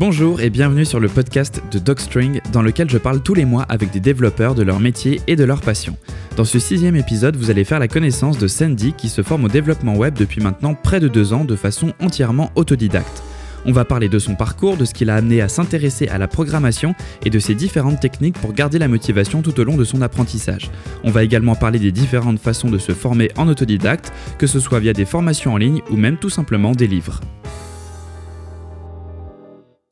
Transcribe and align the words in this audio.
Bonjour 0.00 0.40
et 0.40 0.48
bienvenue 0.48 0.86
sur 0.86 0.98
le 0.98 1.10
podcast 1.10 1.62
de 1.70 1.78
Dogstring 1.78 2.40
dans 2.54 2.62
lequel 2.62 2.88
je 2.88 2.96
parle 2.96 3.22
tous 3.22 3.34
les 3.34 3.44
mois 3.44 3.66
avec 3.68 3.90
des 3.90 4.00
développeurs 4.00 4.54
de 4.54 4.62
leur 4.62 4.80
métier 4.80 5.20
et 5.26 5.36
de 5.36 5.44
leur 5.44 5.60
passion. 5.60 5.94
Dans 6.38 6.46
ce 6.46 6.58
sixième 6.58 6.96
épisode, 6.96 7.36
vous 7.36 7.50
allez 7.50 7.64
faire 7.64 7.78
la 7.78 7.86
connaissance 7.86 8.38
de 8.38 8.48
Sandy 8.48 8.94
qui 8.94 9.10
se 9.10 9.20
forme 9.20 9.44
au 9.44 9.48
développement 9.48 9.94
web 9.94 10.14
depuis 10.14 10.40
maintenant 10.40 10.72
près 10.72 11.00
de 11.00 11.08
deux 11.08 11.34
ans 11.34 11.44
de 11.44 11.54
façon 11.54 11.92
entièrement 12.00 12.50
autodidacte. 12.54 13.22
On 13.66 13.72
va 13.72 13.84
parler 13.84 14.08
de 14.08 14.18
son 14.18 14.36
parcours, 14.36 14.78
de 14.78 14.86
ce 14.86 14.94
qui 14.94 15.04
l'a 15.04 15.16
amené 15.16 15.42
à 15.42 15.50
s'intéresser 15.50 16.08
à 16.08 16.16
la 16.16 16.28
programmation 16.28 16.94
et 17.22 17.28
de 17.28 17.38
ses 17.38 17.54
différentes 17.54 18.00
techniques 18.00 18.38
pour 18.38 18.54
garder 18.54 18.78
la 18.78 18.88
motivation 18.88 19.42
tout 19.42 19.60
au 19.60 19.64
long 19.64 19.76
de 19.76 19.84
son 19.84 20.00
apprentissage. 20.00 20.70
On 21.04 21.10
va 21.10 21.24
également 21.24 21.56
parler 21.56 21.78
des 21.78 21.92
différentes 21.92 22.40
façons 22.40 22.70
de 22.70 22.78
se 22.78 22.92
former 22.92 23.28
en 23.36 23.48
autodidacte, 23.48 24.14
que 24.38 24.46
ce 24.46 24.60
soit 24.60 24.80
via 24.80 24.94
des 24.94 25.04
formations 25.04 25.52
en 25.52 25.58
ligne 25.58 25.82
ou 25.90 25.96
même 25.96 26.16
tout 26.16 26.30
simplement 26.30 26.72
des 26.72 26.86
livres. 26.86 27.20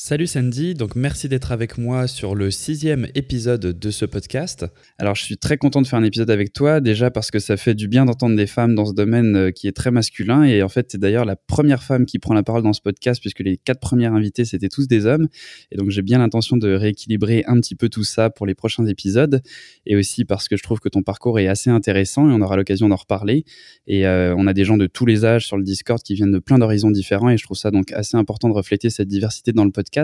Salut 0.08 0.26
Sandy, 0.26 0.72
donc 0.72 0.96
merci 0.96 1.28
d'être 1.28 1.52
avec 1.52 1.76
moi 1.76 2.06
sur 2.06 2.34
le 2.34 2.50
sixième 2.50 3.08
épisode 3.14 3.78
de 3.78 3.90
ce 3.90 4.06
podcast. 4.06 4.64
Alors 4.96 5.14
je 5.14 5.22
suis 5.22 5.36
très 5.36 5.58
content 5.58 5.82
de 5.82 5.86
faire 5.86 5.98
un 5.98 6.02
épisode 6.02 6.30
avec 6.30 6.54
toi, 6.54 6.80
déjà 6.80 7.10
parce 7.10 7.30
que 7.30 7.38
ça 7.38 7.58
fait 7.58 7.74
du 7.74 7.88
bien 7.88 8.06
d'entendre 8.06 8.34
des 8.34 8.46
femmes 8.46 8.74
dans 8.74 8.86
ce 8.86 8.94
domaine 8.94 9.36
euh, 9.36 9.50
qui 9.50 9.68
est 9.68 9.76
très 9.76 9.90
masculin, 9.90 10.44
et 10.44 10.62
en 10.62 10.70
fait 10.70 10.92
c'est 10.92 10.98
d'ailleurs 10.98 11.26
la 11.26 11.36
première 11.36 11.82
femme 11.82 12.06
qui 12.06 12.18
prend 12.18 12.32
la 12.32 12.42
parole 12.42 12.62
dans 12.62 12.72
ce 12.72 12.80
podcast, 12.80 13.20
puisque 13.20 13.40
les 13.40 13.58
quatre 13.58 13.80
premières 13.80 14.14
invités 14.14 14.46
c'était 14.46 14.70
tous 14.70 14.88
des 14.88 15.04
hommes, 15.04 15.28
et 15.72 15.76
donc 15.76 15.90
j'ai 15.90 16.00
bien 16.00 16.16
l'intention 16.16 16.56
de 16.56 16.72
rééquilibrer 16.72 17.44
un 17.46 17.60
petit 17.60 17.74
peu 17.74 17.90
tout 17.90 18.04
ça 18.04 18.30
pour 18.30 18.46
les 18.46 18.54
prochains 18.54 18.86
épisodes, 18.86 19.42
et 19.84 19.94
aussi 19.94 20.24
parce 20.24 20.48
que 20.48 20.56
je 20.56 20.62
trouve 20.62 20.80
que 20.80 20.88
ton 20.88 21.02
parcours 21.02 21.38
est 21.38 21.48
assez 21.48 21.68
intéressant, 21.68 22.30
et 22.30 22.32
on 22.32 22.40
aura 22.40 22.56
l'occasion 22.56 22.88
d'en 22.88 22.96
reparler, 22.96 23.44
et 23.86 24.06
euh, 24.06 24.34
on 24.38 24.46
a 24.46 24.54
des 24.54 24.64
gens 24.64 24.78
de 24.78 24.86
tous 24.86 25.04
les 25.04 25.26
âges 25.26 25.46
sur 25.46 25.58
le 25.58 25.64
Discord 25.64 26.02
qui 26.02 26.14
viennent 26.14 26.32
de 26.32 26.38
plein 26.38 26.58
d'horizons 26.58 26.90
différents, 26.90 27.28
et 27.28 27.36
je 27.36 27.44
trouve 27.44 27.58
ça 27.58 27.70
donc 27.70 27.92
assez 27.92 28.16
important 28.16 28.48
de 28.48 28.54
refléter 28.54 28.88
cette 28.88 29.08
diversité 29.08 29.52
dans 29.52 29.66
le 29.66 29.70
podcast 29.70 29.97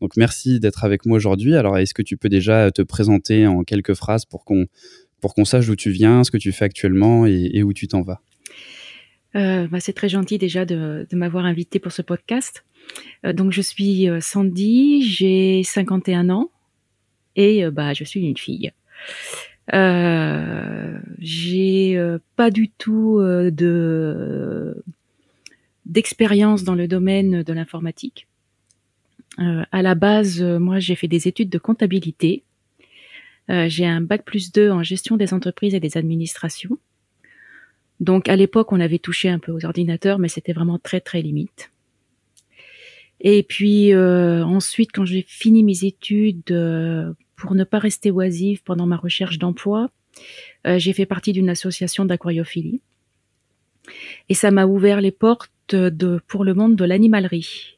donc 0.00 0.16
merci 0.16 0.60
d'être 0.60 0.84
avec 0.84 1.06
moi 1.06 1.16
aujourd'hui. 1.16 1.56
Alors 1.56 1.78
est-ce 1.78 1.94
que 1.94 2.02
tu 2.02 2.16
peux 2.16 2.28
déjà 2.28 2.70
te 2.70 2.82
présenter 2.82 3.46
en 3.46 3.64
quelques 3.64 3.94
phrases 3.94 4.24
pour 4.24 4.44
qu'on 4.44 5.44
sache 5.44 5.66
d'où 5.66 5.76
tu 5.76 5.90
viens, 5.90 6.24
ce 6.24 6.30
que 6.30 6.38
tu 6.38 6.52
fais 6.52 6.64
actuellement 6.64 7.26
et, 7.26 7.62
où 7.62 7.72
tu 7.72 7.88
t'en 7.88 8.02
vas? 8.02 8.20
Euh, 9.34 9.66
bah, 9.68 9.80
c'est 9.80 9.92
très 9.92 10.08
gentil 10.08 10.38
déjà 10.38 10.64
de, 10.64 11.06
m'avoir 11.12 11.44
invité 11.44 11.78
pour 11.78 11.92
ce 11.92 12.02
podcast. 12.02 12.64
Euh, 13.24 13.32
donc 13.32 13.52
je 13.52 13.60
suis 13.60 14.08
euh, 14.08 14.20
Sandy, 14.20 15.02
j'ai 15.02 15.62
51 15.62 16.30
ans 16.30 16.50
et 17.34 17.68
bah 17.70 17.92
je 17.92 18.02
suis 18.02 18.20
une 18.20 18.38
fille. 18.38 18.72
j'ai 21.18 21.98
pas 22.36 22.50
du 22.50 22.70
tout 22.70 23.20
de 23.20 24.82
d'expérience 25.84 26.64
dans 26.64 26.74
le 26.74 26.88
domaine 26.88 27.42
de 27.42 27.52
l'informatique. 27.52 28.26
Euh, 29.38 29.64
à 29.70 29.82
la 29.82 29.94
base, 29.94 30.42
euh, 30.42 30.58
moi, 30.58 30.78
j'ai 30.78 30.94
fait 30.94 31.08
des 31.08 31.28
études 31.28 31.50
de 31.50 31.58
comptabilité. 31.58 32.42
Euh, 33.50 33.68
j'ai 33.68 33.86
un 33.86 34.00
bac 34.00 34.24
plus 34.24 34.50
2 34.52 34.70
en 34.70 34.82
gestion 34.82 35.16
des 35.16 35.34
entreprises 35.34 35.74
et 35.74 35.80
des 35.80 35.96
administrations. 35.96 36.78
Donc, 38.00 38.28
à 38.28 38.36
l'époque, 38.36 38.72
on 38.72 38.80
avait 38.80 38.98
touché 38.98 39.28
un 39.28 39.38
peu 39.38 39.52
aux 39.52 39.64
ordinateurs, 39.64 40.18
mais 40.18 40.28
c'était 40.28 40.52
vraiment 40.52 40.78
très, 40.78 41.00
très 41.00 41.22
limite. 41.22 41.70
Et 43.20 43.42
puis, 43.42 43.94
ensuite, 43.96 44.90
quand 44.92 45.06
j'ai 45.06 45.24
fini 45.26 45.64
mes 45.64 45.86
études, 45.86 46.44
pour 47.36 47.54
ne 47.54 47.64
pas 47.64 47.78
rester 47.78 48.10
oisive 48.10 48.62
pendant 48.62 48.84
ma 48.84 48.98
recherche 48.98 49.38
d'emploi, 49.38 49.90
j'ai 50.66 50.92
fait 50.92 51.06
partie 51.06 51.32
d'une 51.32 51.48
association 51.48 52.04
d'aquariophilie. 52.04 52.82
Et 54.28 54.34
ça 54.34 54.50
m'a 54.50 54.66
ouvert 54.66 55.00
les 55.00 55.12
portes 55.12 55.74
pour 56.26 56.44
le 56.44 56.52
monde 56.52 56.76
de 56.76 56.84
l'animalerie 56.84 57.75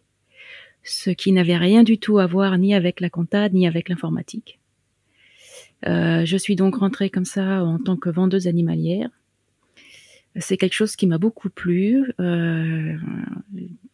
ce 0.89 1.11
qui 1.11 1.33
n'avait 1.33 1.57
rien 1.57 1.83
du 1.83 1.99
tout 1.99 2.19
à 2.19 2.27
voir 2.27 2.57
ni 2.59 2.75
avec 2.75 3.01
la 3.01 3.11
compta 3.11 3.49
ni 3.49 3.67
avec 3.67 3.89
l'informatique. 3.89 4.59
Euh, 5.87 6.25
je 6.25 6.37
suis 6.37 6.57
donc 6.57 6.77
rentrée 6.77 7.11
comme 7.11 7.25
ça 7.25 7.65
en 7.65 7.79
tant 7.79 7.97
que 7.97 8.11
vendeuse 8.11 8.47
animalière. 8.47 9.11
C'est 10.37 10.57
quelque 10.57 10.75
chose 10.75 10.97
qui 10.97 11.07
m'a 11.07 11.19
beaucoup 11.19 11.51
plu, 11.51 12.13
euh, 12.21 12.97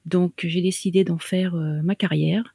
donc 0.04 0.32
j'ai 0.44 0.60
décidé 0.60 1.04
d'en 1.04 1.18
faire 1.18 1.54
euh, 1.54 1.80
ma 1.82 1.94
carrière. 1.94 2.54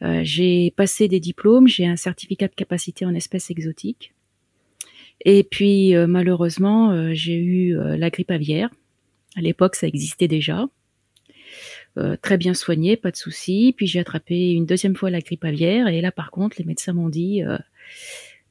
j'ai 0.00 0.72
passé 0.76 1.08
des 1.08 1.20
diplômes, 1.20 1.68
j'ai 1.68 1.86
un 1.86 1.96
certificat 1.96 2.48
de 2.48 2.54
capacité 2.54 3.04
en 3.06 3.14
espèces 3.14 3.50
exotiques. 3.50 4.12
Et 5.24 5.44
puis 5.44 5.94
malheureusement, 6.06 7.14
j'ai 7.14 7.36
eu 7.36 7.74
la 7.74 8.10
grippe 8.10 8.30
aviaire. 8.30 8.68
À 9.34 9.40
l'époque, 9.40 9.76
ça 9.76 9.86
existait 9.86 10.28
déjà. 10.28 10.68
Euh, 11.98 12.14
très 12.20 12.36
bien 12.36 12.52
soigné, 12.52 12.96
pas 12.96 13.10
de 13.10 13.16
souci. 13.16 13.72
Puis 13.76 13.86
j'ai 13.86 14.00
attrapé 14.00 14.52
une 14.52 14.66
deuxième 14.66 14.94
fois 14.94 15.08
la 15.08 15.20
grippe 15.20 15.44
aviaire 15.44 15.88
et 15.88 16.00
là 16.02 16.12
par 16.12 16.30
contre 16.30 16.56
les 16.58 16.64
médecins 16.64 16.92
m'ont 16.92 17.08
dit 17.08 17.42
euh, 17.42 17.56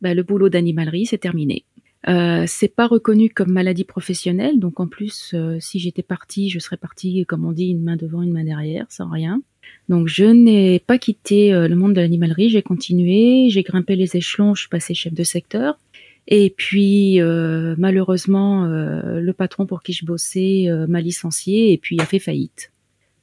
bah, 0.02 0.16
le 0.16 0.24
boulot 0.24 0.50
d'animalerie 0.50 1.06
c'est 1.06 1.20
terminé. 1.20 1.64
Euh, 2.08 2.46
c'est 2.48 2.68
pas 2.68 2.88
reconnu 2.88 3.30
comme 3.30 3.52
maladie 3.52 3.84
professionnelle, 3.84 4.60
donc 4.60 4.80
en 4.80 4.88
plus, 4.88 5.32
euh, 5.34 5.58
si 5.60 5.80
j'étais 5.80 6.04
partie, 6.04 6.52
je 6.52 6.60
serais 6.60 6.78
partie, 6.78 7.26
comme 7.26 7.46
on 7.46 7.52
dit, 7.52 7.70
une 7.70 7.82
main 7.82 7.96
devant, 7.96 8.22
une 8.22 8.32
main 8.32 8.44
derrière, 8.44 8.86
sans 8.90 9.10
rien. 9.10 9.42
Donc 9.90 10.08
je 10.08 10.26
n'ai 10.26 10.78
pas 10.80 11.00
quitté 11.00 11.52
le 11.52 11.76
monde 11.76 11.94
de 11.94 12.02
l'animalerie, 12.02 12.50
j'ai 12.50 12.62
continué, 12.62 13.50
j'ai 13.50 13.64
grimpé 13.64 13.96
les 13.96 14.16
échelons, 14.16 14.54
je 14.54 14.62
suis 14.62 14.70
passée 14.70 14.94
chef 14.94 15.14
de 15.14 15.24
secteur. 15.24 15.80
Et 16.28 16.54
puis 16.56 17.20
malheureusement, 17.20 18.66
le 18.68 19.32
patron 19.32 19.66
pour 19.66 19.82
qui 19.82 19.94
je 19.94 20.06
bossais 20.06 20.68
m'a 20.88 21.02
licencié 21.02 21.74
et 21.74 21.80
puis 21.80 22.00
a 22.00 22.06
fait 22.06 22.20
faillite. 22.20 22.72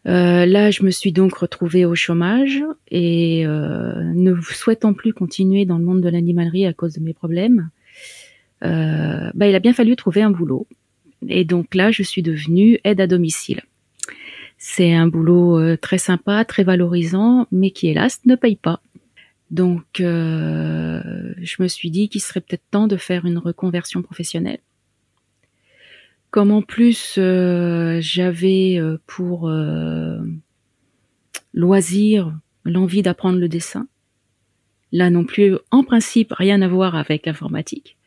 Euh, 0.06 0.46
là, 0.46 0.70
je 0.70 0.82
me 0.82 0.90
suis 0.90 1.12
donc 1.12 1.34
retrouvée 1.34 1.84
au 1.84 1.94
chômage 1.94 2.62
et 2.90 3.46
euh, 3.46 4.02
ne 4.14 4.34
souhaitant 4.40 4.94
plus 4.94 5.12
continuer 5.12 5.64
dans 5.64 5.78
le 5.78 5.84
monde 5.84 6.00
de 6.00 6.08
l'animalerie 6.08 6.66
à 6.66 6.72
cause 6.72 6.94
de 6.94 7.00
mes 7.00 7.14
problèmes, 7.14 7.70
euh, 8.64 9.30
bah, 9.34 9.46
il 9.46 9.54
a 9.54 9.60
bien 9.60 9.72
fallu 9.72 9.94
trouver 9.94 10.22
un 10.22 10.30
boulot. 10.30 10.66
Et 11.28 11.44
donc 11.44 11.74
là, 11.74 11.90
je 11.92 12.02
suis 12.02 12.22
devenue 12.22 12.80
aide 12.84 13.00
à 13.00 13.06
domicile. 13.06 13.62
C'est 14.58 14.92
un 14.92 15.06
boulot 15.08 15.76
très 15.76 15.98
sympa, 15.98 16.44
très 16.44 16.62
valorisant, 16.62 17.46
mais 17.50 17.70
qui 17.70 17.88
hélas 17.88 18.20
ne 18.26 18.36
paye 18.36 18.56
pas. 18.56 18.80
Donc, 19.50 19.84
je 19.98 21.62
me 21.62 21.68
suis 21.68 21.90
dit 21.90 22.08
qu'il 22.08 22.20
serait 22.20 22.40
peut-être 22.40 22.62
temps 22.70 22.86
de 22.86 22.96
faire 22.96 23.26
une 23.26 23.38
reconversion 23.38 24.02
professionnelle. 24.02 24.60
Comme 26.32 26.50
en 26.50 26.62
plus 26.62 27.16
euh, 27.18 27.98
j'avais 28.00 28.78
euh, 28.78 28.96
pour 29.06 29.50
euh, 29.50 30.18
loisir 31.52 32.34
l'envie 32.64 33.02
d'apprendre 33.02 33.38
le 33.38 33.50
dessin, 33.50 33.86
là 34.92 35.10
non 35.10 35.24
plus 35.24 35.58
en 35.70 35.84
principe 35.84 36.32
rien 36.32 36.62
à 36.62 36.68
voir 36.68 36.96
avec 36.96 37.26
l'informatique. 37.26 37.98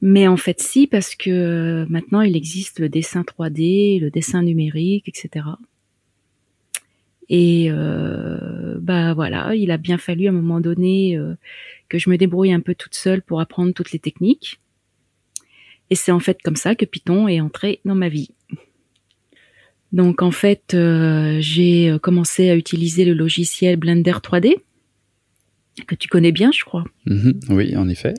Mais 0.00 0.26
en 0.26 0.38
fait 0.38 0.58
si, 0.58 0.86
parce 0.86 1.14
que 1.14 1.84
maintenant 1.90 2.22
il 2.22 2.34
existe 2.34 2.80
le 2.80 2.88
dessin 2.88 3.20
3D, 3.20 4.00
le 4.00 4.10
dessin 4.10 4.42
numérique, 4.42 5.06
etc. 5.06 5.44
Et 7.28 7.68
bah 8.80 9.12
voilà, 9.12 9.54
il 9.54 9.70
a 9.70 9.76
bien 9.76 9.98
fallu 9.98 10.28
à 10.28 10.30
un 10.30 10.32
moment 10.32 10.60
donné 10.60 11.18
que 11.90 11.98
je 11.98 12.08
me 12.08 12.16
débrouille 12.16 12.54
un 12.54 12.60
peu 12.60 12.74
toute 12.74 12.94
seule 12.94 13.20
pour 13.20 13.40
apprendre 13.40 13.74
toutes 13.74 13.92
les 13.92 13.98
techniques. 13.98 14.60
Et 15.94 15.96
c'est 15.96 16.10
en 16.10 16.18
fait 16.18 16.42
comme 16.42 16.56
ça 16.56 16.74
que 16.74 16.84
Python 16.84 17.28
est 17.28 17.40
entré 17.40 17.78
dans 17.84 17.94
ma 17.94 18.08
vie. 18.08 18.30
Donc 19.92 20.22
en 20.22 20.32
fait, 20.32 20.74
euh, 20.74 21.36
j'ai 21.38 21.88
euh, 21.88 22.00
commencé 22.00 22.50
à 22.50 22.56
utiliser 22.56 23.04
le 23.04 23.14
logiciel 23.14 23.76
Blender 23.76 24.10
3D, 24.10 24.56
que 25.86 25.94
tu 25.94 26.08
connais 26.08 26.32
bien, 26.32 26.50
je 26.50 26.64
crois. 26.64 26.82
Mhm. 27.06 27.38
oui, 27.50 27.76
en 27.76 27.88
effet. 27.88 28.14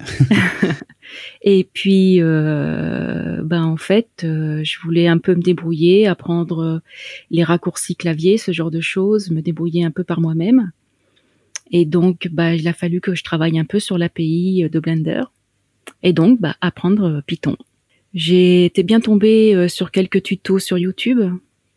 et 1.41 1.67
puis, 1.73 2.21
euh, 2.21 3.41
ben 3.43 3.65
en 3.65 3.75
fait, 3.75 4.21
je 4.21 4.79
voulais 4.81 5.07
un 5.07 5.17
peu 5.17 5.35
me 5.35 5.41
débrouiller, 5.41 6.07
apprendre 6.07 6.81
les 7.29 7.43
raccourcis 7.43 7.97
clavier, 7.97 8.37
ce 8.37 8.53
genre 8.53 8.71
de 8.71 8.79
choses, 8.79 9.31
me 9.31 9.41
débrouiller 9.41 9.83
un 9.83 9.91
peu 9.91 10.05
par 10.05 10.21
moi-même. 10.21 10.71
Et 11.71 11.83
donc, 11.83 12.29
bah, 12.31 12.55
il 12.55 12.69
a 12.69 12.73
fallu 12.73 13.01
que 13.01 13.15
je 13.15 13.23
travaille 13.25 13.59
un 13.59 13.65
peu 13.65 13.81
sur 13.81 13.97
l'API 13.97 14.69
de 14.71 14.79
Blender 14.79 15.23
et 16.03 16.13
donc 16.13 16.39
bah, 16.39 16.55
apprendre 16.61 17.05
euh, 17.05 17.21
Python. 17.25 17.57
J'ai 18.13 18.65
été 18.65 18.83
bien 18.83 18.99
tombée 18.99 19.53
euh, 19.53 19.67
sur 19.67 19.91
quelques 19.91 20.23
tutos 20.23 20.59
sur 20.59 20.77
YouTube, 20.77 21.19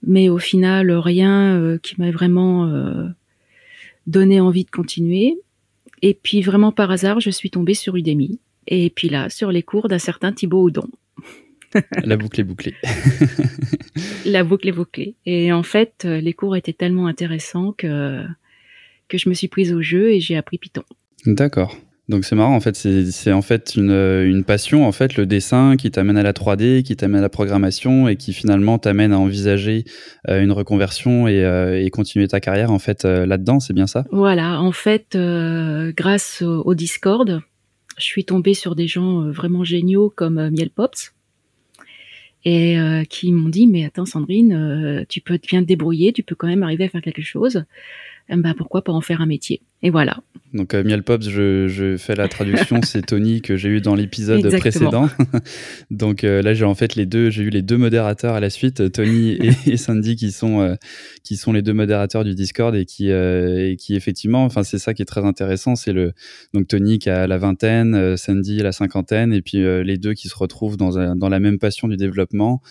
mais 0.06 0.28
au 0.28 0.38
final 0.38 0.90
rien 0.92 1.56
euh, 1.56 1.78
qui 1.78 1.94
m'a 1.98 2.10
vraiment 2.10 2.70
donné 4.06 4.40
envie 4.40 4.64
de 4.64 4.70
continuer. 4.70 5.38
Et 6.02 6.14
puis 6.14 6.42
vraiment 6.42 6.72
par 6.72 6.90
hasard, 6.90 7.20
je 7.20 7.30
suis 7.30 7.50
tombée 7.50 7.74
sur 7.74 7.96
Udemy. 7.96 8.38
Et 8.68 8.90
puis 8.90 9.08
là, 9.08 9.30
sur 9.30 9.50
les 9.50 9.62
cours 9.62 9.88
d'un 9.88 9.98
certain 9.98 10.32
Thibaut 10.32 10.62
Houdon. 10.62 10.88
La 12.04 12.16
boucle 12.16 12.40
est 12.40 12.44
bouclée. 12.44 12.74
La 14.24 14.44
boucle 14.44 14.68
est 14.68 14.72
bouclée. 14.72 15.16
Et 15.26 15.52
en 15.52 15.62
fait, 15.62 16.04
les 16.04 16.32
cours 16.32 16.54
étaient 16.54 16.72
tellement 16.72 17.06
intéressants 17.06 17.72
que, 17.72 18.22
que 19.08 19.18
je 19.18 19.28
me 19.28 19.34
suis 19.34 19.48
prise 19.48 19.72
au 19.72 19.82
jeu 19.82 20.12
et 20.12 20.20
j'ai 20.20 20.36
appris 20.36 20.58
Python. 20.58 20.84
D'accord. 21.26 21.76
Donc 22.08 22.24
c'est 22.24 22.34
marrant 22.34 22.56
en 22.56 22.60
fait, 22.60 22.74
c'est 22.74 23.32
en 23.32 23.42
fait 23.42 23.74
une, 23.76 23.90
une, 23.90 24.42
passion 24.42 24.86
en 24.86 24.92
fait, 24.92 25.16
le 25.16 25.26
dessin 25.26 25.76
qui 25.76 25.90
t'amène 25.90 26.16
à 26.16 26.22
la 26.22 26.32
3D, 26.32 26.82
qui 26.82 26.96
t'amène 26.96 27.18
à 27.18 27.22
la 27.22 27.28
programmation 27.28 28.08
et 28.08 28.16
qui 28.16 28.32
finalement 28.32 28.78
t'amène 28.78 29.12
à 29.12 29.18
envisager 29.18 29.84
euh, 30.28 30.42
une 30.42 30.52
reconversion 30.52 31.28
et, 31.28 31.44
euh, 31.44 31.84
et, 31.84 31.90
continuer 31.90 32.26
ta 32.26 32.40
carrière 32.40 32.70
en 32.72 32.78
fait 32.78 33.04
euh, 33.04 33.26
là-dedans, 33.26 33.60
c'est 33.60 33.74
bien 33.74 33.86
ça? 33.86 34.06
Voilà, 34.10 34.58
en 34.58 34.72
fait, 34.72 35.18
grâce 35.96 36.40
au, 36.40 36.74
Discord, 36.74 37.42
je 37.98 38.04
suis 38.04 38.24
tombée 38.24 38.54
sur 38.54 38.74
des 38.74 38.86
gens 38.86 39.30
vraiment 39.30 39.62
géniaux 39.62 40.10
comme 40.14 40.48
Miel 40.50 40.70
Pops 40.70 41.12
et 42.44 42.78
qui 43.10 43.32
m'ont 43.32 43.50
dit 43.50 43.66
mais 43.66 43.84
attends 43.84 44.06
Sandrine, 44.06 45.04
tu 45.10 45.20
peux 45.20 45.38
bien 45.46 45.60
te 45.60 45.66
débrouiller, 45.66 46.14
tu 46.14 46.22
peux 46.22 46.36
quand 46.36 46.46
même 46.46 46.62
arriver 46.62 46.84
à 46.84 46.88
faire 46.88 47.02
quelque 47.02 47.20
chose. 47.20 47.64
Ben, 48.30 48.54
pourquoi 48.54 48.82
pas 48.82 48.92
en 48.92 49.00
faire 49.00 49.20
un 49.20 49.26
métier? 49.26 49.60
Et 49.82 49.90
voilà. 49.90 50.18
Donc 50.54 50.72
euh, 50.72 50.82
Miel 50.82 51.02
Pops, 51.02 51.28
je, 51.28 51.68
je, 51.68 51.96
fais 51.98 52.14
la 52.14 52.26
traduction, 52.26 52.80
c'est 52.82 53.02
Tony 53.02 53.42
que 53.42 53.56
j'ai 53.56 53.68
eu 53.68 53.80
dans 53.80 53.94
l'épisode 53.94 54.48
précédent. 54.58 55.08
Donc 55.90 56.24
euh, 56.24 56.40
là 56.40 56.54
j'ai 56.54 56.64
en 56.64 56.74
fait 56.74 56.94
les 56.94 57.04
deux, 57.04 57.28
j'ai 57.28 57.42
eu 57.42 57.50
les 57.50 57.60
deux 57.60 57.76
modérateurs 57.76 58.34
à 58.34 58.40
la 58.40 58.48
suite, 58.48 58.90
Tony 58.92 59.38
et, 59.66 59.76
Sandy 59.76 60.16
qui 60.16 60.32
sont 60.32 60.60
euh, 60.60 60.74
qui 61.22 61.36
sont 61.36 61.52
les 61.52 61.60
deux 61.60 61.74
modérateurs 61.74 62.24
du 62.24 62.34
Discord 62.34 62.74
et 62.74 62.86
qui 62.86 63.10
et 63.10 63.76
qui 63.78 63.94
effectivement, 63.94 64.44
enfin 64.44 64.62
c'est 64.62 64.78
ça 64.78 64.94
qui 64.94 65.02
est 65.02 65.06
très 65.06 65.24
intéressant, 65.24 65.76
c'est 65.76 65.92
le 65.92 66.12
donc 66.54 66.66
Tony 66.68 66.98
qui 66.98 67.10
a 67.10 67.26
la 67.26 67.36
vingtaine, 67.36 68.16
Sandy 68.16 68.58
la 68.58 68.72
cinquantaine 68.72 69.34
et 69.34 69.42
puis 69.42 69.58
les 69.58 69.98
deux 69.98 70.14
qui 70.14 70.28
se 70.28 70.36
retrouvent 70.36 70.78
dans 70.78 71.14
dans 71.14 71.28
la 71.28 71.40
même 71.40 71.58
passion 71.58 71.88
du 71.88 71.96
développement, 71.96 72.62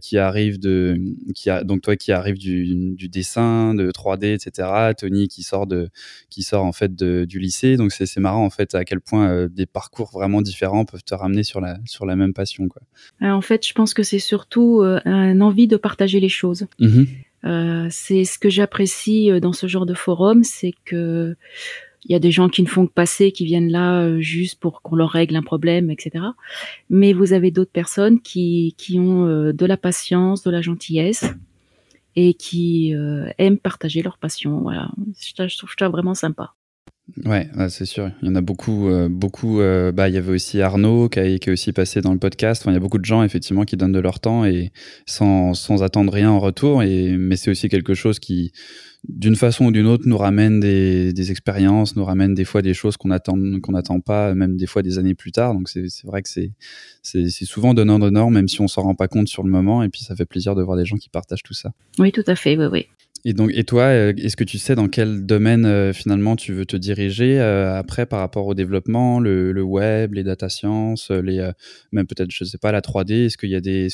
qui 0.00 0.18
arrive 0.18 0.60
de 0.60 1.00
qui 1.34 1.50
a 1.50 1.64
donc 1.64 1.82
toi 1.82 1.96
qui 1.96 2.12
arrive 2.12 2.38
du, 2.38 2.94
du 2.94 3.08
dessin, 3.08 3.74
de 3.74 3.90
3D, 3.90 4.34
etc. 4.34 4.92
Tony 4.96 5.26
qui 5.26 5.42
sort 5.42 5.66
de 5.66 5.88
qui 6.30 6.42
sort 6.42 6.64
en 6.64 6.72
fait 6.72 6.94
de 6.94 7.23
du 7.26 7.38
lycée. 7.38 7.76
Donc 7.76 7.92
c'est 7.92 8.20
marrant 8.20 8.44
en 8.44 8.50
fait 8.50 8.74
à 8.74 8.84
quel 8.84 9.00
point 9.00 9.30
euh, 9.30 9.48
des 9.48 9.66
parcours 9.66 10.10
vraiment 10.12 10.42
différents 10.42 10.84
peuvent 10.84 11.04
te 11.04 11.14
ramener 11.14 11.42
sur 11.42 11.60
la, 11.60 11.78
sur 11.84 12.06
la 12.06 12.16
même 12.16 12.34
passion. 12.34 12.68
Quoi. 12.68 12.82
Euh, 13.22 13.30
en 13.30 13.40
fait, 13.40 13.66
je 13.66 13.72
pense 13.72 13.94
que 13.94 14.02
c'est 14.02 14.18
surtout 14.18 14.80
euh, 14.82 15.00
un 15.04 15.40
envie 15.40 15.66
de 15.66 15.76
partager 15.76 16.20
les 16.20 16.28
choses. 16.28 16.66
Mmh 16.78 17.04
c'est 17.90 18.24
ce 18.24 18.38
que 18.38 18.48
j'apprécie 18.48 19.28
dans 19.42 19.52
ce 19.52 19.66
genre 19.66 19.84
de 19.84 19.92
forum, 19.92 20.44
c'est 20.44 20.72
que 20.86 21.36
il 22.06 22.12
y 22.12 22.14
a 22.14 22.18
des 22.18 22.30
gens 22.30 22.48
qui 22.48 22.62
ne 22.62 22.66
font 22.66 22.86
que 22.86 22.92
passer, 22.92 23.32
qui 23.32 23.44
viennent 23.44 23.70
là 23.70 24.18
juste 24.18 24.58
pour 24.58 24.80
qu'on 24.80 24.96
leur 24.96 25.10
règle 25.10 25.36
un 25.36 25.42
problème, 25.42 25.90
etc. 25.90 26.24
Mais 26.88 27.12
vous 27.12 27.34
avez 27.34 27.50
d'autres 27.50 27.70
personnes 27.70 28.22
qui, 28.22 28.74
qui 28.78 28.98
ont 28.98 29.26
de 29.52 29.66
la 29.66 29.76
patience, 29.76 30.42
de 30.42 30.50
la 30.50 30.62
gentillesse 30.62 31.26
et 32.16 32.32
qui 32.32 32.94
aiment 33.36 33.58
partager 33.58 34.00
leur 34.00 34.16
passion. 34.16 34.62
Voilà, 34.62 34.90
je 35.20 35.58
trouve 35.58 35.74
ça 35.78 35.90
vraiment 35.90 36.14
sympa. 36.14 36.54
Ouais, 37.26 37.48
c'est 37.68 37.84
sûr. 37.84 38.10
Il 38.22 38.28
y 38.28 38.30
en 38.30 38.34
a 38.34 38.40
beaucoup, 38.40 38.88
euh, 38.88 39.08
beaucoup. 39.10 39.60
Euh, 39.60 39.92
bah, 39.92 40.08
il 40.08 40.14
y 40.14 40.18
avait 40.18 40.32
aussi 40.32 40.62
Arnaud 40.62 41.10
qui, 41.10 41.18
a, 41.18 41.26
est 41.26 41.48
aussi 41.48 41.72
passé 41.72 42.00
dans 42.00 42.12
le 42.12 42.18
podcast. 42.18 42.62
Enfin, 42.62 42.70
il 42.70 42.74
y 42.74 42.76
a 42.78 42.80
beaucoup 42.80 42.98
de 42.98 43.04
gens 43.04 43.22
effectivement 43.22 43.64
qui 43.64 43.76
donnent 43.76 43.92
de 43.92 44.00
leur 44.00 44.20
temps 44.20 44.46
et 44.46 44.72
sans, 45.04 45.52
sans 45.52 45.82
attendre 45.82 46.12
rien 46.12 46.30
en 46.30 46.40
retour. 46.40 46.82
Et 46.82 47.16
mais 47.18 47.36
c'est 47.36 47.50
aussi 47.50 47.68
quelque 47.68 47.92
chose 47.92 48.18
qui, 48.18 48.52
d'une 49.06 49.36
façon 49.36 49.66
ou 49.66 49.70
d'une 49.70 49.86
autre, 49.86 50.04
nous 50.06 50.16
ramène 50.16 50.60
des, 50.60 51.12
des, 51.12 51.30
expériences, 51.30 51.94
nous 51.94 52.04
ramène 52.04 52.34
des 52.34 52.46
fois 52.46 52.62
des 52.62 52.72
choses 52.72 52.96
qu'on 52.96 53.10
attend, 53.10 53.36
qu'on 53.60 53.72
n'attend 53.72 54.00
pas, 54.00 54.34
même 54.34 54.56
des 54.56 54.66
fois 54.66 54.80
des 54.80 54.98
années 54.98 55.14
plus 55.14 55.30
tard. 55.30 55.52
Donc 55.52 55.68
c'est 55.68 55.86
vrai 56.04 56.22
que 56.22 56.28
c'est 56.30 56.52
c'est 57.02 57.28
souvent 57.44 57.74
donnant 57.74 57.98
donnant, 57.98 58.30
même 58.30 58.48
si 58.48 58.62
on 58.62 58.68
s'en 58.68 58.82
rend 58.82 58.94
pas 58.94 59.08
compte 59.08 59.28
sur 59.28 59.42
le 59.42 59.50
moment. 59.50 59.82
Et 59.82 59.90
puis 59.90 60.02
ça 60.02 60.16
fait 60.16 60.24
plaisir 60.24 60.54
de 60.54 60.62
voir 60.62 60.78
des 60.78 60.86
gens 60.86 60.96
qui 60.96 61.10
partagent 61.10 61.42
tout 61.42 61.54
ça. 61.54 61.72
Oui, 61.98 62.12
tout 62.12 62.24
à 62.26 62.34
fait. 62.34 62.56
Oui, 62.56 62.66
oui. 62.72 62.86
Et 63.26 63.32
donc, 63.32 63.50
et 63.54 63.64
toi, 63.64 63.84
euh, 63.84 64.12
est-ce 64.18 64.36
que 64.36 64.44
tu 64.44 64.58
sais 64.58 64.74
dans 64.74 64.88
quel 64.88 65.24
domaine 65.24 65.64
euh, 65.64 65.94
finalement 65.94 66.36
tu 66.36 66.52
veux 66.52 66.66
te 66.66 66.76
diriger 66.76 67.40
euh, 67.40 67.74
après 67.74 68.04
par 68.04 68.20
rapport 68.20 68.46
au 68.46 68.52
développement, 68.52 69.18
le, 69.18 69.62
web, 69.62 70.12
les 70.12 70.22
data 70.24 70.50
science, 70.50 71.10
les 71.10 71.50
même 71.92 72.06
peut-être 72.06 72.30
je 72.30 72.44
sais 72.44 72.58
pas 72.58 72.70
la 72.70 72.82
3D. 72.82 73.26
Est-ce 73.26 73.38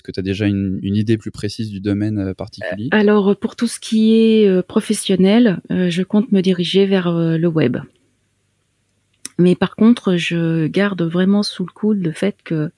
que 0.03 0.11
tu 0.11 0.21
as 0.21 0.23
déjà 0.23 0.47
une, 0.47 0.81
idée 0.83 1.17
plus 1.17 1.31
précise 1.31 1.71
du 1.71 1.81
domaine 1.81 2.35
particulier? 2.35 2.89
Alors 2.91 3.37
pour 3.37 3.55
tout 3.55 3.69
ce 3.69 3.79
qui 3.79 4.15
est 4.17 4.63
professionnel, 4.67 5.61
je 5.71 6.03
compte 6.03 6.33
me 6.33 6.41
diriger 6.41 6.87
vers 6.87 7.13
le 7.13 7.47
web. 7.47 7.77
Mais 9.39 9.55
par 9.55 9.77
contre, 9.77 10.17
je 10.17 10.67
garde 10.67 11.03
vraiment 11.03 11.45
sous 11.45 11.65
le 11.65 11.73
coude 11.73 12.03
le 12.03 12.13
fait 12.13 12.37
que 12.43 12.71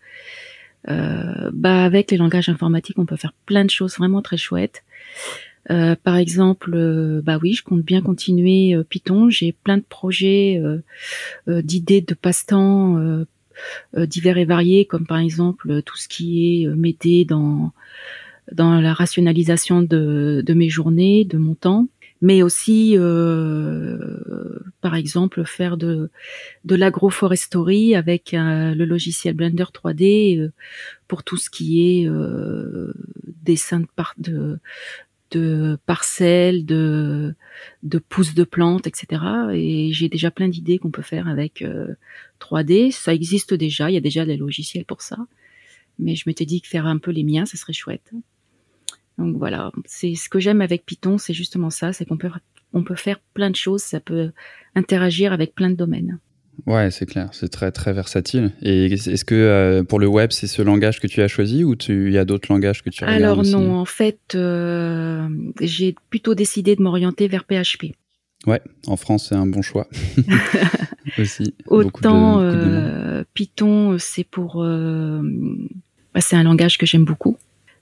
bah 0.87 1.85
avec 1.85 2.11
les 2.11 2.19
langages 2.19 2.51
informatiques, 2.51 2.99
on 2.99 3.07
peut 3.07 3.17
faire 3.17 3.33
plein 3.47 3.65
de 3.65 3.71
choses 3.71 3.97
vraiment 3.97 4.21
très 4.21 4.37
chouettes. 4.37 4.83
Euh, 5.71 5.95
par 6.03 6.17
exemple, 6.17 6.73
euh, 6.75 7.23
bah 7.23 7.39
oui, 7.41 7.53
je 7.53 7.63
compte 7.63 7.83
bien 7.83 8.03
continuer 8.03 8.75
euh, 8.75 8.83
Python. 8.83 9.31
J'ai 9.31 9.53
plein 9.53 9.79
de 9.79 9.85
projets, 9.89 10.61
d'idées 11.47 12.01
de 12.01 12.15
passe-temps 12.15 13.25
divers 13.95 14.39
et 14.39 14.45
variés, 14.45 14.87
comme 14.87 15.07
par 15.07 15.19
exemple 15.19 15.83
tout 15.83 15.97
ce 15.97 16.09
qui 16.09 16.63
est 16.63 16.67
m'aider 16.67 17.25
dans 17.25 17.73
dans 18.51 18.81
la 18.81 18.93
rationalisation 18.93 19.83
de, 19.83 20.43
de, 20.45 20.55
mes 20.55 20.69
journées, 20.69 21.25
de 21.25 21.39
mon 21.39 21.55
temps, 21.55 21.87
mais 22.21 22.43
aussi, 22.43 22.97
par 24.81 24.95
exemple, 24.95 25.45
faire 25.45 25.77
de, 25.77 26.11
de 26.65 26.75
l'agroforesterie 26.75 27.95
avec 27.95 28.33
le 28.33 28.85
logiciel 28.85 29.35
Blender 29.35 29.65
3D 29.73 30.51
pour 31.09 31.23
tout 31.23 31.37
ce 31.37 31.51
qui 31.51 32.03
est 32.03 32.11
dessin 33.45 33.81
de, 33.81 33.87
de, 34.19 34.59
de 35.33 35.79
parcelles, 35.87 36.65
de, 36.65 37.35
de 37.83 37.99
pousses 37.99 38.35
de 38.35 38.45
plantes, 38.45 38.87
etc. 38.87 39.23
Et 39.53 39.93
j'ai 39.93 40.09
déjà 40.09 40.31
plein 40.31 40.49
d'idées 40.49 40.79
qu'on 40.79 40.91
peut 40.91 41.03
faire 41.03 41.29
avec 41.29 41.65
3D. 42.41 42.89
Euh, 42.89 42.91
ça 42.91 43.15
existe 43.15 43.55
déjà, 43.55 43.91
il 43.91 43.95
y 43.95 43.97
a 43.97 44.01
déjà 44.01 44.25
des 44.25 44.37
logiciels 44.37 44.85
pour 44.85 45.03
ça. 45.03 45.17
Mais 45.99 46.15
je 46.15 46.25
m'étais 46.27 46.47
dit 46.47 46.61
que 46.61 46.69
faire 46.69 46.87
un 46.87 46.99
peu 46.99 47.11
les 47.11 47.25
miens, 47.25 47.47
ça 47.47 47.57
serait 47.57 47.73
chouette. 47.73 48.13
Donc 49.19 49.37
voilà, 49.37 49.73
c'est 49.85 50.15
ce 50.15 50.29
que 50.29 50.41
j'aime 50.41 50.61
avec 50.61 50.87
Python, 50.87 51.19
c'est 51.19 51.35
justement 51.35 51.71
ça, 51.71 51.93
c'est 51.93 52.07
qu'on 52.07 52.17
peut, 52.17 52.31
on 52.73 52.83
peut 52.83 52.95
faire 52.95 53.21
plein 53.35 53.51
de 53.51 53.57
choses, 53.57 53.83
ça 53.83 54.01
peut 54.01 54.33
interagir 54.75 55.33
avec 55.33 55.55
plein 55.55 55.71
de 55.71 55.77
domaines. 55.77 56.19
Ouais, 56.67 56.91
c'est 56.91 57.07
clair, 57.07 57.29
c'est 57.33 57.49
très 57.49 57.73
très 57.73 57.93
versatile. 57.93 58.53
Et 58.63 58.87
est-ce 58.87 59.25
que 59.25 59.35
euh, 59.35 59.83
pour 59.83 59.99
le 59.99 60.07
web, 60.07 60.31
c'est 60.31 60.47
ce 60.47 60.63
langage 60.63 61.01
que 61.01 61.09
tu 61.09 61.21
as 61.21 61.29
choisi 61.29 61.65
ou 61.65 61.75
il 61.89 62.13
y 62.13 62.19
a 62.19 62.25
d'autres 62.25 62.53
langages 62.53 62.83
que 62.83 62.91
tu 62.91 63.05
regardes 63.05 63.23
Alors 63.23 63.43
non, 63.43 63.75
en 63.75 63.85
fait, 63.85 64.21
euh, 64.35 65.27
j'ai 65.61 65.97
plutôt 66.11 66.35
décidé 66.35 66.77
de 66.77 66.83
m'orienter 66.83 67.27
vers 67.27 67.45
PHP. 67.45 67.95
Ouais, 68.47 68.61
en 68.87 68.97
France, 68.97 69.29
c'est 69.29 69.35
un 69.35 69.47
bon 69.47 69.63
choix. 69.63 69.89
Aussi. 71.19 71.55
Autant 71.67 72.41
euh, 72.41 73.25
Python, 73.35 73.97
c'est 73.99 74.25
pour, 74.25 74.63
bah, 74.63 76.21
c'est 76.21 76.37
un 76.37 76.45
langage 76.45 76.79
que 76.79 76.87
j'aime 76.87 77.05
beaucoup. 77.05 77.37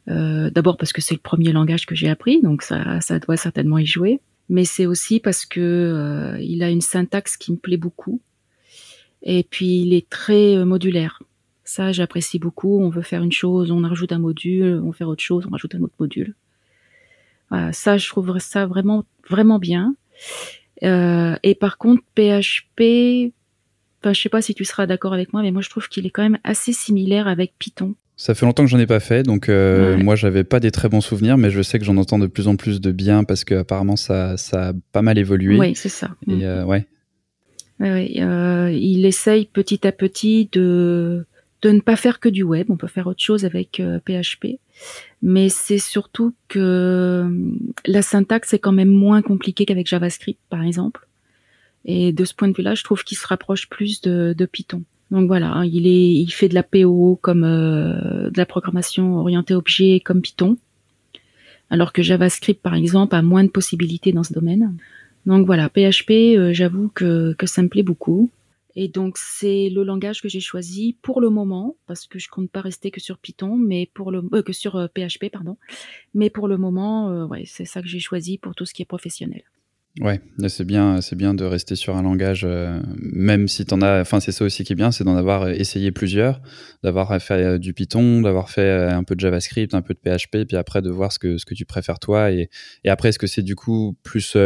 D'abord 0.07 0.77
parce 0.77 0.93
que 0.93 1.01
c'est 1.01 1.15
le 1.15 1.21
premier 1.21 1.53
langage 1.53 1.87
que 1.87 1.95
j'ai 1.95 2.09
appris, 2.09 2.41
donc 2.41 2.63
ça, 2.63 3.01
ça 3.01 3.19
doit 3.19 3.37
certainement 3.37 3.79
y 3.79 3.87
jouer. 3.87 4.21
Mais 4.49 4.65
c'est 4.65 4.87
aussi 4.87 5.21
parce 5.21 5.47
que 5.47 6.37
il 6.41 6.63
a 6.65 6.71
une 6.71 6.81
syntaxe 6.81 7.37
qui 7.37 7.53
me 7.53 7.57
plaît 7.57 7.77
beaucoup 7.77 8.21
et 9.23 9.45
puis 9.45 9.83
il 9.83 9.95
est 9.95 10.09
très 10.09 10.57
euh, 10.57 10.65
modulaire. 10.65 11.23
Ça, 11.65 11.93
j'apprécie 11.93 12.39
beaucoup. 12.39 12.81
On 12.81 12.89
veut 12.89 13.03
faire 13.03 13.23
une 13.23 13.33
chose, 13.33 13.71
on 13.71 13.81
rajoute 13.83 14.13
un 14.13 14.19
module, 14.19 14.81
on 14.85 14.93
faire 14.93 15.09
autre 15.09 15.23
chose, 15.23 15.45
on 15.47 15.51
rajoute 15.51 15.75
un 15.75 15.83
autre 15.83 15.95
module. 16.01 16.35
Voilà, 17.49 17.73
ça, 17.73 17.97
je 17.97 18.09
trouve 18.09 18.39
ça 18.39 18.67
vraiment, 18.67 19.05
vraiment 19.29 19.59
bien. 19.59 19.95
Euh, 20.83 21.37
et 21.43 21.55
par 21.55 21.79
contre, 21.79 22.03
PHP, 22.15 23.33
enfin, 24.01 24.13
je 24.13 24.21
sais 24.21 24.29
pas 24.29 24.43
si 24.43 24.55
tu 24.55 24.65
seras 24.65 24.87
d'accord 24.87 25.13
avec 25.13 25.33
moi, 25.33 25.43
mais 25.43 25.51
moi, 25.51 25.63
je 25.63 25.69
trouve 25.69 25.89
qu'il 25.89 26.07
est 26.07 26.11
quand 26.11 26.23
même 26.23 26.39
assez 26.45 26.73
similaire 26.73 27.29
avec 27.29 27.53
Python. 27.59 27.95
Ça 28.21 28.35
fait 28.35 28.45
longtemps 28.45 28.65
que 28.65 28.69
j'en 28.69 28.79
ai 28.79 28.87
pas 28.87 29.01
fait, 29.01 29.23
donc 29.23 29.49
euh, 29.49 29.97
moi 29.97 30.15
j'avais 30.15 30.45
pas 30.45 30.61
des 30.61 30.71
très 30.71 30.91
bons 30.91 31.01
souvenirs, 31.01 31.39
mais 31.39 31.51
je 31.51 31.63
sais 31.63 31.79
que 31.79 31.87
j'en 31.87 31.97
entends 31.97 32.19
de 32.19 32.27
plus 32.27 32.49
en 32.49 32.57
plus 32.57 32.79
de 32.79 32.93
bien 32.93 33.25
parce 33.25 33.45
que 33.45 33.55
apparemment 33.55 33.97
ça, 33.97 34.37
ça 34.37 34.69
a 34.69 34.73
pas 34.93 35.01
mal 35.01 35.17
évolué. 35.17 35.59
Oui, 35.59 35.75
c'est 35.75 35.89
ça. 35.89 36.11
Et 36.29 36.35
mm. 36.35 36.43
euh, 36.43 36.65
ouais, 36.65 36.87
oui, 37.81 38.21
euh, 38.21 38.71
il 38.71 39.07
essaye 39.07 39.47
petit 39.47 39.87
à 39.87 39.93
petit 39.93 40.49
de 40.53 41.27
de 41.63 41.71
ne 41.71 41.81
pas 41.81 41.97
faire 41.97 42.21
que 42.21 42.29
du 42.29 42.43
web. 42.43 42.67
On 42.71 42.77
peut 42.77 42.87
faire 42.87 43.07
autre 43.07 43.23
chose 43.23 43.45
avec 43.45 43.83
PHP, 44.07 44.45
euh, 44.45 44.57
mais 45.23 45.49
c'est 45.49 45.79
surtout 45.79 46.35
que 46.49 46.59
euh, 46.59 47.29
la 47.87 48.03
syntaxe 48.03 48.55
est 48.55 48.59
quand 48.59 48.73
même 48.73 48.91
moins 48.91 49.21
compliquée 49.21 49.67
qu'avec 49.67 49.87
JavaScript, 49.87 50.41
par 50.49 50.63
exemple. 50.63 51.07
Et 51.85 52.13
de 52.13 52.25
ce 52.25 52.35
point 52.35 52.49
de 52.49 52.55
vue-là, 52.55 52.75
je 52.75 52.85
trouve 52.85 53.03
qu'il 53.05 53.17
se 53.17 53.27
rapproche 53.27 53.69
plus 53.69 54.03
de, 54.03 54.49
Python. 54.51 54.85
Donc 55.11 55.27
voilà, 55.27 55.53
hein, 55.53 55.65
il 55.65 55.87
est, 55.87 56.13
il 56.13 56.31
fait 56.31 56.49
de 56.49 56.55
la 56.55 56.63
PO 56.63 57.19
comme 57.21 57.43
de 57.43 58.37
la 58.37 58.47
programmation 58.47 59.17
orientée 59.17 59.55
objet 59.55 60.01
comme 60.01 60.21
Python, 60.21 60.57
alors 61.71 61.93
que 61.93 62.03
JavaScript, 62.03 62.63
par 62.63 62.75
exemple, 62.75 63.15
a 63.15 63.23
moins 63.23 63.45
de 63.45 63.49
possibilités 63.49 64.13
dans 64.13 64.25
ce 64.25 64.35
domaine. 64.35 64.75
Donc 65.27 65.47
voilà, 65.47 65.69
PHP, 65.69 66.11
euh, 66.11 66.53
j'avoue 66.53 66.89
que, 66.89 67.35
que 67.35 67.47
ça 67.47 67.63
me 67.63 67.69
plaît 67.69 67.83
beaucoup. 67.83 68.31
Et 68.77 68.89
donc 68.89 69.19
c'est 69.19 69.69
le 69.69 69.83
langage 69.83 70.23
que 70.23 70.29
j'ai 70.29 70.41
choisi 70.41 70.97
pour 71.03 71.21
le 71.21 71.29
moment 71.29 71.77
parce 71.87 72.07
que 72.07 72.21
je 72.21 72.29
compte 72.29 72.51
pas 72.51 72.61
rester 72.61 72.93
que 72.93 73.01
sur 73.01 73.19
Python, 73.19 73.57
mais 73.57 73.91
pour 73.95 74.13
le 74.13 74.23
euh, 74.33 74.43
que 74.43 74.53
sur 74.53 74.89
PHP 74.95 75.25
euh, 75.25 75.29
pardon. 75.33 75.57
Mais 76.15 76.31
pour 76.31 76.47
le 76.47 76.57
moment, 76.57 77.27
ouais, 77.27 77.43
c'est 77.47 77.65
ça 77.65 77.83
que 77.83 77.89
j'ai 77.89 77.99
choisi 77.99 78.39
pour 78.39 78.55
tout 78.55 78.65
ce 78.65 78.73
qui 78.73 78.83
est 78.83 78.87
professionnel. 78.87 79.43
Ouais, 80.01 80.21
c'est 80.47 80.65
bien, 80.65 81.01
c'est 81.01 81.17
bien 81.17 81.35
de 81.35 81.45
rester 81.45 81.75
sur 81.75 81.97
un 81.97 82.03
langage, 82.03 82.47
même 82.95 83.49
si 83.49 83.67
t'en 83.67 83.83
as. 83.83 84.01
Enfin, 84.01 84.21
c'est 84.21 84.31
ça 84.31 84.45
aussi 84.45 84.63
qui 84.63 84.73
est 84.73 84.77
bien, 84.77 84.93
c'est 84.93 85.03
d'en 85.03 85.17
avoir 85.17 85.49
essayé 85.49 85.91
plusieurs, 85.91 86.41
d'avoir 86.85 87.21
fait 87.21 87.59
du 87.59 87.75
Python, 87.75 88.21
d'avoir 88.21 88.51
fait 88.51 88.71
un 88.71 89.03
peu 89.03 89.17
de 89.17 89.21
JavaScript, 89.21 89.75
un 89.75 89.83
peu 89.83 89.95
de 89.95 89.99
PHP, 89.99 90.47
puis 90.47 90.57
après 90.57 90.81
de 90.81 90.91
voir 90.91 91.11
ce 91.11 91.19
que 91.19 91.39
ce 91.39 91.45
que 91.45 91.55
tu 91.55 91.65
préfères 91.65 91.99
toi. 91.99 92.31
Et, 92.31 92.51
et 92.85 92.89
après, 92.89 93.09
est-ce 93.09 93.19
que 93.19 93.27
c'est 93.27 93.43
du 93.43 93.57
coup 93.57 93.97
plus 94.05 94.37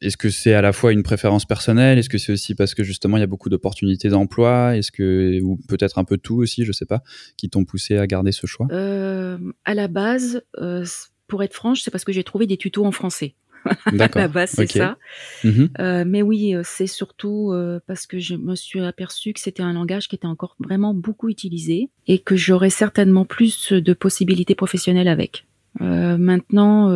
est-ce 0.00 0.16
que 0.16 0.30
c'est 0.30 0.54
à 0.54 0.62
la 0.62 0.72
fois 0.72 0.92
une 0.92 1.02
préférence 1.02 1.44
personnelle? 1.44 1.98
Est-ce 1.98 2.08
que 2.08 2.18
c'est 2.18 2.32
aussi 2.32 2.54
parce 2.54 2.74
que 2.74 2.82
justement 2.82 3.16
il 3.16 3.20
y 3.20 3.24
a 3.24 3.26
beaucoup 3.26 3.48
d'opportunités 3.48 4.08
d'emploi? 4.08 4.76
Est-ce 4.76 4.92
que 4.92 5.40
ou 5.42 5.58
peut-être 5.68 5.98
un 5.98 6.04
peu 6.04 6.16
tout 6.18 6.36
aussi, 6.36 6.64
je 6.64 6.72
sais 6.72 6.86
pas, 6.86 7.02
qui 7.36 7.48
t'ont 7.50 7.64
poussé 7.64 7.96
à 7.96 8.06
garder 8.06 8.32
ce 8.32 8.46
choix? 8.46 8.66
À 8.70 9.74
la 9.74 9.88
base, 9.88 10.42
pour 11.26 11.42
être 11.42 11.54
franche, 11.54 11.82
c'est 11.82 11.90
parce 11.90 12.04
que 12.04 12.12
j'ai 12.12 12.24
trouvé 12.24 12.46
des 12.46 12.56
tutos 12.56 12.84
en 12.84 12.92
français. 12.92 13.34
à 13.86 14.08
la 14.14 14.28
base, 14.28 14.50
c'est 14.50 14.70
ça. 14.70 14.96
Mmh 15.44 15.66
euh, 15.78 16.04
mais 16.06 16.22
oui, 16.22 16.54
euh, 16.54 16.62
c'est 16.64 16.86
surtout 16.86 17.52
euh, 17.52 17.80
parce 17.86 18.06
que 18.06 18.18
je 18.18 18.34
me 18.34 18.54
suis 18.54 18.80
aperçu 18.80 19.32
que 19.32 19.40
c'était 19.40 19.62
un 19.62 19.72
langage 19.72 20.08
qui 20.08 20.16
était 20.16 20.26
encore 20.26 20.56
vraiment 20.58 20.94
beaucoup 20.94 21.28
utilisé 21.28 21.90
et 22.06 22.18
que 22.18 22.36
j'aurais 22.36 22.70
certainement 22.70 23.24
plus 23.24 23.72
de 23.72 23.92
possibilités 23.92 24.54
professionnelles 24.54 25.08
avec. 25.08 25.46
Maintenant, 25.78 26.90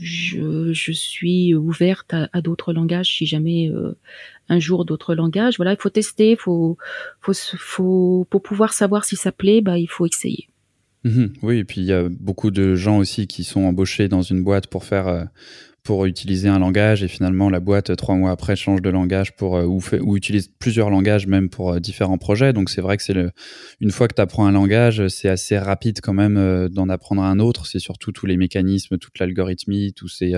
je, 0.00 0.72
je, 0.72 0.92
suis 0.92 1.54
ouverte 1.54 2.14
à, 2.14 2.40
d'autres 2.40 2.72
langages 2.72 3.16
si 3.16 3.26
jamais 3.26 3.70
un 4.48 4.58
jour 4.58 4.84
d'autres 4.84 5.14
langages. 5.14 5.56
Voilà, 5.56 5.72
il 5.72 5.80
faut 5.80 5.90
tester, 5.90 6.36
faut, 6.36 6.76
faut, 7.20 7.32
faut, 7.34 8.26
pour 8.30 8.42
pouvoir 8.42 8.72
savoir 8.72 9.04
si 9.04 9.16
ça 9.16 9.32
plaît, 9.32 9.60
bah, 9.60 9.78
il 9.78 9.88
faut 9.88 10.06
essayer. 10.06 10.48
Mhm. 11.06 11.34
oui, 11.42 11.58
et 11.58 11.64
puis 11.64 11.82
il 11.82 11.86
y 11.86 11.92
a 11.92 12.08
beaucoup 12.08 12.50
de 12.50 12.74
gens 12.74 12.98
aussi 12.98 13.28
qui 13.28 13.44
sont 13.44 13.64
embauchés 13.64 14.08
dans 14.08 14.22
une 14.22 14.42
boîte 14.42 14.66
pour 14.66 14.84
faire 14.84 15.06
euh, 15.06 15.24
pour 15.86 16.04
utiliser 16.04 16.48
un 16.48 16.58
langage 16.58 17.04
et 17.04 17.08
finalement 17.08 17.48
la 17.48 17.60
boîte 17.60 17.94
trois 17.94 18.16
mois 18.16 18.32
après 18.32 18.56
change 18.56 18.82
de 18.82 18.90
langage 18.90 19.36
pour 19.36 19.56
euh, 19.56 19.64
ou, 19.64 20.16
utilise 20.16 20.48
plusieurs 20.48 20.90
langages 20.90 21.28
même 21.28 21.48
pour 21.48 21.74
euh, 21.74 21.78
différents 21.78 22.18
projets. 22.18 22.52
Donc 22.52 22.70
c'est 22.70 22.80
vrai 22.80 22.96
que 22.96 23.04
c'est 23.04 23.14
une 23.80 23.90
fois 23.92 24.08
que 24.08 24.14
tu 24.14 24.20
apprends 24.20 24.46
un 24.46 24.52
langage, 24.52 25.06
c'est 25.06 25.28
assez 25.28 25.56
rapide 25.56 26.00
quand 26.02 26.12
même 26.12 26.68
d'en 26.70 26.88
apprendre 26.88 27.22
un 27.22 27.38
autre. 27.38 27.66
C'est 27.66 27.78
surtout 27.78 28.10
tous 28.10 28.26
les 28.26 28.36
mécanismes, 28.36 28.98
toute 28.98 29.20
l'algorithmie, 29.20 29.92
tous 29.94 30.08
ces 30.08 30.34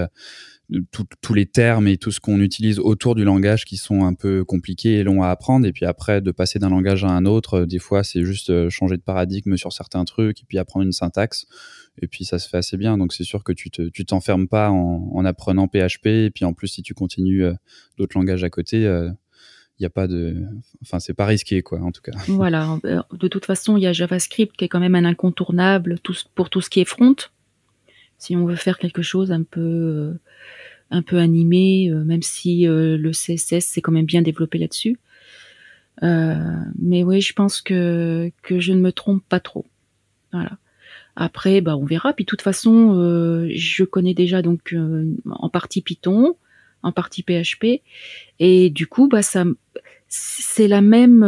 tous 1.23 1.35
les 1.35 1.47
termes 1.47 1.89
et 1.89 1.97
tout 1.97 2.11
ce 2.11 2.21
qu'on 2.21 2.41
utilise 2.41 2.79
autour 2.79 3.15
du 3.15 3.25
langage 3.25 3.65
qui 3.65 3.77
sont 3.77 4.05
un 4.05 4.13
peu 4.13 4.45
compliqués 4.45 4.99
et 4.99 5.03
longs 5.03 5.23
à 5.23 5.31
apprendre. 5.31 5.67
Et 5.67 5.73
puis 5.73 5.87
après, 5.87 6.21
de 6.21 6.31
passer 6.31 6.59
d'un 6.59 6.69
langage 6.69 7.05
à 7.05 7.09
un 7.09 7.25
autre, 7.25 7.61
euh, 7.61 7.67
des 7.67 7.79
fois, 7.79 8.05
c'est 8.05 8.25
juste 8.25 8.51
euh, 8.51 8.69
changer 8.69 8.97
de 8.97 9.03
paradigme 9.03 9.57
sur 9.57 9.73
certains 9.73 10.05
trucs 10.05 10.43
et 10.43 10.45
puis 10.47 10.59
apprendre 10.59 10.85
une 10.85 10.93
syntaxe. 10.93 11.47
Et 12.01 12.07
puis 12.07 12.25
ça 12.25 12.39
se 12.39 12.49
fait 12.49 12.57
assez 12.57 12.77
bien. 12.77 12.99
Donc 12.99 13.13
c'est 13.13 13.25
sûr 13.25 13.45
que 13.45 13.53
tu 13.53 13.71
te, 13.71 13.89
tu 13.89 14.05
t'enfermes 14.05 14.49
pas 14.49 14.71
en, 14.71 15.11
en, 15.13 15.25
apprenant 15.25 15.69
PHP. 15.69 16.07
Et 16.07 16.31
puis 16.31 16.45
en 16.45 16.53
plus, 16.53 16.69
si 16.69 16.83
tu 16.83 16.95
continues 16.95 17.45
euh, 17.45 17.55
d'autres 17.97 18.17
langages 18.17 18.45
à 18.45 18.51
côté, 18.51 18.83
il 18.83 19.83
n'y 19.83 19.87
a 19.87 19.91
pas 19.91 20.09
de, 20.09 20.45
enfin 20.83 20.99
c'est 20.99 21.15
pas 21.15 21.27
risqué 21.27 21.63
quoi, 21.63 21.81
en 21.81 21.93
tout 21.93 22.03
cas. 22.03 22.13
Voilà. 22.29 22.79
De 23.13 23.29
toute 23.29 23.45
façon, 23.45 23.77
il 23.77 23.83
y 23.83 23.87
a 23.87 23.93
JavaScript 23.93 24.57
qui 24.57 24.65
est 24.65 24.69
quand 24.69 24.81
même 24.81 24.95
un 24.95 25.05
incontournable 25.05 25.99
pour 26.35 26.51
tout 26.51 26.61
ce 26.61 26.71
qui 26.71 26.81
est 26.81 26.85
front. 26.85 27.17
Si 28.19 28.35
on 28.35 28.45
veut 28.45 28.57
faire 28.57 28.79
quelque 28.79 29.03
chose 29.03 29.31
un 29.31 29.45
peu 29.45 30.19
un 30.91 31.03
peu 31.03 31.19
animé, 31.19 31.91
euh, 31.91 32.05
même 32.05 32.23
si 32.23 32.67
euh, 32.67 32.97
le 32.97 33.11
CSS 33.11 33.65
s'est 33.65 33.81
quand 33.81 33.93
même 33.93 34.07
bien 34.07 34.23
développé 34.23 34.59
là-dessus. 34.59 34.99
Euh, 36.03 36.37
mais 36.79 37.03
oui, 37.03 37.21
je 37.21 37.33
pense 37.33 37.61
que, 37.61 38.31
que 38.43 38.61
je 38.61 38.73
ne 38.73 38.81
me 38.81 38.93
trompe 38.93 39.23
pas 39.29 39.41
trop. 39.41 39.67
Voilà. 40.33 40.59
Après, 41.21 41.61
bah, 41.61 41.77
on 41.77 41.85
verra. 41.85 42.13
Puis 42.13 42.25
de 42.25 42.29
toute 42.29 42.43
façon, 42.43 42.95
je 43.51 43.85
connais 43.85 44.15
déjà 44.15 44.41
donc 44.41 44.75
en 45.29 45.49
partie 45.49 45.83
Python, 45.83 46.37
en 46.85 46.93
partie 46.93 47.25
PHP, 47.25 47.83
et 48.39 48.71
du 48.71 48.87
coup, 48.87 49.09
bah, 49.09 49.23
ça, 49.23 49.45
c'est 50.07 50.69
la 50.69 50.81
même, 50.81 51.23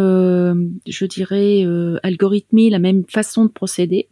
je 0.87 1.05
dirais, 1.05 1.67
algorithmie, 2.05 2.71
la 2.71 2.79
même 2.79 3.05
façon 3.09 3.45
de 3.45 3.51
procéder. 3.51 4.09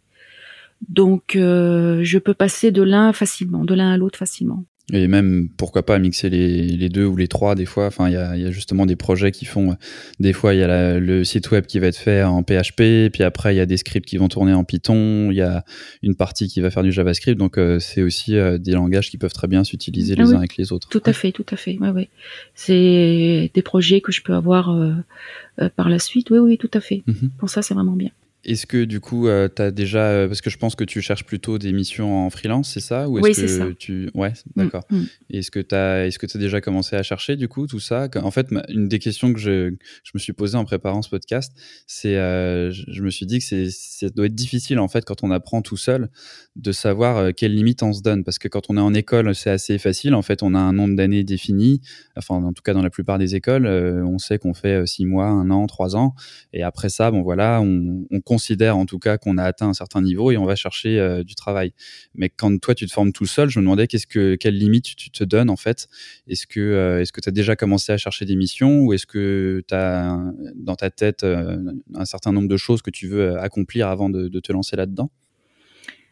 Donc, 0.89 1.31
je 1.35 2.17
peux 2.17 2.33
passer 2.33 2.71
de 2.71 2.81
l'un 2.81 3.13
facilement, 3.13 3.63
de 3.63 3.73
l'un 3.73 3.91
à 3.91 3.97
l'autre 3.97 4.19
facilement. 4.19 4.65
Et 4.91 5.07
même, 5.07 5.49
pourquoi 5.57 5.85
pas 5.85 5.99
mixer 5.99 6.29
les, 6.29 6.63
les, 6.63 6.89
deux 6.89 7.05
ou 7.05 7.15
les 7.15 7.27
trois 7.27 7.55
des 7.55 7.65
fois. 7.65 7.87
Enfin, 7.87 8.07
il 8.07 8.13
y 8.13 8.17
a, 8.17 8.35
y 8.35 8.45
a, 8.45 8.51
justement 8.51 8.85
des 8.85 8.95
projets 8.95 9.31
qui 9.31 9.45
font. 9.45 9.75
Des 10.19 10.33
fois, 10.33 10.53
il 10.53 10.59
y 10.59 10.63
a 10.63 10.99
le 10.99 11.23
site 11.23 11.51
web 11.51 11.65
qui 11.65 11.79
va 11.79 11.87
être 11.87 11.97
fait 11.97 12.23
en 12.23 12.43
PHP, 12.43 13.11
puis 13.11 13.23
après, 13.23 13.53
il 13.53 13.57
y 13.57 13.61
a 13.61 13.65
des 13.65 13.77
scripts 13.77 14.07
qui 14.07 14.17
vont 14.17 14.27
tourner 14.27 14.53
en 14.53 14.63
Python. 14.63 15.29
Il 15.31 15.37
y 15.37 15.41
a 15.41 15.63
une 16.01 16.15
partie 16.15 16.47
qui 16.47 16.61
va 16.61 16.69
faire 16.71 16.83
du 16.83 16.91
JavaScript. 16.91 17.37
Donc, 17.37 17.57
euh, 17.57 17.79
c'est 17.79 18.01
aussi 18.01 18.35
euh, 18.35 18.57
des 18.57 18.73
langages 18.73 19.09
qui 19.09 19.17
peuvent 19.17 19.33
très 19.33 19.47
bien 19.47 19.63
s'utiliser 19.63 20.15
les 20.15 20.33
uns 20.33 20.37
avec 20.37 20.57
les 20.57 20.71
autres. 20.71 20.89
Tout 20.89 21.03
à 21.05 21.13
fait, 21.13 21.31
tout 21.31 21.45
à 21.51 21.55
fait. 21.55 21.77
Ouais, 21.79 21.89
ouais. 21.89 22.09
C'est 22.55 23.51
des 23.53 23.61
projets 23.61 24.01
que 24.01 24.11
je 24.11 24.21
peux 24.21 24.33
avoir 24.33 24.71
euh, 24.71 25.69
par 25.75 25.89
la 25.89 25.99
suite. 25.99 26.29
Oui, 26.31 26.39
oui, 26.39 26.57
tout 26.57 26.71
à 26.73 26.79
fait. 26.79 27.03
Mhm. 27.05 27.29
Pour 27.37 27.49
ça, 27.49 27.61
c'est 27.61 27.73
vraiment 27.73 27.95
bien. 27.95 28.11
Est-ce 28.45 28.65
que 28.65 28.85
du 28.85 29.01
coup, 29.01 29.27
euh, 29.27 29.49
tu 29.53 29.61
as 29.61 29.69
déjà. 29.69 30.05
Euh, 30.05 30.27
parce 30.27 30.39
que 30.39 30.49
je 30.49 30.57
pense 30.57 30.75
que 30.75 30.85
tu 30.85 31.01
cherches 31.01 31.25
plutôt 31.25 31.57
des 31.57 31.73
missions 31.73 32.25
en 32.25 32.29
freelance, 32.29 32.71
c'est 32.71 32.79
ça? 32.79 33.09
Ou 33.09 33.19
est-ce 33.19 33.27
oui, 33.27 33.33
c'est 33.35 33.47
ça. 33.49 33.65
Tu... 33.77 34.09
Ouais, 34.13 34.29
mm, 34.29 34.63
d'accord. 34.63 34.83
Mm. 34.89 35.01
Est-ce 35.29 35.51
que 35.51 35.59
tu 35.59 35.75
as, 35.75 36.07
est 36.07 36.09
-ce 36.09 36.37
as 36.37 36.39
déjà 36.39 36.61
commencé 36.61 36.95
à 36.95 37.03
chercher 37.03 37.35
du 37.35 37.49
coup 37.49 37.67
tout 37.67 37.81
ça? 37.81 38.07
En 38.15 38.31
fait, 38.31 38.47
une 38.69 38.87
des 38.87 38.99
questions 38.99 39.33
que 39.33 39.39
je, 39.39 39.73
je 40.03 40.11
me 40.13 40.19
suis 40.19 40.31
posée 40.31 40.55
en 40.57 40.63
préparant 40.63 41.01
ce 41.01 41.09
podcast, 41.09 41.53
c'est. 41.85 42.15
Euh, 42.15 42.71
je, 42.71 43.01
me 43.01 43.09
suis 43.09 43.25
dit 43.25 43.39
que 43.39 43.69
ça 43.69 44.09
doit 44.09 44.27
être 44.27 44.35
difficile 44.35 44.79
en 44.79 44.87
fait 44.87 45.03
quand 45.03 45.21
on 45.21 45.31
apprend 45.31 45.61
tout 45.61 45.77
seul 45.77 46.09
de 46.55 46.71
savoir 46.71 47.33
quelles 47.33 47.53
limites 47.53 47.83
on 47.83 47.91
se 47.91 48.01
donne. 48.01 48.23
Parce 48.23 48.39
que 48.39 48.47
quand 48.47 48.69
on 48.69 48.77
est 48.77 48.81
en 48.81 48.93
école, 48.93 49.35
c'est 49.35 49.49
assez 49.49 49.77
facile. 49.79 50.15
En 50.15 50.21
fait, 50.21 50.43
on 50.43 50.55
a 50.55 50.59
un 50.59 50.71
nombre 50.71 50.95
d'années 50.95 51.25
défini. 51.25 51.81
Enfin, 52.15 52.35
en 52.35 52.53
tout 52.53 52.63
cas, 52.63 52.73
dans 52.73 52.83
la 52.83 52.89
plupart 52.89 53.17
des 53.17 53.35
écoles, 53.35 53.67
on 53.67 54.17
sait 54.17 54.37
qu'on 54.39 54.53
fait 54.53 54.85
six 54.87 55.05
mois, 55.05 55.27
un 55.27 55.49
an, 55.51 55.67
trois 55.67 55.97
ans. 55.97 56.15
Et 56.53 56.63
après 56.63 56.89
ça, 56.89 57.11
bon 57.11 57.21
voilà, 57.21 57.59
on, 57.61 58.05
on 58.09 58.21
considère 58.29 58.77
en 58.77 58.85
tout 58.85 58.99
cas 58.99 59.17
qu'on 59.17 59.39
a 59.39 59.43
atteint 59.43 59.69
un 59.69 59.73
certain 59.73 60.03
niveau 60.03 60.29
et 60.29 60.37
on 60.37 60.45
va 60.45 60.55
chercher 60.55 60.99
euh, 60.99 61.23
du 61.23 61.33
travail. 61.33 61.73
Mais 62.13 62.29
quand 62.29 62.55
toi 62.61 62.75
tu 62.75 62.85
te 62.85 62.93
formes 62.93 63.11
tout 63.11 63.25
seul, 63.25 63.49
je 63.49 63.57
me 63.57 63.63
demandais 63.63 63.87
qu'est-ce 63.87 64.05
que 64.05 64.35
quelle 64.35 64.55
limite 64.55 64.95
tu 64.95 65.09
te 65.09 65.23
donnes 65.23 65.49
en 65.49 65.55
fait. 65.55 65.87
Est-ce 66.27 66.45
que 66.45 66.59
euh, 66.59 67.01
est-ce 67.01 67.11
que 67.11 67.21
tu 67.21 67.29
as 67.29 67.31
déjà 67.31 67.55
commencé 67.55 67.91
à 67.91 67.97
chercher 67.97 68.25
des 68.25 68.35
missions 68.35 68.81
ou 68.81 68.93
est-ce 68.93 69.07
que 69.07 69.63
tu 69.67 69.73
as 69.73 70.15
dans 70.53 70.75
ta 70.75 70.91
tête 70.91 71.23
euh, 71.23 71.57
un 71.95 72.05
certain 72.05 72.31
nombre 72.31 72.47
de 72.47 72.55
choses 72.55 72.83
que 72.83 72.91
tu 72.91 73.07
veux 73.07 73.39
accomplir 73.39 73.87
avant 73.87 74.11
de, 74.11 74.39
te 74.39 74.51
lancer 74.53 74.75
là-dedans? 74.75 75.09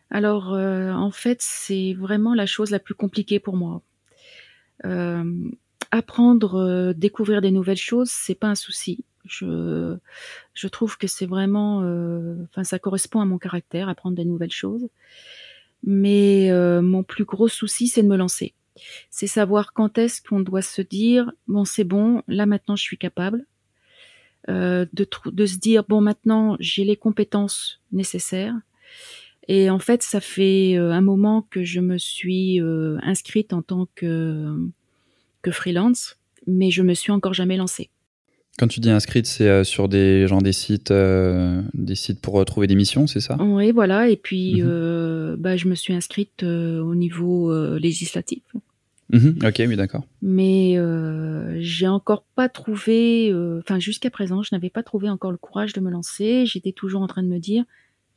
Alors 0.09 0.53
en 0.53 1.11
fait, 1.11 1.37
c'est 1.41 1.93
vraiment 1.93 2.33
la 2.33 2.47
chose 2.47 2.71
la 2.71 2.79
plus 2.79 2.95
compliquée 2.95 3.39
pour 3.39 3.55
moi. 3.55 3.83
apprendre, 5.91 6.93
découvrir 6.95 7.41
des 7.41 7.51
nouvelles 7.51 7.85
choses, 7.91 8.09
c'est 8.09 8.39
pas 8.39 8.47
un 8.47 8.55
souci. 8.55 9.05
Je, 9.27 10.67
trouve 10.67 10.97
que 10.97 11.07
c'est 11.07 11.25
vraiment, 11.25 11.81
euh, 11.83 12.35
enfin, 12.49 12.63
ça 12.63 12.79
correspond 12.79 13.21
à 13.21 13.25
mon 13.25 13.37
caractère, 13.37 13.89
apprendre 13.89 14.15
des 14.15 14.25
nouvelles 14.25 14.51
choses. 14.51 14.87
Mais 15.83 16.51
euh, 16.51 16.81
mon 16.81 17.03
plus 17.03 17.25
gros 17.25 17.47
souci, 17.47 17.87
c'est 17.87 18.03
de 18.03 18.07
me 18.07 18.17
lancer. 18.17 18.53
C'est 19.09 19.27
savoir 19.27 19.73
quand 19.73 19.97
est-ce 19.97 20.21
qu'on 20.21 20.39
doit 20.39 20.61
se 20.61 20.81
dire, 20.81 21.31
bon, 21.47 21.65
c'est 21.65 21.83
bon, 21.83 22.23
là 22.27 22.45
maintenant, 22.45 22.75
je 22.75 22.83
suis 22.83 22.97
capable. 22.97 23.45
Euh, 24.49 24.85
de, 24.93 25.07
de 25.25 25.45
se 25.45 25.57
dire, 25.57 25.83
bon, 25.83 25.99
maintenant, 25.99 26.55
j'ai 26.59 26.83
les 26.85 26.95
compétences 26.95 27.81
nécessaires. 27.91 28.55
Et 29.49 29.69
en 29.69 29.79
fait, 29.79 30.03
ça 30.03 30.19
fait 30.19 30.75
un 30.75 31.01
moment 31.01 31.47
que 31.49 31.63
je 31.63 31.79
me 31.79 31.97
suis 31.97 32.59
inscrite 33.01 33.53
en 33.53 33.61
tant 33.61 33.87
que, 33.95 34.53
que 35.41 35.51
freelance, 35.51 36.17
mais 36.47 36.69
je 36.69 36.83
me 36.83 36.93
suis 36.93 37.11
encore 37.11 37.33
jamais 37.33 37.55
lancée. 37.55 37.89
Quand 38.57 38.67
tu 38.67 38.79
dis 38.79 38.89
inscrite, 38.89 39.27
c'est 39.27 39.47
euh, 39.47 39.63
sur 39.63 39.87
des 39.87 40.27
gens 40.27 40.41
des 40.41 40.51
sites, 40.51 40.89
euh, 40.89 41.61
des 41.75 41.93
sites 41.93 42.19
pour 42.19 42.43
trouver 42.43 42.65
des 42.65 42.73
missions, 42.73 43.05
c'est 43.05 43.19
ça? 43.19 43.37
Oui, 43.39 43.71
voilà. 43.71 44.09
Et 44.09 44.17
puis, 44.17 44.55
mhm. 44.55 44.67
euh, 44.67 45.35
bah, 45.37 45.57
je 45.57 45.67
me 45.67 45.75
suis 45.75 45.93
inscrite 45.93 46.41
au 46.43 46.95
niveau 46.95 47.77
législatif. 47.77 48.41
Mhm, 49.13 49.37
ok, 49.45 49.61
oui, 49.67 49.75
d'accord. 49.75 50.05
Mais 50.23 50.75
j'ai 51.59 51.87
encore 51.87 52.23
pas 52.35 52.49
trouvé, 52.49 53.31
enfin 53.59 53.79
jusqu'à 53.79 54.09
présent, 54.09 54.41
je 54.41 54.49
n'avais 54.51 54.69
pas 54.71 54.83
trouvé 54.83 55.07
encore 55.07 55.31
le 55.31 55.37
courage 55.37 55.73
de 55.73 55.79
me 55.79 55.91
lancer. 55.91 56.45
J'étais 56.45 56.71
toujours 56.71 57.03
en 57.03 57.07
train 57.07 57.23
de 57.23 57.29
me 57.29 57.39
dire, 57.39 57.63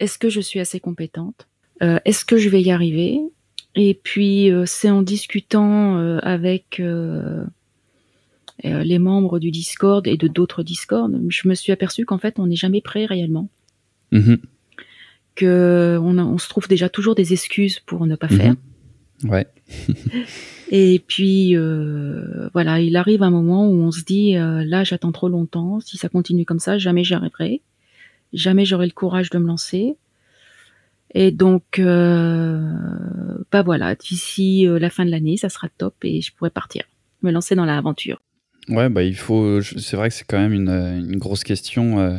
est-ce 0.00 0.18
que 0.18 0.30
je 0.30 0.40
suis 0.40 0.58
assez 0.58 0.80
compétente? 0.80 1.48
Est-ce 1.80 2.24
que 2.24 2.38
je 2.38 2.48
vais 2.48 2.62
y 2.62 2.70
arriver? 2.70 3.20
Et 3.76 3.94
puis 3.94 4.50
c'est 4.66 4.90
en 4.90 5.02
discutant 5.02 6.18
avec 6.18 6.80
euh, 6.80 7.44
les 8.62 8.98
membres 8.98 9.38
du 9.38 9.50
Discord 9.50 10.06
et 10.06 10.16
de 10.16 10.28
d'autres 10.28 10.62
Discord, 10.62 11.18
je 11.28 11.48
me 11.48 11.54
suis 11.54 11.72
aperçu 11.72 12.04
qu'en 12.04 12.18
fait, 12.18 12.38
on 12.38 12.46
n'est 12.46 12.56
jamais 12.56 12.80
prêt 12.80 13.06
réellement. 13.06 13.48
Mm-hmm. 14.12 14.38
Que 15.36 15.98
on, 16.02 16.38
se 16.38 16.48
trouve 16.48 16.68
déjà 16.68 16.88
toujours 16.88 17.14
des 17.14 17.32
excuses 17.32 17.78
pour 17.80 18.06
ne 18.06 18.16
pas 18.16 18.26
mm-hmm. 18.26 18.36
faire. 18.36 18.54
Ouais. 19.24 19.46
et 20.70 21.02
puis 21.06 21.56
euh, 21.56 22.48
voilà, 22.52 22.80
il 22.80 22.96
arrive 22.96 23.22
un 23.22 23.30
moment 23.30 23.68
où 23.68 23.74
on 23.74 23.90
se 23.90 24.02
dit 24.02 24.36
euh, 24.36 24.64
là, 24.64 24.84
j'attends 24.84 25.12
trop 25.12 25.28
longtemps. 25.28 25.80
Si 25.80 25.96
ça 25.96 26.08
continue 26.08 26.44
comme 26.44 26.58
ça, 26.58 26.78
jamais 26.78 27.04
j'y 27.04 27.14
arriverai. 27.14 27.62
Jamais 28.32 28.64
j'aurai 28.64 28.86
le 28.86 28.92
courage 28.92 29.30
de 29.30 29.38
me 29.38 29.46
lancer. 29.46 29.96
Et 31.12 31.32
donc, 31.32 31.78
euh, 31.78 32.60
bah 33.50 33.62
voilà, 33.62 33.94
d'ici 33.94 34.66
euh, 34.66 34.78
la 34.78 34.90
fin 34.90 35.04
de 35.04 35.10
l'année, 35.10 35.36
ça 35.36 35.48
sera 35.48 35.68
top 35.68 35.94
et 36.02 36.20
je 36.20 36.32
pourrai 36.32 36.50
partir, 36.50 36.84
me 37.22 37.32
lancer 37.32 37.56
dans 37.56 37.64
l'aventure. 37.64 38.20
Ouais, 38.68 38.88
bah 38.88 39.02
il 39.02 39.16
faut. 39.16 39.60
C'est 39.62 39.96
vrai 39.96 40.08
que 40.08 40.14
c'est 40.14 40.26
quand 40.26 40.38
même 40.38 40.52
une, 40.52 41.16
grosse 41.16 41.44
question. 41.44 41.98
Euh, 41.98 42.18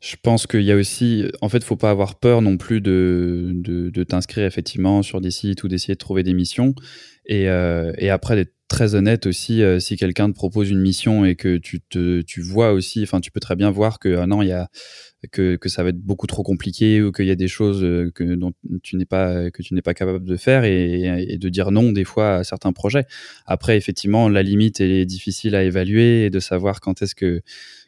je 0.00 0.16
pense 0.22 0.46
qu'il 0.46 0.62
y 0.62 0.72
a 0.72 0.76
aussi, 0.76 1.24
en 1.40 1.48
fait, 1.48 1.64
faut 1.64 1.76
pas 1.76 1.90
avoir 1.90 2.16
peur 2.16 2.42
non 2.42 2.56
plus 2.56 2.80
de, 2.80 3.50
de, 3.54 3.90
de 3.90 4.04
t'inscrire 4.04 4.44
effectivement 4.44 5.02
sur 5.02 5.20
des 5.20 5.30
sites 5.30 5.64
ou 5.64 5.68
d'essayer 5.68 5.94
de 5.94 5.98
trouver 5.98 6.22
des 6.22 6.34
missions. 6.34 6.74
Et, 7.26 7.48
euh, 7.48 7.92
et 7.98 8.10
après 8.10 8.36
d'être 8.36 8.54
très 8.68 8.94
honnête 8.94 9.26
aussi, 9.26 9.62
euh, 9.62 9.78
si 9.80 9.96
quelqu'un 9.96 10.30
te 10.30 10.34
propose 10.34 10.70
une 10.70 10.80
mission 10.80 11.24
et 11.24 11.36
que 11.36 11.56
tu 11.56 11.80
te, 11.80 12.22
tu 12.22 12.42
vois 12.42 12.72
aussi, 12.72 13.02
enfin, 13.02 13.20
tu 13.20 13.30
peux 13.30 13.40
très 13.40 13.56
bien 13.56 13.70
voir 13.70 13.98
que 13.98 14.16
ah 14.18 14.26
non, 14.26 14.42
il 14.42 14.48
y 14.48 14.52
a 14.52 14.68
que, 15.30 15.56
que 15.56 15.68
ça 15.68 15.82
va 15.82 15.90
être 15.90 15.98
beaucoup 15.98 16.26
trop 16.26 16.42
compliqué 16.42 17.02
ou 17.02 17.12
qu'il 17.12 17.26
y 17.26 17.30
a 17.30 17.36
des 17.36 17.48
choses 17.48 17.82
euh, 17.82 18.10
que 18.14 18.24
dont 18.34 18.52
tu 18.82 18.96
n'es 18.96 19.04
pas 19.04 19.50
que 19.50 19.62
tu 19.62 19.74
n'es 19.74 19.82
pas 19.82 19.94
capable 19.94 20.24
de 20.24 20.36
faire 20.36 20.64
et, 20.64 21.26
et, 21.28 21.38
de 21.38 21.48
dire 21.48 21.70
non 21.70 21.92
des 21.92 22.04
fois 22.04 22.36
à 22.36 22.44
certains 22.44 22.72
projets. 22.72 23.06
Après, 23.46 23.76
effectivement, 23.76 24.28
la 24.28 24.42
limite 24.42 24.80
est 24.80 25.04
difficile 25.04 25.54
à 25.54 25.62
évaluer 25.62 26.26
et 26.26 26.30
de 26.30 26.40
savoir 26.40 26.80
quand 26.80 27.02
est-ce 27.02 27.14
que 27.14 27.42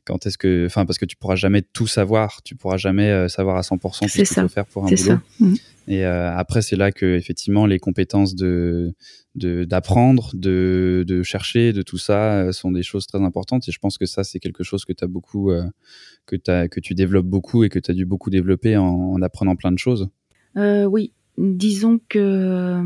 quand 0.06 0.24
est-ce 0.24 0.38
que, 0.38 0.66
enfin, 0.66 0.86
parce 0.86 0.98
que 0.98 1.04
tu 1.04 1.16
pourras 1.16 1.34
jamais 1.34 1.62
tout 1.62 1.88
savoir, 1.88 2.40
tu 2.44 2.54
pourras 2.54 2.76
jamais 2.76 3.10
euh, 3.10 3.28
savoir 3.28 3.56
à 3.56 3.62
100% 3.62 4.08
ce 4.08 4.16
qu'il 4.16 4.26
faut 4.26 4.48
faire 4.48 4.66
pour 4.66 4.84
un 4.84 4.86
boulot. 4.86 4.96
Ça. 4.96 5.20
Mmh. 5.40 5.54
Et 5.86 6.04
euh, 6.04 6.36
après, 6.36 6.62
c'est 6.62 6.76
là 6.76 6.90
que 6.90 7.06
effectivement 7.16 7.66
les 7.66 7.78
compétences 7.78 8.34
de 8.34 8.94
d'apprendre, 9.34 10.30
de, 10.32 11.04
de, 11.06 11.22
chercher, 11.22 11.74
de 11.74 11.82
tout 11.82 11.98
ça 11.98 12.38
euh, 12.38 12.52
sont 12.52 12.72
des 12.72 12.82
choses 12.82 13.06
très 13.06 13.20
importantes. 13.20 13.68
Et 13.68 13.72
je 13.72 13.78
pense 13.78 13.98
que 13.98 14.06
ça, 14.06 14.24
c'est 14.24 14.40
quelque 14.40 14.64
chose 14.64 14.86
que 14.86 14.94
tu 14.94 15.04
as 15.04 15.08
beaucoup, 15.08 15.50
as, 15.50 16.68
que 16.68 16.80
tu 16.80 16.94
développes 16.94 17.26
beaucoup 17.26 17.62
et 17.62 17.68
que 17.68 17.78
tu 17.78 17.90
as 17.90 17.94
dû 17.94 18.06
beaucoup 18.06 18.30
développer 18.30 18.78
en, 18.78 19.20
apprenant 19.20 19.54
plein 19.54 19.72
de 19.72 19.78
choses. 19.78 20.08
oui, 20.56 21.12
disons 21.36 22.00
que 22.08 22.82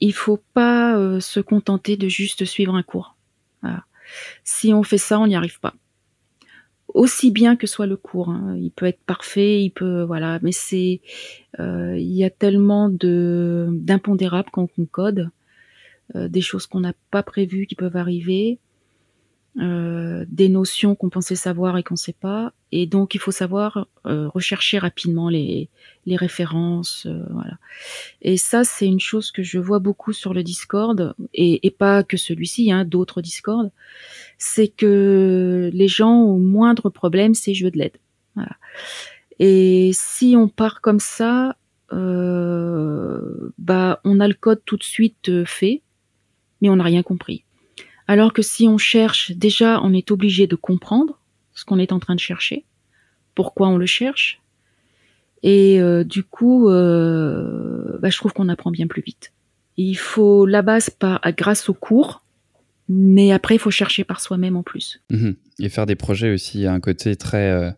il 0.00 0.12
faut 0.12 0.40
pas 0.54 1.20
se 1.20 1.40
contenter 1.40 1.96
de 1.96 2.08
juste 2.08 2.44
suivre 2.44 2.74
un 2.74 2.82
cours. 2.82 3.16
Si 4.44 4.72
on 4.72 4.82
fait 4.82 4.98
ça, 4.98 5.18
on 5.18 5.26
n'y 5.26 5.34
arrive 5.34 5.58
pas 5.60 5.74
aussi 6.94 7.32
bien 7.32 7.56
que 7.56 7.66
soit 7.66 7.86
le 7.86 7.96
cours. 7.96 8.30
Hein. 8.30 8.56
Il 8.58 8.70
peut 8.70 8.86
être 8.86 9.02
parfait, 9.04 9.62
il 9.62 9.70
peut 9.70 10.02
voilà, 10.02 10.38
mais 10.42 10.52
c'est 10.52 11.00
euh, 11.60 11.96
il 11.98 12.12
y 12.12 12.24
a 12.24 12.30
tellement 12.30 12.88
de 12.88 13.68
d'impondérables 13.72 14.50
quand 14.52 14.68
on 14.78 14.86
code, 14.86 15.30
euh, 16.14 16.28
des 16.28 16.40
choses 16.40 16.66
qu'on 16.66 16.80
n'a 16.80 16.94
pas 17.10 17.22
prévues 17.22 17.66
qui 17.66 17.74
peuvent 17.74 17.96
arriver. 17.96 18.58
Euh, 19.60 20.24
des 20.28 20.48
notions 20.48 20.96
qu'on 20.96 21.10
pensait 21.10 21.36
savoir 21.36 21.78
et 21.78 21.84
qu'on 21.84 21.94
ne 21.94 21.98
sait 21.98 22.16
pas. 22.18 22.52
Et 22.72 22.86
donc, 22.86 23.14
il 23.14 23.20
faut 23.20 23.30
savoir 23.30 23.86
euh, 24.04 24.28
rechercher 24.28 24.78
rapidement 24.78 25.28
les, 25.28 25.68
les 26.06 26.16
références. 26.16 27.06
Euh, 27.06 27.22
voilà. 27.30 27.58
Et 28.20 28.36
ça, 28.36 28.64
c'est 28.64 28.86
une 28.86 28.98
chose 28.98 29.30
que 29.30 29.44
je 29.44 29.60
vois 29.60 29.78
beaucoup 29.78 30.12
sur 30.12 30.34
le 30.34 30.42
Discord, 30.42 31.14
et, 31.34 31.64
et 31.64 31.70
pas 31.70 32.02
que 32.02 32.16
celui-ci, 32.16 32.72
hein, 32.72 32.84
d'autres 32.84 33.22
Discord. 33.22 33.70
C'est 34.38 34.66
que 34.66 35.70
les 35.72 35.88
gens, 35.88 36.22
au 36.22 36.38
moindre 36.38 36.90
problème, 36.90 37.34
c'est 37.34 37.54
je 37.54 37.66
veux 37.66 37.70
de 37.70 37.78
l'aide. 37.78 37.96
Voilà. 38.34 38.56
Et 39.38 39.92
si 39.94 40.34
on 40.36 40.48
part 40.48 40.80
comme 40.80 41.00
ça, 41.00 41.56
bah, 41.92 44.00
on 44.02 44.18
a 44.18 44.26
le 44.26 44.34
code 44.34 44.62
tout 44.64 44.76
de 44.76 44.82
suite 44.82 45.44
fait, 45.44 45.82
mais 46.60 46.70
on 46.70 46.76
n'a 46.76 46.84
rien 46.84 47.04
compris. 47.04 47.43
Alors 48.06 48.32
que 48.32 48.42
si 48.42 48.68
on 48.68 48.78
cherche, 48.78 49.32
déjà, 49.32 49.80
on 49.82 49.92
est 49.92 50.10
obligé 50.10 50.46
de 50.46 50.56
comprendre 50.56 51.18
ce 51.54 51.64
qu'on 51.64 51.78
est 51.78 51.92
en 51.92 52.00
train 52.00 52.14
de 52.14 52.20
chercher, 52.20 52.64
pourquoi 53.34 53.68
on 53.68 53.78
le 53.78 53.86
cherche. 53.86 54.40
Et 55.42 55.80
euh, 55.80 56.04
du 56.04 56.24
coup, 56.24 56.68
euh, 56.68 57.98
bah, 58.00 58.10
je 58.10 58.16
trouve 58.16 58.32
qu'on 58.32 58.48
apprend 58.48 58.70
bien 58.70 58.86
plus 58.86 59.02
vite. 59.02 59.32
Il 59.76 59.94
faut 59.96 60.46
la 60.46 60.62
base 60.62 60.90
par, 60.90 61.20
grâce 61.36 61.68
au 61.68 61.74
cours, 61.74 62.23
mais 62.88 63.32
après, 63.32 63.54
il 63.54 63.58
faut 63.58 63.70
chercher 63.70 64.04
par 64.04 64.20
soi-même 64.20 64.56
en 64.56 64.62
plus. 64.62 65.00
Mhm. 65.10 65.36
Et 65.58 65.68
faire 65.68 65.86
des 65.86 65.94
projets 65.94 66.32
aussi, 66.32 66.58
il 66.58 66.62
y 66.62 66.66
a 66.66 66.72
un 66.72 66.80
côté 66.80 67.16
très... 67.16 67.50
Euh, 67.50 67.70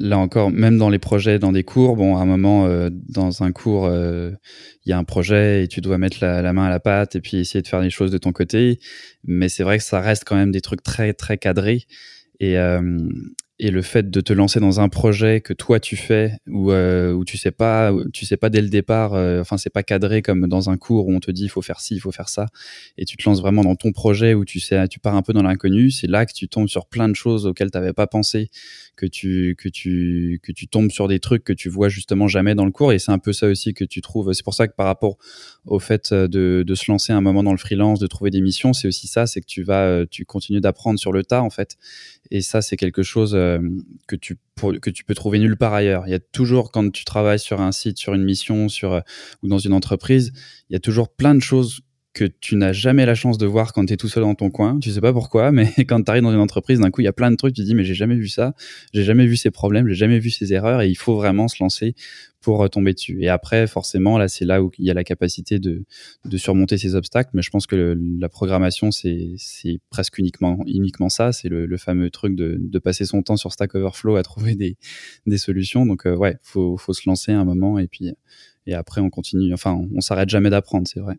là 0.00 0.18
encore, 0.18 0.50
même 0.50 0.76
dans 0.76 0.90
les 0.90 0.98
projets, 0.98 1.38
dans 1.38 1.52
des 1.52 1.62
cours, 1.62 1.96
bon, 1.96 2.16
à 2.16 2.20
un 2.20 2.24
moment, 2.24 2.66
euh, 2.66 2.90
dans 2.90 3.44
un 3.44 3.52
cours, 3.52 3.86
euh, 3.86 4.32
il 4.84 4.90
y 4.90 4.92
a 4.92 4.98
un 4.98 5.04
projet 5.04 5.64
et 5.64 5.68
tu 5.68 5.80
dois 5.80 5.98
mettre 5.98 6.18
la, 6.20 6.52
main 6.52 6.64
à 6.64 6.70
la 6.70 6.80
pâte 6.80 7.14
et 7.14 7.20
puis 7.20 7.36
essayer 7.36 7.62
de 7.62 7.68
faire 7.68 7.80
les 7.80 7.90
choses 7.90 8.10
de 8.10 8.18
ton 8.18 8.32
côté. 8.32 8.80
Mais 9.24 9.48
c'est 9.48 9.62
vrai 9.62 9.78
que 9.78 9.84
ça 9.84 10.00
reste 10.00 10.24
quand 10.26 10.36
même 10.36 10.50
des 10.50 10.60
trucs 10.60 10.82
très, 10.82 11.12
très 11.12 11.38
cadrés. 11.38 11.86
Et, 12.40 12.56
et 13.60 13.70
le 13.70 13.82
fait 13.82 14.10
de 14.10 14.20
te 14.20 14.32
lancer 14.32 14.58
dans 14.58 14.80
un 14.80 14.88
projet 14.88 15.40
que 15.40 15.52
toi 15.52 15.78
tu 15.78 15.96
fais 15.96 16.32
où, 16.48 16.72
euh, 16.72 17.22
tu 17.24 17.36
sais 17.36 17.52
pas 17.52 17.92
tu 18.12 18.26
sais 18.26 18.36
pas 18.36 18.50
dès 18.50 18.60
le 18.60 18.68
départ 18.68 19.14
euh, 19.14 19.40
enfin 19.40 19.56
c'est 19.58 19.70
pas 19.70 19.84
cadré 19.84 20.22
comme 20.22 20.48
dans 20.48 20.70
un 20.70 20.76
cours 20.76 21.06
où 21.06 21.14
on 21.14 21.20
te 21.20 21.30
dit 21.30 21.44
il 21.44 21.48
faut 21.48 21.62
faire 21.62 21.80
ci 21.80 21.94
il 21.94 22.00
faut 22.00 22.10
faire 22.10 22.28
ça 22.28 22.46
et 22.98 23.04
tu 23.04 23.16
te 23.16 23.28
lances 23.28 23.40
vraiment 23.40 23.62
dans 23.62 23.76
ton 23.76 23.92
projet 23.92 24.34
où 24.34 24.44
tu 24.44 24.58
sais 24.58 24.88
tu 24.88 24.98
pars 24.98 25.14
un 25.14 25.22
peu 25.22 25.32
dans 25.32 25.42
l'inconnu 25.42 25.92
c'est 25.92 26.08
là 26.08 26.26
que 26.26 26.32
tu 26.32 26.48
tombes 26.48 26.68
sur 26.68 26.86
plein 26.86 27.08
de 27.08 27.14
choses 27.14 27.46
auxquelles 27.46 27.70
tu 27.70 27.78
n'avais 27.78 27.92
pas 27.92 28.08
pensé 28.08 28.50
que 28.96 29.06
tu 29.06 29.56
que 29.58 29.68
tu 29.68 30.40
que 30.42 30.52
tu 30.52 30.68
tombes 30.68 30.90
sur 30.90 31.08
des 31.08 31.20
trucs 31.20 31.44
que 31.44 31.52
tu 31.52 31.68
vois 31.68 31.88
justement 31.88 32.28
jamais 32.28 32.54
dans 32.54 32.64
le 32.64 32.72
cours. 32.72 32.92
Et 32.92 32.98
c'est 32.98 33.12
un 33.12 33.18
peu 33.18 33.32
ça 33.32 33.46
aussi 33.48 33.74
que 33.74 33.84
tu 33.84 34.00
trouves. 34.00 34.32
C'est 34.32 34.44
pour 34.44 34.54
ça 34.54 34.68
que 34.68 34.74
par 34.74 34.86
rapport 34.86 35.16
au 35.66 35.78
fait 35.78 36.12
de, 36.12 36.64
de 36.66 36.74
se 36.74 36.90
lancer 36.90 37.12
un 37.12 37.20
moment 37.20 37.42
dans 37.42 37.52
le 37.52 37.58
freelance 37.58 37.98
de 37.98 38.06
trouver 38.06 38.30
des 38.30 38.40
missions 38.40 38.72
c'est 38.72 38.88
aussi 38.88 39.06
ça 39.06 39.26
c'est 39.26 39.40
que 39.40 39.46
tu 39.46 39.62
vas 39.62 40.04
tu 40.10 40.24
continues 40.24 40.60
d'apprendre 40.60 40.98
sur 40.98 41.12
le 41.12 41.24
tas 41.24 41.42
en 41.42 41.50
fait. 41.50 41.76
Et 42.30 42.40
ça, 42.40 42.62
c'est 42.62 42.76
quelque 42.76 43.02
chose 43.02 43.34
euh, 43.34 43.58
que, 44.06 44.16
tu, 44.16 44.36
que 44.80 44.90
tu 44.90 45.04
peux 45.04 45.14
trouver 45.14 45.38
nulle 45.38 45.56
part 45.56 45.74
ailleurs. 45.74 46.04
Il 46.06 46.10
y 46.10 46.14
a 46.14 46.18
toujours, 46.18 46.70
quand 46.70 46.90
tu 46.90 47.04
travailles 47.04 47.38
sur 47.38 47.60
un 47.60 47.72
site, 47.72 47.98
sur 47.98 48.14
une 48.14 48.24
mission, 48.24 48.68
sur, 48.68 48.94
euh, 48.94 49.00
ou 49.42 49.48
dans 49.48 49.58
une 49.58 49.72
entreprise, 49.72 50.32
il 50.70 50.72
y 50.72 50.76
a 50.76 50.80
toujours 50.80 51.08
plein 51.08 51.34
de 51.34 51.40
choses 51.40 51.80
que 52.14 52.24
tu 52.24 52.54
n'as 52.54 52.72
jamais 52.72 53.04
la 53.04 53.16
chance 53.16 53.38
de 53.38 53.46
voir 53.46 53.72
quand 53.72 53.84
tu 53.86 53.92
es 53.92 53.96
tout 53.96 54.08
seul 54.08 54.22
dans 54.22 54.36
ton 54.36 54.48
coin. 54.48 54.78
Tu 54.78 54.92
sais 54.92 55.00
pas 55.00 55.12
pourquoi, 55.12 55.50
mais 55.50 55.70
quand 55.88 56.02
tu 56.02 56.10
arrives 56.10 56.22
dans 56.22 56.32
une 56.32 56.38
entreprise, 56.38 56.78
d'un 56.78 56.90
coup, 56.90 57.00
il 57.00 57.04
y 57.04 57.08
a 57.08 57.12
plein 57.12 57.30
de 57.30 57.36
trucs, 57.36 57.54
tu 57.54 57.62
te 57.62 57.66
dis, 57.66 57.74
mais 57.74 57.84
j'ai 57.84 57.94
jamais 57.94 58.14
vu 58.14 58.28
ça, 58.28 58.54
j'ai 58.94 59.02
jamais 59.02 59.26
vu 59.26 59.36
ces 59.36 59.50
problèmes, 59.50 59.88
j'ai 59.88 59.96
jamais 59.96 60.20
vu 60.20 60.30
ces 60.30 60.52
erreurs, 60.52 60.80
et 60.80 60.88
il 60.88 60.94
faut 60.94 61.16
vraiment 61.16 61.48
se 61.48 61.62
lancer 61.62 61.94
pour 62.40 62.62
euh, 62.62 62.68
tomber 62.68 62.92
dessus. 62.92 63.18
Et 63.20 63.28
après, 63.28 63.66
forcément, 63.66 64.16
là, 64.16 64.28
c'est 64.28 64.44
là 64.44 64.62
où 64.62 64.70
il 64.78 64.84
y 64.84 64.90
a 64.90 64.94
la 64.94 65.02
capacité 65.02 65.58
de, 65.58 65.84
de 66.24 66.36
surmonter 66.36 66.78
ces 66.78 66.94
obstacles. 66.94 67.30
Mais 67.32 67.42
je 67.42 67.50
pense 67.50 67.66
que 67.66 67.98
la 68.20 68.28
programmation, 68.28 68.90
c'est 68.92 69.36
presque 69.90 70.18
uniquement, 70.18 70.58
ça. 71.08 71.32
C'est 71.32 71.48
le, 71.48 71.76
fameux 71.78 72.10
truc 72.10 72.36
de, 72.36 72.78
passer 72.78 73.06
son 73.06 73.22
temps 73.22 73.36
sur 73.36 73.52
Stack 73.52 73.74
Overflow 73.74 74.16
à 74.16 74.22
trouver 74.22 74.54
des, 74.54 74.76
des 75.26 75.38
solutions. 75.38 75.86
Donc, 75.86 76.06
euh, 76.06 76.14
ouais, 76.14 76.36
faut, 76.42 76.76
faut 76.76 76.92
se 76.92 77.08
lancer 77.08 77.32
un 77.32 77.44
moment 77.44 77.78
et 77.78 77.88
puis, 77.88 78.12
et 78.66 78.74
après, 78.74 79.00
on 79.00 79.10
continue. 79.10 79.52
Enfin, 79.52 79.72
on, 79.72 79.88
on 79.96 80.00
s'arrête 80.00 80.28
jamais 80.28 80.50
d'apprendre, 80.50 80.86
c'est 80.86 81.00
vrai. 81.00 81.16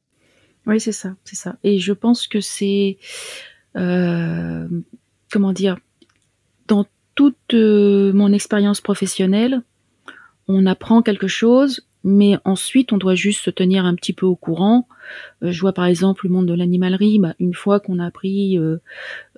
Oui, 0.68 0.80
c'est 0.80 0.92
ça, 0.92 1.16
c'est 1.24 1.36
ça. 1.36 1.58
Et 1.64 1.80
je 1.80 1.94
pense 1.94 2.28
que 2.28 2.42
c'est, 2.42 2.98
euh, 3.76 4.68
comment 5.32 5.54
dire, 5.54 5.78
dans 6.68 6.86
toute 7.14 7.54
euh, 7.54 8.12
mon 8.14 8.34
expérience 8.34 8.82
professionnelle, 8.82 9.62
on 10.48 10.66
apprend 10.66 11.02
quelque 11.02 11.28
chose, 11.28 11.88
mais 12.04 12.38
ensuite 12.46 12.94
on 12.94 12.98
doit 12.98 13.16
juste 13.16 13.44
se 13.44 13.52
tenir 13.52 13.86
un 13.86 13.96
petit 13.96 14.14
peu 14.14 14.26
au 14.26 14.36
courant. 14.36 14.88
Euh, 15.44 15.52
je 15.52 15.62
vois 15.62 15.74
par 15.74 15.86
exemple 15.86 16.26
le 16.26 16.34
monde 16.34 16.48
de 16.48 16.54
l'animalerie, 16.54 17.20
bah, 17.20 17.36
une 17.40 17.54
fois 17.54 17.80
qu'on 17.80 18.00
a 18.00 18.06
appris 18.06 18.58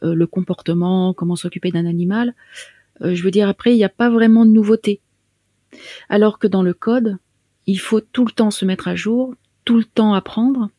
le 0.02 0.26
comportement, 0.28 1.14
comment 1.14 1.36
s'occuper 1.36 1.72
d'un 1.72 1.86
animal, 1.86 2.34
je 3.02 3.22
veux 3.22 3.32
dire 3.32 3.50
après 3.50 3.74
il 3.74 3.78
n'y 3.78 3.84
a 3.84 3.90
pas 3.90 4.10
vraiment 4.10 4.46
de 4.46 4.52
nouveauté. 4.52 5.02
Alors 6.10 6.40
que 6.40 6.48
dans 6.48 6.64
le 6.64 6.74
code, 6.74 7.18
il 7.68 7.80
faut 7.80 8.00
tout 8.00 8.26
le 8.26 8.32
temps 8.32 8.52
se 8.52 8.66
mettre 8.66 8.88
à 8.88 8.96
jour, 8.96 9.36
tout 9.66 9.78
le 9.78 9.84
temps 9.84 10.14
apprendre 10.14 10.70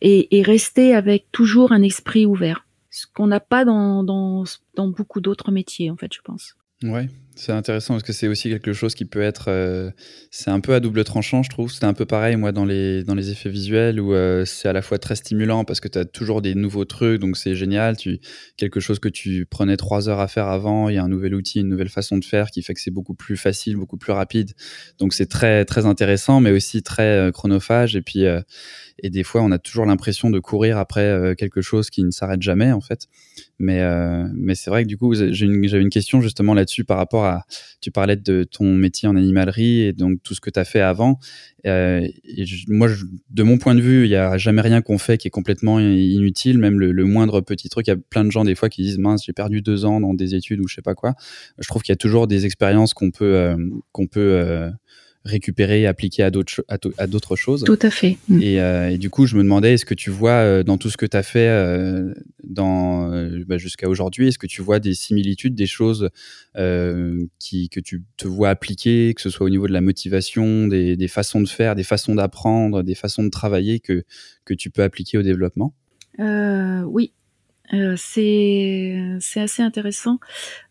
et, 0.00 0.38
et 0.38 0.42
rester 0.42 0.94
avec 0.94 1.30
toujours 1.32 1.72
un 1.72 1.82
esprit 1.82 2.26
ouvert. 2.26 2.66
Ce 2.90 3.06
qu'on 3.06 3.26
n'a 3.26 3.40
pas 3.40 3.64
dans, 3.64 4.02
dans, 4.02 4.44
dans 4.74 4.88
beaucoup 4.88 5.20
d'autres 5.20 5.52
métiers, 5.52 5.90
en 5.90 5.96
fait, 5.96 6.12
je 6.14 6.20
pense. 6.22 6.56
Ouais, 6.82 7.08
c'est 7.36 7.52
intéressant 7.52 7.94
parce 7.94 8.02
que 8.02 8.14
c'est 8.14 8.28
aussi 8.28 8.48
quelque 8.48 8.72
chose 8.72 8.94
qui 8.94 9.04
peut 9.04 9.20
être. 9.20 9.48
Euh, 9.48 9.90
c'est 10.30 10.50
un 10.50 10.60
peu 10.60 10.74
à 10.74 10.80
double 10.80 11.04
tranchant, 11.04 11.42
je 11.42 11.50
trouve. 11.50 11.70
C'était 11.70 11.84
un 11.84 11.92
peu 11.92 12.06
pareil, 12.06 12.36
moi, 12.36 12.50
dans 12.50 12.64
les, 12.64 13.04
dans 13.04 13.14
les 13.14 13.30
effets 13.30 13.50
visuels 13.50 14.00
où 14.00 14.14
euh, 14.14 14.46
c'est 14.46 14.68
à 14.68 14.72
la 14.72 14.80
fois 14.80 14.98
très 14.98 15.16
stimulant 15.16 15.64
parce 15.64 15.80
que 15.80 15.88
tu 15.88 15.98
as 15.98 16.06
toujours 16.06 16.40
des 16.40 16.54
nouveaux 16.54 16.86
trucs, 16.86 17.20
donc 17.20 17.36
c'est 17.36 17.54
génial. 17.54 17.98
Tu, 17.98 18.20
quelque 18.56 18.80
chose 18.80 19.00
que 19.00 19.10
tu 19.10 19.44
prenais 19.44 19.76
trois 19.76 20.08
heures 20.08 20.20
à 20.20 20.28
faire 20.28 20.48
avant, 20.48 20.88
il 20.88 20.94
y 20.94 20.98
a 20.98 21.04
un 21.04 21.08
nouvel 21.08 21.34
outil, 21.34 21.60
une 21.60 21.68
nouvelle 21.68 21.90
façon 21.90 22.16
de 22.16 22.24
faire 22.24 22.50
qui 22.50 22.62
fait 22.62 22.72
que 22.72 22.80
c'est 22.80 22.90
beaucoup 22.90 23.14
plus 23.14 23.36
facile, 23.36 23.76
beaucoup 23.76 23.98
plus 23.98 24.12
rapide. 24.12 24.52
Donc 24.98 25.12
c'est 25.12 25.26
très, 25.26 25.66
très 25.66 25.84
intéressant, 25.84 26.40
mais 26.40 26.52
aussi 26.52 26.82
très 26.82 27.28
euh, 27.28 27.32
chronophage. 27.32 27.96
Et 27.96 28.02
puis 28.02 28.24
et 29.02 29.10
des 29.10 29.24
fois 29.24 29.42
on 29.42 29.50
a 29.50 29.58
toujours 29.58 29.84
l'impression 29.84 30.30
de 30.30 30.38
courir 30.38 30.78
après 30.78 31.34
quelque 31.36 31.60
chose 31.60 31.90
qui 31.90 32.02
ne 32.02 32.10
s'arrête 32.10 32.40
jamais 32.40 32.72
en 32.72 32.80
fait 32.80 33.08
mais 33.58 33.82
mais 34.34 34.54
c'est 34.54 34.70
vrai 34.70 34.84
que 34.84 34.88
du 34.88 34.96
coup 34.96 35.14
j'ai 35.14 35.44
une, 35.44 35.68
j'avais 35.68 35.82
une 35.82 35.90
question 35.90 36.22
justement 36.22 36.54
là-dessus 36.54 36.84
par 36.84 36.96
rapport 36.96 37.25
à 37.25 37.25
tu 37.80 37.90
parlais 37.90 38.16
de 38.16 38.44
ton 38.44 38.74
métier 38.74 39.08
en 39.08 39.16
animalerie 39.16 39.82
et 39.82 39.92
donc 39.92 40.22
tout 40.22 40.34
ce 40.34 40.40
que 40.40 40.50
tu 40.50 40.58
as 40.58 40.64
fait 40.64 40.80
avant. 40.80 41.18
Euh, 41.66 42.06
moi 42.68 42.88
de 43.30 43.42
mon 43.42 43.58
point 43.58 43.74
de 43.74 43.80
vue 43.80 44.04
il 44.04 44.10
y 44.10 44.16
a 44.16 44.38
jamais 44.38 44.60
rien 44.60 44.82
qu'on 44.82 44.98
fait 44.98 45.18
qui 45.18 45.28
est 45.28 45.30
complètement 45.30 45.78
inutile. 45.80 46.58
Même 46.58 46.78
le, 46.78 47.04
moindre 47.04 47.40
petit 47.40 47.68
truc 47.68 47.86
il 47.86 47.90
y 47.90 47.94
a 47.94 47.96
plein 47.96 48.24
de 48.24 48.30
gens 48.30 48.44
des 48.44 48.54
fois 48.54 48.68
qui 48.68 48.82
disent 48.82 48.98
mince 48.98 49.24
j'ai 49.24 49.32
perdu 49.32 49.62
deux 49.62 49.84
ans 49.84 50.00
dans 50.00 50.14
des 50.14 50.34
études 50.34 50.60
ou 50.60 50.68
je 50.68 50.74
sais 50.74 50.82
pas 50.82 50.94
quoi. 50.94 51.14
Je 51.58 51.68
trouve 51.68 51.82
qu'il 51.82 51.92
y 51.92 51.94
a 51.94 51.96
toujours 51.96 52.26
des 52.26 52.46
expériences 52.46 52.94
qu'on 52.94 53.10
peut 53.10 53.56
qu'on 53.92 54.06
peut 54.06 54.70
récupérer 55.26 55.82
et 55.82 55.86
appliquer 55.86 56.22
à 56.22 56.30
d'autres, 56.30 56.64
à, 56.68 57.06
d'autres 57.06 57.36
choses. 57.36 57.64
Tout 57.64 57.78
à 57.82 57.90
fait. 57.90 58.16
Mm. 58.28 58.40
Et, 58.42 58.98
du 58.98 59.10
coup, 59.10 59.26
je 59.26 59.36
me 59.36 59.42
demandais, 59.42 59.74
est-ce 59.74 59.84
que 59.84 59.94
tu 59.94 60.10
vois 60.10 60.62
dans 60.62 60.78
tout 60.78 60.88
ce 60.90 60.96
que 60.96 61.06
tu 61.06 61.16
as 61.16 61.22
fait 61.22 61.48
dans, 62.44 63.10
bah, 63.46 63.58
jusqu'à 63.58 63.88
aujourd'hui, 63.88 64.28
est-ce 64.28 64.38
que 64.38 64.46
tu 64.46 64.62
vois 64.62 64.78
des 64.80 64.94
similitudes, 64.94 65.54
des 65.54 65.66
choses 65.66 66.08
qui, 67.38 67.68
que 67.68 67.80
tu 67.80 68.04
te 68.16 68.28
vois 68.28 68.50
appliquer, 68.50 69.12
que 69.14 69.20
ce 69.20 69.30
soit 69.30 69.46
au 69.46 69.50
niveau 69.50 69.66
de 69.66 69.72
la 69.72 69.80
motivation, 69.80 70.68
des, 70.68 70.96
des 70.96 71.08
façons 71.08 71.40
de 71.40 71.48
faire, 71.48 71.74
des 71.74 71.84
façons 71.84 72.14
d'apprendre, 72.14 72.82
des 72.82 72.94
façons 72.94 73.24
de 73.24 73.30
travailler 73.30 73.80
que, 73.80 74.04
que 74.44 74.54
tu 74.54 74.70
peux 74.70 74.82
appliquer 74.82 75.18
au 75.18 75.22
développement? 75.22 75.74
Oui, 76.18 77.12
c'est, 77.96 79.16
c'est 79.20 79.40
assez 79.40 79.62
intéressant. 79.62 80.18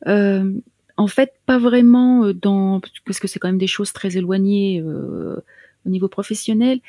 Euh, 0.07 0.51
en 0.97 1.07
fait, 1.07 1.33
pas 1.45 1.57
vraiment 1.57 2.31
dans 2.33 2.81
parce 3.05 3.19
que 3.19 3.27
c'est 3.27 3.39
quand 3.39 3.49
même 3.49 3.57
des 3.57 3.67
choses 3.67 3.93
très 3.93 4.17
éloignées 4.17 4.81
euh, 4.81 5.43
au 5.85 5.89
niveau 5.89 6.07
professionnel, 6.07 6.79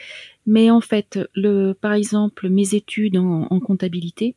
mais 0.47 0.71
en 0.71 0.81
fait, 0.81 1.19
le, 1.35 1.73
par 1.73 1.93
exemple, 1.93 2.49
mes 2.49 2.75
études 2.75 3.17
en, 3.17 3.61
comptabilité 3.61 4.37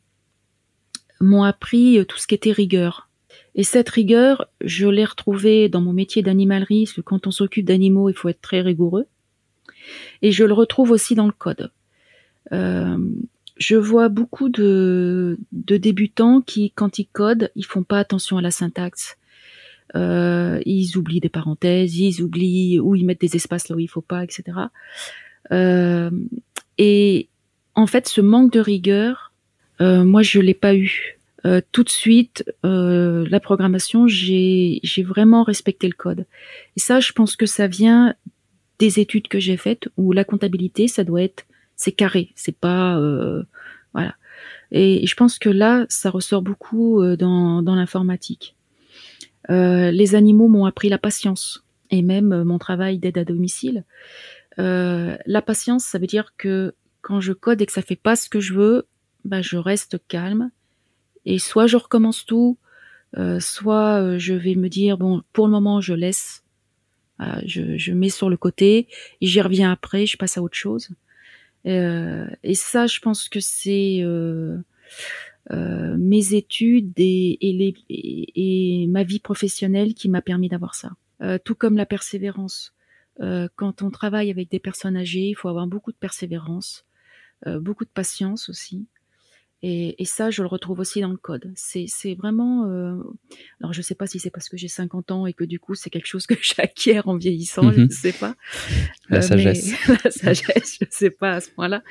m'ont 1.20 1.44
appris 1.44 2.04
tout 2.06 2.18
ce 2.18 2.26
qui 2.26 2.34
était 2.34 2.52
rigueur. 2.52 3.08
Et 3.54 3.62
cette 3.62 3.88
rigueur, 3.88 4.48
je 4.60 4.86
l'ai 4.86 5.04
retrouvée 5.04 5.68
dans 5.68 5.80
mon 5.80 5.92
métier 5.92 6.22
d'animalerie, 6.22 6.84
parce 6.84 6.96
que 6.96 7.00
quand 7.00 7.26
on 7.26 7.30
s'occupe 7.30 7.64
d'animaux, 7.64 8.08
il 8.08 8.14
faut 8.14 8.28
être 8.28 8.40
très 8.40 8.60
rigoureux. 8.60 9.06
Et 10.22 10.32
je 10.32 10.44
le 10.44 10.52
retrouve 10.52 10.90
aussi 10.90 11.14
dans 11.14 11.26
le 11.26 11.32
code. 11.32 11.72
Euh, 12.52 12.98
je 13.56 13.76
vois 13.76 14.08
beaucoup 14.08 14.48
de, 14.48 15.38
de, 15.52 15.76
débutants 15.76 16.40
qui, 16.40 16.70
quand 16.70 16.98
ils 16.98 17.06
codent, 17.06 17.50
ils 17.54 17.66
font 17.66 17.82
pas 17.82 17.98
attention 17.98 18.38
à 18.38 18.42
la 18.42 18.50
syntaxe. 18.50 19.16
Euh, 19.96 20.60
ils 20.66 20.96
oublient 20.96 21.20
des 21.20 21.28
parenthèses, 21.28 21.96
ils 21.96 22.22
oublient 22.22 22.78
où 22.80 22.94
ils 22.94 23.04
mettent 23.04 23.20
des 23.20 23.36
espaces 23.36 23.68
là 23.68 23.76
où 23.76 23.80
il 23.80 23.88
faut 23.88 24.00
pas, 24.00 24.22
etc. 24.22 24.44
Euh, 25.52 26.10
et 26.78 27.28
en 27.74 27.86
fait, 27.86 28.08
ce 28.08 28.20
manque 28.20 28.52
de 28.52 28.60
rigueur, 28.60 29.32
euh, 29.80 30.04
moi, 30.04 30.22
je 30.22 30.40
l'ai 30.40 30.54
pas 30.54 30.74
eu. 30.74 31.18
Euh, 31.46 31.62
tout 31.72 31.84
de 31.84 31.88
suite, 31.88 32.44
euh, 32.66 33.26
la 33.30 33.40
programmation, 33.40 34.06
j'ai 34.06 34.80
vraiment 34.98 35.42
respecté 35.42 35.86
le 35.86 35.94
code. 35.94 36.26
Et 36.76 36.80
ça, 36.80 37.00
je 37.00 37.12
pense 37.12 37.36
que 37.36 37.46
ça 37.46 37.66
vient 37.66 38.14
des 38.78 39.00
études 39.00 39.28
que 39.28 39.40
j'ai 39.40 39.56
faites 39.56 39.88
où 39.96 40.12
la 40.12 40.24
comptabilité, 40.24 40.88
ça 40.88 41.04
doit 41.04 41.22
être, 41.22 41.44
c'est 41.76 41.92
carré, 41.92 42.30
c'est 42.34 42.56
pas, 42.56 42.98
euh, 42.98 43.42
voilà. 43.94 44.14
Et, 44.70 45.06
je 45.06 45.14
pense 45.14 45.38
que 45.38 45.48
là, 45.48 45.86
ça 45.88 46.10
ressort 46.10 46.42
beaucoup 46.42 47.02
dans, 47.16 47.62
dans 47.62 47.74
l'informatique. 47.74 48.54
Euh, 49.48 49.90
les 49.90 50.14
animaux 50.14 50.48
m'ont 50.48 50.66
appris 50.66 50.88
la 50.88 50.98
patience 50.98 51.64
et 51.90 52.02
même 52.02 52.32
euh, 52.32 52.44
mon 52.44 52.58
travail 52.58 52.98
d'aide 52.98 53.18
à 53.18 53.24
domicile. 53.24 53.84
Euh, 54.58 55.16
la 55.24 55.42
patience, 55.42 55.84
ça 55.84 55.98
veut 55.98 56.06
dire 56.06 56.34
que 56.36 56.74
quand 57.00 57.20
je 57.20 57.32
code 57.32 57.62
et 57.62 57.66
que 57.66 57.72
ça 57.72 57.82
fait 57.82 57.96
pas 57.96 58.16
ce 58.16 58.28
que 58.28 58.40
je 58.40 58.52
veux, 58.52 58.86
bah, 59.24 59.40
je 59.40 59.56
reste 59.56 59.98
calme 60.08 60.50
et 61.24 61.38
soit 61.38 61.66
je 61.66 61.76
recommence 61.76 62.26
tout, 62.26 62.58
soit 63.40 64.18
je 64.18 64.34
vais 64.34 64.54
me 64.54 64.68
dire 64.68 64.96
bon, 64.96 65.22
pour 65.32 65.46
le 65.46 65.52
moment, 65.52 65.80
je 65.80 65.94
laisse, 65.94 66.44
je, 67.44 67.92
mets 67.92 68.08
sur 68.08 68.30
le 68.30 68.36
côté 68.36 68.86
et 69.20 69.26
j'y 69.26 69.40
reviens 69.40 69.72
après, 69.72 70.06
je 70.06 70.16
passe 70.16 70.38
à 70.38 70.42
autre 70.42 70.56
chose. 70.56 70.88
et 71.64 72.54
ça, 72.54 72.86
je 72.86 73.00
pense 73.00 73.28
que 73.28 73.40
c'est 73.40 74.02
euh, 75.50 75.96
mes 75.98 76.34
études 76.34 76.92
et, 76.96 77.38
et, 77.40 78.82
et, 78.82 78.86
ma 78.86 79.02
vie 79.02 79.18
professionnelle 79.18 79.94
qui 79.94 80.08
m'a 80.08 80.22
permis 80.22 80.48
d'avoir 80.48 80.74
ça. 80.74 80.92
Euh, 81.22 81.38
tout 81.42 81.54
comme 81.54 81.76
la 81.76 81.86
persévérance. 81.86 82.72
Euh, 83.20 83.48
quand 83.56 83.82
on 83.82 83.90
travaille 83.90 84.30
avec 84.30 84.50
des 84.50 84.60
personnes 84.60 84.96
âgées, 84.96 85.28
il 85.28 85.34
faut 85.34 85.48
avoir 85.48 85.66
beaucoup 85.66 85.92
de 85.92 85.96
persévérance, 85.96 86.86
euh, 87.46 87.58
beaucoup 87.58 87.84
de 87.84 87.90
patience 87.90 88.48
aussi. 88.48 88.86
Et, 89.62 90.00
et, 90.00 90.06
ça, 90.06 90.30
je 90.30 90.40
le 90.40 90.48
retrouve 90.48 90.80
aussi 90.80 91.02
dans 91.02 91.10
le 91.10 91.18
code. 91.18 91.52
C'est, 91.54 92.14
vraiment. 92.14 92.66
Euh... 92.66 92.96
Alors, 93.60 93.74
je 93.74 93.82
sais 93.82 93.94
pas 93.94 94.06
si 94.06 94.18
c'est 94.18 94.30
parce 94.30 94.48
que 94.48 94.56
j'ai 94.56 94.68
50 94.68 95.10
ans 95.10 95.26
et 95.26 95.34
que 95.34 95.44
du 95.44 95.60
coup, 95.60 95.74
c'est 95.74 95.90
quelque 95.90 96.06
chose 96.06 96.26
que 96.26 96.34
j'acquiers 96.42 97.00
en 97.04 97.16
vieillissant, 97.16 97.70
je 97.70 97.80
ne 97.80 97.84
mhm. 97.84 97.90
sais 97.90 98.12
pas. 98.12 98.36
La 99.10 99.18
euh, 99.18 99.20
sagesse. 99.20 99.72
la 100.04 100.10
sagesse, 100.10 100.78
je 100.80 100.86
sais 100.90 101.10
pas 101.10 101.32
à 101.32 101.40
ce 101.40 101.50
point-là. 101.50 101.82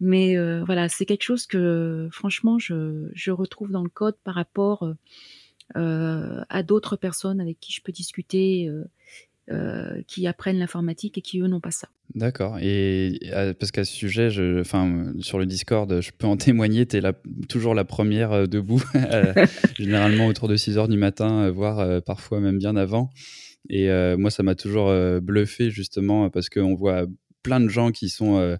Mais 0.00 0.36
euh, 0.36 0.64
voilà, 0.64 0.88
c'est 0.88 1.06
quelque 1.06 1.22
chose 1.22 1.46
que, 1.46 2.08
franchement, 2.10 2.58
je, 2.58 3.08
je, 3.14 3.30
retrouve 3.30 3.70
dans 3.70 3.84
le 3.84 3.90
code 3.90 4.16
par 4.24 4.34
rapport 4.34 4.92
euh, 5.76 6.44
à 6.48 6.62
d'autres 6.64 6.96
personnes 6.96 7.40
avec 7.40 7.60
qui 7.60 7.72
je 7.72 7.80
peux 7.80 7.92
discuter 7.92 8.68
euh, 9.50 10.00
qui 10.08 10.26
apprennent 10.26 10.58
l'informatique 10.58 11.18
et 11.18 11.20
qui 11.20 11.38
eux 11.40 11.48
n'ont 11.48 11.60
pas 11.60 11.70
ça. 11.70 11.86
D'accord. 12.14 12.56
Et 12.62 13.20
euh, 13.30 13.52
parce 13.52 13.72
qu'à 13.72 13.84
ce 13.84 13.92
sujet, 13.92 14.30
je, 14.30 14.62
enfin, 14.62 15.12
sur 15.20 15.38
le 15.38 15.44
Discord, 15.44 16.00
je 16.00 16.12
peux 16.16 16.26
en 16.26 16.36
témoigner, 16.38 16.86
tu 16.86 16.96
es 16.96 17.02
toujours 17.46 17.74
la 17.74 17.84
première 17.84 18.32
euh, 18.32 18.46
debout, 18.46 18.82
généralement 19.78 20.28
autour 20.28 20.48
de 20.48 20.56
6 20.56 20.78
heures 20.78 20.88
du 20.88 20.96
matin, 20.96 21.50
voire 21.50 22.00
parfois 22.00 22.40
même 22.40 22.56
bien 22.56 22.74
avant. 22.74 23.10
Et 23.68 23.88
moi, 24.16 24.30
ça 24.30 24.42
m'a 24.42 24.54
toujours 24.54 24.94
bluffé 25.20 25.70
justement 25.70 26.30
parce 26.30 26.48
qu'on 26.48 26.74
voit 26.74 27.04
plein 27.42 27.60
de 27.60 27.68
gens 27.68 27.92
qui 27.92 28.08
sont 28.10 28.58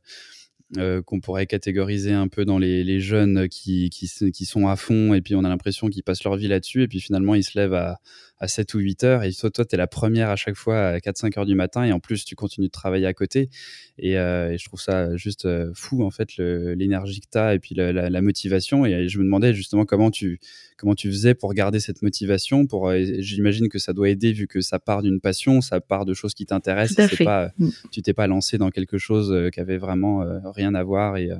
qu'on 1.06 1.20
pourrait 1.20 1.46
catégoriser 1.46 2.12
un 2.12 2.28
peu 2.28 2.44
dans 2.44 2.58
les, 2.58 2.84
les 2.84 3.00
jeunes 3.00 3.48
qui, 3.48 3.90
qui, 3.90 4.10
qui, 4.32 4.44
sont 4.46 4.66
à 4.66 4.76
fond 4.76 5.12
et 5.12 5.20
puis 5.20 5.34
on 5.34 5.44
a 5.44 5.48
l'impression 5.48 5.88
qu'ils 5.88 6.02
passent 6.02 6.24
leur 6.24 6.36
vie 6.36 6.48
là-dessus 6.48 6.82
et 6.82 6.88
puis 6.88 7.00
finalement 7.00 7.34
ils 7.34 7.44
se 7.44 7.58
lèvent 7.58 7.74
à, 7.74 8.00
à 8.44 8.48
7 8.48 8.74
ou 8.74 8.78
8 8.78 9.04
heures. 9.04 9.24
Et 9.24 9.32
toi, 9.32 9.50
toi 9.50 9.64
tu 9.64 9.74
es 9.74 9.78
la 9.78 9.86
première 9.86 10.30
à 10.30 10.36
chaque 10.36 10.54
fois 10.54 10.88
à 10.88 10.98
4-5 10.98 11.38
heures 11.38 11.46
du 11.46 11.54
matin. 11.54 11.84
Et 11.84 11.92
en 11.92 12.00
plus 12.00 12.24
tu 12.24 12.36
continues 12.36 12.68
de 12.68 12.72
travailler 12.72 13.06
à 13.06 13.14
côté. 13.14 13.50
Et, 13.98 14.18
euh, 14.18 14.52
et 14.52 14.58
je 14.58 14.64
trouve 14.64 14.80
ça 14.80 15.16
juste 15.16 15.46
euh, 15.46 15.70
fou 15.74 16.04
en 16.04 16.10
fait 16.10 16.36
l'énergie 16.36 17.20
que 17.20 17.26
tu 17.30 17.38
as 17.38 17.54
et 17.54 17.58
puis 17.58 17.74
la, 17.74 17.92
la, 17.92 18.22
motivation. 18.22 18.86
Et 18.86 19.08
je 19.08 19.18
me 19.18 19.24
demandais 19.24 19.54
justement 19.54 19.84
comment 19.84 20.10
tu, 20.10 20.38
comment 20.76 20.94
tu 20.94 21.10
faisais 21.10 21.34
pour 21.34 21.52
garder 21.54 21.80
cette 21.80 22.02
motivation 22.02 22.66
pour 22.66 22.88
euh, 22.88 23.00
j'imagine 23.18 23.68
que 23.68 23.78
ça 23.78 23.92
doit 23.92 24.08
aider 24.08 24.32
vu 24.32 24.46
que 24.46 24.60
ça 24.60 24.78
part 24.78 25.02
d'une 25.02 25.20
passion 25.20 25.60
ça 25.60 25.80
part 25.80 26.04
de 26.04 26.14
choses 26.14 26.34
qui 26.34 26.46
t'intéressent 26.46 27.16
pas 27.24 27.52
mm. 27.58 27.68
tu 27.90 28.02
t'es 28.02 28.12
pas 28.12 28.26
lancé 28.26 28.58
dans 28.58 28.70
quelque 28.70 28.98
chose 28.98 29.50
qui 29.52 29.60
avait 29.60 29.78
vraiment 29.78 30.24
rien 30.44 30.74
à 30.74 30.82
voir 30.82 31.16
et, 31.16 31.30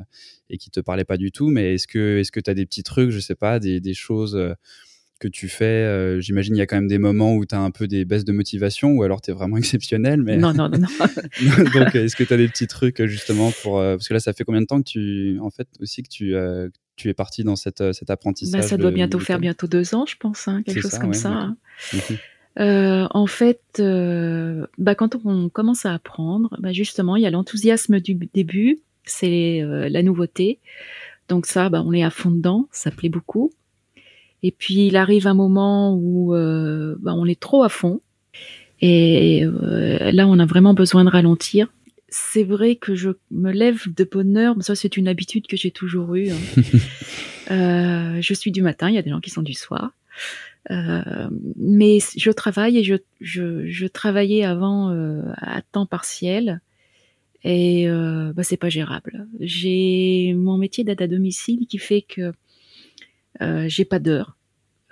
et 0.51 0.59
qui 0.59 0.71
te 0.71 0.81
parlait 0.81 1.05
pas 1.05 1.17
du 1.17 1.33
tout. 1.33 1.51
Mais 1.51 1.75
est-ce 1.75 1.87
que 1.87 2.19
est-ce 2.19 2.33
que 2.33 2.41
tu 2.41 2.51
as 2.51 2.55
des 2.55 2.67
petits 2.67 2.83
trucs 2.83 3.11
je 3.11 3.21
sais 3.21 3.35
pas 3.35 3.59
des, 3.59 3.81
des 3.81 3.95
choses 3.95 4.39
que 5.21 5.29
tu 5.29 5.49
fais 5.49 5.65
euh, 5.65 6.21
J'imagine 6.21 6.57
il 6.57 6.59
y 6.59 6.63
a 6.63 6.67
quand 6.67 6.77
même 6.77 6.89
des 6.89 6.99
moments 6.99 7.35
où 7.35 7.47
tu 7.47 7.55
as 7.55 7.61
un 7.61 7.71
peu 7.71 7.87
des 7.87 8.05
baisses 8.05 8.25
de 8.25 8.33
motivation 8.33 8.93
ou 8.93 9.03
alors 9.03 9.21
tu 9.21 9.31
es 9.31 9.35
vraiment 9.35 9.57
exceptionnel. 9.59 10.23
Mais... 10.23 10.37
Non, 10.37 10.53
non, 10.53 10.69
non. 10.69 10.79
non. 10.79 10.89
Donc, 11.75 11.95
est-ce 11.95 12.17
que 12.17 12.25
tu 12.25 12.33
as 12.33 12.37
des 12.37 12.49
petits 12.49 12.67
trucs 12.67 13.01
euh, 13.01 13.07
justement 13.07 13.53
pour. 13.63 13.79
Euh, 13.79 13.97
parce 13.97 14.09
que 14.09 14.15
là, 14.15 14.21
ça 14.21 14.33
fait 14.33 14.45
combien 14.45 14.61
de 14.61 14.67
temps 14.67 14.79
que 14.83 14.89
tu. 14.89 15.39
En 15.41 15.51
fait, 15.51 15.69
aussi 15.81 16.03
que 16.03 16.09
tu. 16.09 16.35
tu 16.97 17.09
es 17.09 17.15
parti 17.15 17.45
dans 17.45 17.57
cette, 17.57 17.93
cet 17.93 18.11
apprentissage 18.11 18.61
bah, 18.61 18.67
Ça 18.67 18.77
doit 18.77 18.91
bientôt 18.91 19.19
faire 19.19 19.39
bientôt 19.39 19.67
deux 19.67 19.95
ans, 19.95 20.07
je 20.07 20.17
pense, 20.17 20.49
hein, 20.49 20.63
quelque 20.65 20.81
chose 20.81 20.99
comme 20.99 21.15
ça. 21.15 21.31
Hein. 21.31 21.57
Mhm. 21.93 23.09
en 23.11 23.27
fait, 23.27 23.61
bah, 24.79 24.95
quand 24.95 25.17
on 25.25 25.49
commence 25.49 25.87
à 25.87 25.95
apprendre, 25.95 26.57
bah, 26.61 26.73
justement, 26.73 27.17
il 27.17 27.23
y 27.23 27.27
a 27.27 27.31
l'enthousiasme 27.31 28.01
du 28.01 28.15
début, 28.15 28.81
c'est 29.05 29.63
la 29.63 30.03
nouveauté. 30.03 30.59
Donc 31.29 31.47
ça, 31.47 31.71
bah, 31.71 31.83
on 31.85 31.93
est 31.93 32.05
à 32.05 32.11
fond 32.11 32.31
dedans, 32.31 32.69
ça 32.71 32.91
plaît 32.91 33.09
beaucoup. 33.09 33.51
Et 34.45 34.51
puis 34.51 34.89
il 34.89 34.97
arrive 34.97 35.27
un 35.27 35.33
moment 35.33 35.95
où 35.95 36.35
euh, 36.35 36.97
bah, 37.01 37.15
on 37.17 37.25
est 37.25 37.41
trop 37.41 37.63
à 37.63 37.71
fond. 37.71 38.03
Et 38.83 39.43
euh, 39.43 40.13
là, 40.13 40.29
on 40.29 40.39
a 40.39 40.45
vraiment 40.45 40.75
besoin 40.75 41.03
de 41.03 41.09
ralentir. 41.09 41.73
C'est 42.11 42.45
vrai 42.45 42.77
que 42.77 42.95
je 42.95 43.09
me 43.31 43.51
lève 43.51 43.85
de 43.87 44.05
bonne 44.05 44.37
heure, 44.37 44.55
mais 44.55 44.63
ça 44.63 44.75
c'est 44.75 44.99
une 44.99 45.09
habitude 45.09 45.47
que 45.47 45.57
j'ai 45.57 45.71
toujours 45.71 46.15
eue. 46.15 46.29
Hein. 46.29 46.63
euh, 47.51 48.19
je 48.21 48.35
suis 48.35 48.53
du 48.53 48.61
matin, 48.61 48.91
il 48.91 48.95
y 48.95 48.99
a 48.99 49.03
des 49.03 49.09
gens 49.09 49.21
qui 49.21 49.31
sont 49.31 49.41
du 49.41 49.55
soir. 49.55 49.93
Mais 50.69 51.99
je 52.17 52.31
travaille 52.31 52.79
et 52.79 52.85
je, 52.85 52.97
je, 53.23 53.67
je 53.67 53.87
travaillais 53.87 54.45
avant 54.45 54.91
à 55.39 55.63
temps 55.63 55.87
partiel 55.87 56.61
et 57.45 57.87
bah, 57.89 58.43
c'est 58.43 58.59
pas 58.59 58.69
gérable. 58.69 59.27
J'ai 59.41 60.35
mon 60.35 60.59
métier 60.59 60.85
d'aide 60.85 61.01
à 61.01 61.07
domicile 61.07 61.67
qui 61.67 61.79
fait 61.79 62.03
que 62.03 62.33
j'ai 63.41 63.85
pas 63.85 63.99
d'heure. 63.99 64.37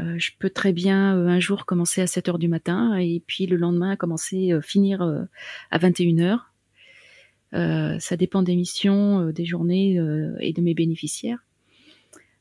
Euh, 0.01 0.19
je 0.19 0.33
peux 0.39 0.51
très 0.51 0.73
bien 0.73 1.17
euh, 1.17 1.29
un 1.29 1.41
jour 1.41 1.67
commencer 1.67 2.01
à 2.01 2.07
7 2.07 2.29
heures 2.29 2.39
du 2.39 2.49
matin 2.49 2.97
et 2.97 3.23
puis 3.27 3.47
le 3.47 3.57
lendemain 3.57 3.97
commencer, 3.97 4.53
finir 4.63 5.03
à 5.71 5.79
21 5.79 6.19
heures. 6.19 6.53
ça 8.01 8.17
dépend 8.17 8.43
des 8.43 8.57
missions, 8.57 9.31
des 9.31 9.45
journées 9.45 10.01
et 10.41 10.53
de 10.53 10.63
mes 10.63 10.75
bénéficiaires. 10.75 11.45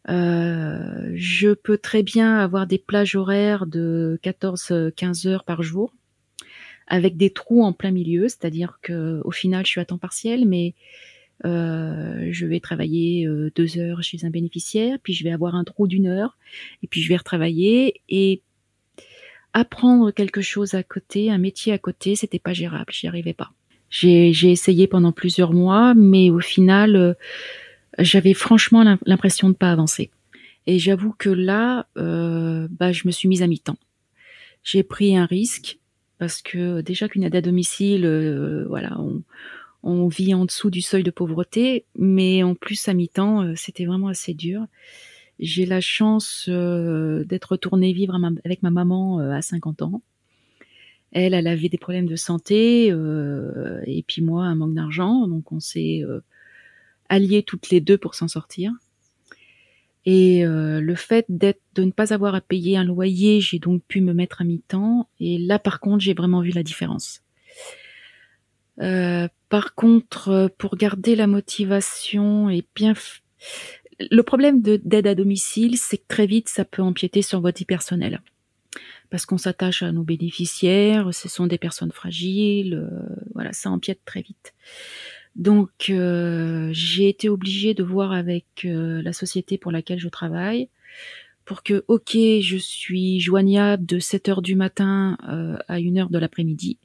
je 0.08 1.54
peux 1.54 1.78
très 1.78 2.04
bien 2.04 2.38
avoir 2.38 2.68
des 2.68 2.80
plages 2.80 3.16
horaires 3.16 3.66
de 3.66 4.20
14-15 4.24 5.28
heures 5.28 5.44
par 5.44 5.62
jour, 5.64 5.94
avec 6.88 7.18
des 7.18 7.32
trous 7.32 7.64
en 7.64 7.74
plein 7.74 7.92
milieu, 7.92 8.28
c'est-à-dire 8.28 8.80
que 8.82 9.22
au 9.24 9.32
final, 9.32 9.66
je 9.66 9.72
suis 9.72 9.82
à 9.82 9.86
temps 9.86 9.98
partiel, 9.98 10.48
mais 10.48 10.74
euh, 11.46 12.28
je 12.32 12.46
vais 12.46 12.60
travailler 12.60 13.26
euh, 13.26 13.52
deux 13.56 13.78
heures 13.80 14.04
chez 14.04 14.26
un 14.26 14.30
bénéficiaire, 14.30 14.98
puis 15.02 15.14
je 15.14 15.24
vais 15.24 15.32
avoir 15.32 15.56
un 15.56 15.64
trou 15.64 15.88
d'une 15.88 16.08
heure, 16.08 16.38
et 16.84 16.88
puis 16.88 17.02
je 17.02 17.10
vais 17.10 17.18
retravailler. 17.18 18.02
Et 18.10 18.42
apprendre 19.54 20.12
quelque 20.12 20.42
chose 20.42 20.76
à 20.76 20.84
côté, 20.84 21.32
un 21.32 21.38
métier 21.38 21.74
à 21.74 21.78
côté, 21.78 22.16
c'était 22.16 22.40
pas 22.40 22.54
gérable, 22.54 22.92
j'y 22.92 23.08
arrivais 23.08 23.34
pas. 23.34 23.52
J'ai 23.90 24.30
essayé 24.30 24.88
pendant 24.88 25.12
plusieurs 25.12 25.52
mois, 25.52 25.94
mais 25.94 26.30
au 26.30 26.40
final, 26.40 26.96
euh, 26.96 27.14
j'avais 28.00 28.34
franchement 28.34 28.98
l'impression 29.06 29.50
de 29.50 29.56
pas 29.56 29.72
avancer. 29.72 30.12
Et 30.68 30.80
j'avoue 30.80 31.14
que 31.18 31.30
là, 31.30 31.88
bah, 31.96 32.92
je 32.92 33.06
me 33.06 33.12
suis 33.12 33.28
mise 33.28 33.42
à 33.42 33.48
mi-temps. 33.48 33.78
J'ai 34.64 34.84
pris 34.84 35.18
un 35.18 35.26
risque 35.26 35.80
parce 36.20 36.42
que 36.42 36.82
déjà 36.82 37.10
qu'une 37.10 37.24
aide 37.24 37.36
à 37.36 37.42
domicile, 37.42 38.06
voilà, 38.70 38.96
on, 39.00 39.24
on, 39.84 40.08
vit 40.08 40.34
en 40.34 40.46
dessous 40.46 40.70
du 40.70 40.82
seuil 40.82 41.04
de 41.04 41.12
pauvreté, 41.12 41.86
mais 41.96 42.44
en 42.44 42.56
plus 42.56 42.88
à 42.88 42.94
mi-temps, 42.94 43.44
euh, 43.44 43.54
c'était 43.56 43.86
vraiment 43.86 44.08
assez 44.08 44.34
dur. 44.34 44.66
J'ai 45.40 45.66
la 45.66 45.82
chance 45.82 46.46
euh, 46.50 47.24
d'être 47.24 47.54
retournée 47.54 47.94
vivre 47.94 48.18
avec 48.46 48.62
ma 48.64 48.70
maman 48.70 49.20
à 49.20 49.42
50 49.42 49.82
ans. 49.82 50.02
Elle, 51.12 51.34
elle 51.34 51.48
avait 51.48 51.70
des 51.70 51.78
problèmes 51.78 52.06
de 52.06 52.16
santé 52.16 52.88
et 52.88 54.04
puis 54.08 54.22
moi 54.22 54.46
un 54.46 54.56
manque 54.56 54.76
d'argent, 54.76 55.28
donc 55.28 55.52
on 55.52 55.60
s'est 55.60 56.04
alliés 57.10 57.44
toutes 57.44 57.70
les 57.70 57.82
deux 57.82 57.98
pour 57.98 58.16
s'en 58.16 58.30
sortir. 58.30 58.72
Et 60.06 60.46
euh, 60.46 60.82
le 60.82 60.96
fait 60.96 61.26
d'être, 61.30 61.62
de 61.76 61.84
ne 61.84 61.92
pas 61.92 62.14
avoir 62.14 62.34
à 62.34 62.42
payer 62.42 62.78
un 62.78 62.84
loyer, 62.84 63.40
j'ai 63.40 63.60
donc 63.60 63.84
pu 63.88 64.02
me 64.02 64.14
mettre 64.14 64.42
à 64.42 64.44
mi-temps. 64.44 65.08
Et 65.20 65.38
là, 65.38 65.60
par 65.60 65.80
contre, 65.80 66.00
j'ai 66.00 66.14
vraiment 66.14 66.42
vu 66.42 66.52
la 66.52 66.64
différence. 66.64 67.22
Euh, 68.80 69.28
par 69.50 69.76
contre, 69.76 70.30
euh, 70.30 70.48
pour 70.58 70.78
garder 70.78 71.16
la 71.16 71.28
motivation 71.28 72.50
et 72.50 72.66
bien, 72.76 72.94
le 74.00 74.24
problème 74.24 74.62
de, 74.62 74.80
d'aide 74.84 75.08
à 75.08 75.16
domicile, 75.16 75.78
c'est 75.78 75.98
que 75.98 76.08
très 76.08 76.26
vite, 76.26 76.50
ça 76.50 76.66
peut 76.66 76.82
empiéter 76.82 77.22
sur 77.22 77.42
votre 77.42 77.60
vie 77.60 77.66
personnelle. 77.66 78.22
Parce 79.10 79.26
qu'on 79.26 79.38
s'attache 79.38 79.84
à 79.84 79.92
nos 79.92 80.04
bénéficiaires, 80.04 81.14
ce 81.14 81.28
sont 81.28 81.46
des 81.46 81.58
personnes 81.58 81.92
fragiles, 81.92 82.90
voilà, 83.34 83.52
ça 83.52 83.70
empiète 83.70 84.00
très 84.06 84.22
vite. 84.22 84.54
Donc 85.36 85.90
euh, 85.90 86.70
j'ai 86.74 87.10
été 87.10 87.30
obligée 87.30 87.74
de 87.74 87.84
voir 87.84 88.12
avec 88.12 88.46
euh, 88.66 89.02
la 89.02 89.14
société 89.14 89.58
pour 89.58 89.72
laquelle 89.72 90.00
je 90.00 90.10
travaille 90.10 90.70
pour 91.46 91.64
que, 91.64 91.84
ok, 91.88 92.12
je 92.14 92.58
suis 92.58 93.20
joignable 93.20 93.86
de 93.86 94.00
7 94.00 94.30
heures 94.30 94.42
du 94.42 94.56
matin 94.56 95.18
euh, 95.28 95.58
à 95.68 95.76
1 95.76 95.98
heure 95.98 96.10
de 96.10 96.20
l'après-midi. 96.20 96.78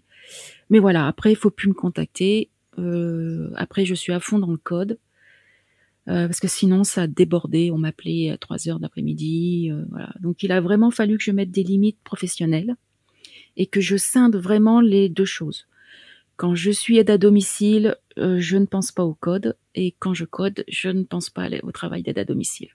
Mais 0.70 0.78
voilà, 0.78 1.06
après, 1.06 1.32
il 1.32 1.36
faut 1.36 1.50
plus 1.50 1.68
me 1.68 1.74
contacter. 1.74 2.50
après, 3.56 3.84
je 3.84 3.94
suis 3.94 4.12
à 4.12 4.20
fond 4.20 4.38
dans 4.38 4.50
le 4.50 4.56
code. 4.56 4.98
parce 6.06 6.40
que 6.40 6.48
sinon, 6.48 6.84
ça 6.84 7.02
a 7.02 7.06
débordé. 7.06 7.70
On 7.70 7.78
m'appelait 7.78 8.30
à 8.30 8.38
3 8.38 8.68
heures 8.68 8.80
d'après-midi. 8.80 9.70
voilà. 9.90 10.12
Donc, 10.20 10.42
il 10.42 10.52
a 10.52 10.60
vraiment 10.60 10.90
fallu 10.90 11.18
que 11.18 11.24
je 11.24 11.30
mette 11.30 11.50
des 11.50 11.62
limites 11.62 11.98
professionnelles 12.04 12.76
et 13.56 13.66
que 13.66 13.80
je 13.80 13.96
scinde 13.96 14.36
vraiment 14.36 14.80
les 14.80 15.08
deux 15.08 15.24
choses. 15.24 15.66
Quand 16.36 16.54
je 16.54 16.70
suis 16.70 16.98
aide 16.98 17.10
à 17.10 17.18
domicile, 17.18 17.96
euh, 18.18 18.38
je 18.38 18.56
ne 18.56 18.66
pense 18.66 18.92
pas 18.92 19.04
au 19.04 19.14
code, 19.14 19.56
et 19.74 19.94
quand 19.98 20.12
je 20.12 20.24
code, 20.24 20.64
je 20.68 20.90
ne 20.90 21.02
pense 21.02 21.30
pas 21.30 21.48
au 21.62 21.72
travail 21.72 22.02
d'aide 22.02 22.18
à 22.18 22.24
domicile. 22.24 22.68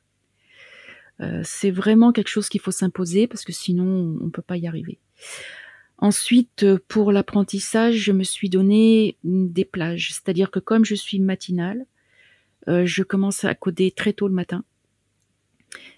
Euh, 1.20 1.42
c'est 1.44 1.70
vraiment 1.70 2.12
quelque 2.12 2.30
chose 2.30 2.50
qu'il 2.50 2.62
faut 2.62 2.72
s'imposer 2.72 3.28
parce 3.28 3.44
que 3.44 3.52
sinon 3.54 4.18
on 4.20 4.26
ne 4.26 4.30
peut 4.32 4.42
pas 4.42 4.58
y 4.58 4.66
arriver. 4.66 5.00
Ensuite, 6.02 6.66
pour 6.88 7.12
l'apprentissage, 7.12 7.96
je 7.96 8.12
me 8.12 8.24
suis 8.24 8.50
donné 8.50 9.18
des 9.24 9.66
plages, 9.66 10.14
c'est-à-dire 10.14 10.50
que 10.50 10.60
comme 10.60 10.84
je 10.84 10.96
suis 10.96 11.20
matinale, 11.20 11.86
euh, 12.68 12.88
je 12.88 13.04
commence 13.04 13.44
à 13.44 13.54
coder 13.54 13.92
très 13.92 14.12
tôt 14.12 14.28
le 14.28 14.34
matin. 14.34 14.64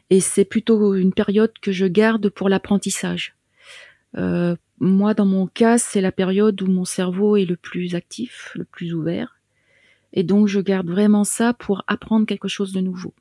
Et 0.09 0.19
c'est 0.19 0.43
plutôt 0.45 0.93
une 0.95 1.13
période 1.13 1.53
que 1.61 1.71
je 1.71 1.85
garde 1.85 2.29
pour 2.29 2.49
l'apprentissage. 2.49 3.35
Euh, 4.17 4.57
moi, 4.79 5.13
dans 5.13 5.25
mon 5.25 5.47
cas, 5.47 5.77
c'est 5.77 6.01
la 6.01 6.11
période 6.11 6.61
où 6.61 6.67
mon 6.67 6.85
cerveau 6.85 7.37
est 7.37 7.45
le 7.45 7.55
plus 7.55 7.95
actif, 7.95 8.51
le 8.55 8.65
plus 8.65 8.93
ouvert. 8.93 9.39
Et 10.11 10.23
donc, 10.23 10.47
je 10.47 10.59
garde 10.59 10.89
vraiment 10.89 11.23
ça 11.23 11.53
pour 11.53 11.83
apprendre 11.87 12.25
quelque 12.25 12.49
chose 12.49 12.73
de 12.73 12.81
nouveau. 12.81 13.13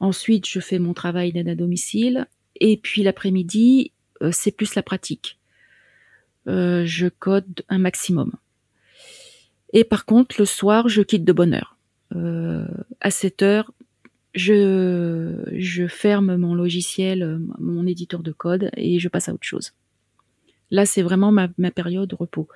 Ensuite, 0.00 0.48
je 0.48 0.60
fais 0.60 0.78
mon 0.78 0.94
travail 0.94 1.32
d'aide 1.32 1.48
à 1.48 1.54
domicile. 1.54 2.26
Et 2.56 2.78
puis 2.78 3.02
l'après-midi, 3.02 3.92
euh, 4.22 4.30
c'est 4.32 4.50
plus 4.50 4.74
la 4.74 4.82
pratique. 4.82 5.37
Euh, 6.48 6.84
je 6.86 7.08
code 7.08 7.62
un 7.68 7.78
maximum. 7.78 8.32
Et 9.72 9.84
par 9.84 10.06
contre, 10.06 10.36
le 10.38 10.46
soir, 10.46 10.88
je 10.88 11.02
quitte 11.02 11.24
de 11.24 11.32
bonne 11.32 11.52
heure. 11.52 11.76
Euh, 12.16 12.66
à 13.00 13.10
7 13.10 13.42
heures, 13.42 13.72
je, 14.34 15.44
je 15.52 15.86
ferme 15.86 16.36
mon 16.36 16.54
logiciel, 16.54 17.40
mon 17.58 17.86
éditeur 17.86 18.22
de 18.22 18.32
code, 18.32 18.70
et 18.76 18.98
je 18.98 19.08
passe 19.08 19.28
à 19.28 19.34
autre 19.34 19.46
chose. 19.46 19.72
Là, 20.70 20.84
c'est 20.84 21.02
vraiment 21.02 21.32
ma, 21.32 21.48
période 21.70 22.08
de 22.10 22.14
repos. 22.14 22.48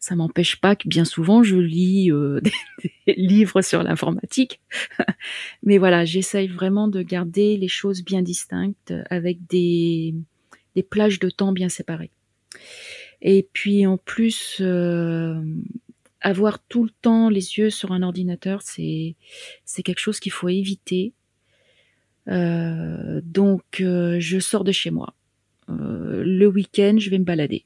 Ça 0.00 0.16
m'empêche 0.16 0.60
pas 0.60 0.74
que 0.74 0.88
bien 0.88 1.04
souvent 1.04 1.42
je 1.42 1.56
lis 1.56 2.10
euh, 2.10 2.40
des, 3.06 3.14
livres 3.14 3.62
sur 3.62 3.82
l'informatique, 3.82 4.60
mais 5.62 5.78
voilà, 5.78 6.04
j'essaye 6.04 6.48
vraiment 6.48 6.88
de 6.88 7.02
garder 7.02 7.56
les 7.56 7.68
choses 7.68 8.04
bien 8.04 8.22
distinctes 8.22 8.92
avec 9.10 9.46
des, 9.46 10.14
des 10.74 10.82
plages 10.82 11.20
de 11.20 11.30
temps 11.30 11.52
bien 11.52 11.68
séparées. 11.68 12.10
Et 13.22 13.48
puis 13.52 13.86
en 13.86 13.96
plus, 13.96 14.58
euh, 14.60 15.40
avoir 16.20 16.58
tout 16.64 16.84
le 16.84 16.90
temps 17.00 17.28
les 17.30 17.58
yeux 17.58 17.70
sur 17.70 17.92
un 17.92 18.02
ordinateur, 18.02 18.60
c'est 18.62 19.16
quelque 19.84 20.00
chose 20.00 20.20
qu'il 20.20 20.32
faut 20.32 20.48
éviter. 20.48 21.14
Euh, 22.28 23.20
donc, 23.24 23.64
je 23.78 24.38
sors 24.38 24.64
de 24.64 24.72
chez 24.72 24.90
moi 24.90 25.14
euh, 25.68 26.22
le 26.24 26.46
week-end, 26.46 26.96
je 26.98 27.10
vais 27.10 27.18
me 27.18 27.24
balader. 27.24 27.64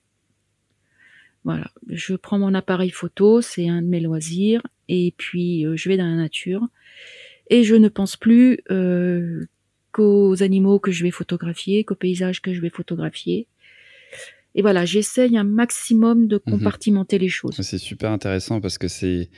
Voilà, 1.44 1.70
je 1.88 2.14
prends 2.14 2.38
mon 2.38 2.54
appareil 2.54 2.90
photo, 2.90 3.40
c'est 3.40 3.68
un 3.68 3.80
de 3.80 3.86
mes 3.86 4.00
loisirs, 4.00 4.62
et 4.88 5.14
puis 5.16 5.64
euh, 5.64 5.76
je 5.76 5.88
vais 5.88 5.96
dans 5.96 6.06
la 6.06 6.16
nature. 6.16 6.66
Et 7.50 7.62
je 7.62 7.76
ne 7.76 7.88
pense 7.88 8.16
plus 8.16 8.60
euh, 8.70 9.46
qu'aux 9.92 10.42
animaux 10.42 10.80
que 10.80 10.90
je 10.90 11.04
vais 11.04 11.12
photographier, 11.12 11.84
qu'aux 11.84 11.94
paysages 11.94 12.42
que 12.42 12.52
je 12.52 12.60
vais 12.60 12.70
photographier. 12.70 13.46
Et 14.56 14.62
voilà, 14.62 14.84
j'essaye 14.84 15.36
un 15.36 15.44
maximum 15.44 16.26
de 16.26 16.40
mhm. 16.44 16.52
compartimenter 16.52 17.18
les 17.18 17.28
choses. 17.28 17.56
C'est 17.60 17.78
super 17.78 18.10
intéressant 18.10 18.60
parce 18.60 18.78
que 18.78 18.88
c'est, 18.88 19.30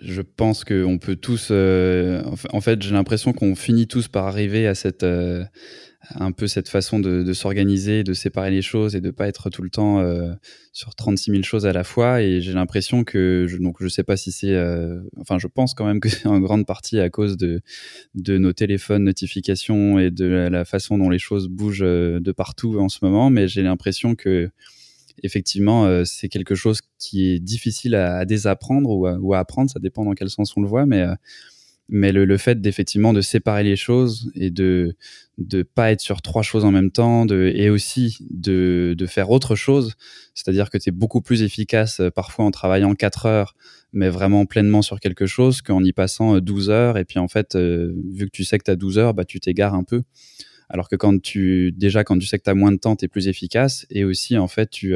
je 0.00 0.22
pense 0.22 0.64
qu'on 0.64 0.98
peut 0.98 1.16
tous, 1.16 1.50
en 1.50 2.60
fait, 2.60 2.80
j'ai 2.80 2.92
l'impression 2.92 3.32
qu'on 3.32 3.54
finit 3.54 3.86
tous 3.86 4.08
par 4.08 4.26
arriver 4.26 4.66
à 4.66 4.74
cette, 4.74 5.04
un 6.14 6.32
peu 6.32 6.46
cette 6.46 6.68
façon 6.68 6.98
de, 6.98 7.32
s'organiser, 7.32 8.02
de 8.04 8.14
séparer 8.14 8.50
les 8.50 8.62
choses 8.62 8.96
et 8.96 9.00
de 9.00 9.10
pas 9.10 9.28
être 9.28 9.50
tout 9.50 9.62
le 9.62 9.68
temps 9.68 10.00
euh, 10.00 10.32
sur 10.72 10.94
36 10.94 11.30
000 11.30 11.42
choses 11.42 11.66
à 11.66 11.72
la 11.72 11.84
fois. 11.84 12.22
Et 12.22 12.40
j'ai 12.40 12.52
l'impression 12.52 13.04
que, 13.04 13.46
je, 13.48 13.58
donc 13.58 13.76
je 13.80 13.88
sais 13.88 14.02
pas 14.02 14.16
si 14.16 14.32
c'est, 14.32 14.54
euh, 14.54 15.00
enfin 15.18 15.38
je 15.38 15.46
pense 15.46 15.74
quand 15.74 15.84
même 15.84 16.00
que 16.00 16.08
c'est 16.08 16.26
en 16.26 16.40
grande 16.40 16.66
partie 16.66 16.98
à 16.98 17.10
cause 17.10 17.36
de, 17.36 17.60
nos 18.14 18.52
téléphones, 18.52 19.04
notifications 19.04 19.98
et 19.98 20.10
de 20.10 20.24
la, 20.26 20.64
façon 20.64 20.98
dont 20.98 21.10
les 21.10 21.18
choses 21.18 21.48
bougent 21.48 21.82
euh, 21.82 22.20
de 22.20 22.32
partout 22.32 22.78
en 22.78 22.88
ce 22.88 22.98
moment. 23.02 23.28
Mais 23.28 23.46
j'ai 23.46 23.62
l'impression 23.62 24.14
que 24.14 24.50
effectivement, 25.22 26.04
c'est 26.06 26.28
quelque 26.30 26.54
chose 26.54 26.80
qui 26.98 27.26
est 27.26 27.40
difficile 27.40 27.94
à, 27.94 28.24
désapprendre 28.24 28.88
ou 28.88 29.06
à, 29.06 29.18
ou 29.18 29.34
à, 29.34 29.38
apprendre. 29.38 29.70
Ça 29.70 29.78
dépend 29.78 30.04
dans 30.06 30.14
quel 30.14 30.30
sens 30.30 30.56
on 30.56 30.62
le 30.62 30.68
voit, 30.68 30.86
mais 30.86 31.04
mais 31.90 32.12
le, 32.12 32.24
le 32.24 32.36
fait 32.38 32.60
d'effectivement 32.60 33.12
de 33.12 33.20
séparer 33.20 33.64
les 33.64 33.76
choses 33.76 34.30
et 34.34 34.50
de 34.50 34.96
de 35.38 35.62
pas 35.62 35.90
être 35.90 36.00
sur 36.00 36.22
trois 36.22 36.42
choses 36.42 36.64
en 36.64 36.70
même 36.70 36.90
temps 36.90 37.26
et 37.26 37.70
aussi 37.70 38.18
de, 38.30 38.94
de 38.96 39.06
faire 39.06 39.30
autre 39.30 39.56
chose 39.56 39.94
c'est-à-dire 40.34 40.70
que 40.70 40.78
tu 40.78 40.88
es 40.88 40.92
beaucoup 40.92 41.20
plus 41.20 41.42
efficace 41.42 42.00
euh, 42.00 42.10
parfois 42.10 42.44
en 42.44 42.50
travaillant 42.50 42.94
quatre 42.94 43.26
heures 43.26 43.54
mais 43.92 44.08
vraiment 44.08 44.46
pleinement 44.46 44.82
sur 44.82 45.00
quelque 45.00 45.26
chose 45.26 45.62
qu'en 45.62 45.82
y 45.82 45.92
passant 45.92 46.38
12 46.38 46.70
euh, 46.70 46.72
heures. 46.72 46.98
Et 46.98 47.04
puis 47.04 47.18
en 47.18 47.28
fait 47.28 47.56
euh, 47.56 47.92
vu 48.12 48.26
que 48.26 48.30
tu 48.30 48.44
sais 48.44 48.58
que 48.58 48.64
tu 48.64 48.70
as 48.70 48.76
12 48.76 48.98
heures 48.98 49.14
bah 49.14 49.24
tu 49.24 49.40
t'égares 49.40 49.74
un 49.74 49.84
peu. 49.84 50.02
Alors 50.68 50.88
que 50.88 50.96
quand 50.96 51.20
tu 51.20 51.72
déjà 51.76 52.04
quand 52.04 52.18
tu 52.18 52.26
sais 52.26 52.38
que 52.38 52.44
tu 52.44 52.50
as 52.50 52.54
moins 52.54 52.72
de 52.72 52.78
temps 52.78 52.96
tu 52.96 53.04
es 53.04 53.08
plus 53.08 53.28
efficace. 53.28 53.86
Et 53.90 54.04
aussi 54.04 54.38
en 54.38 54.48
fait 54.48 54.70
tu 54.70 54.94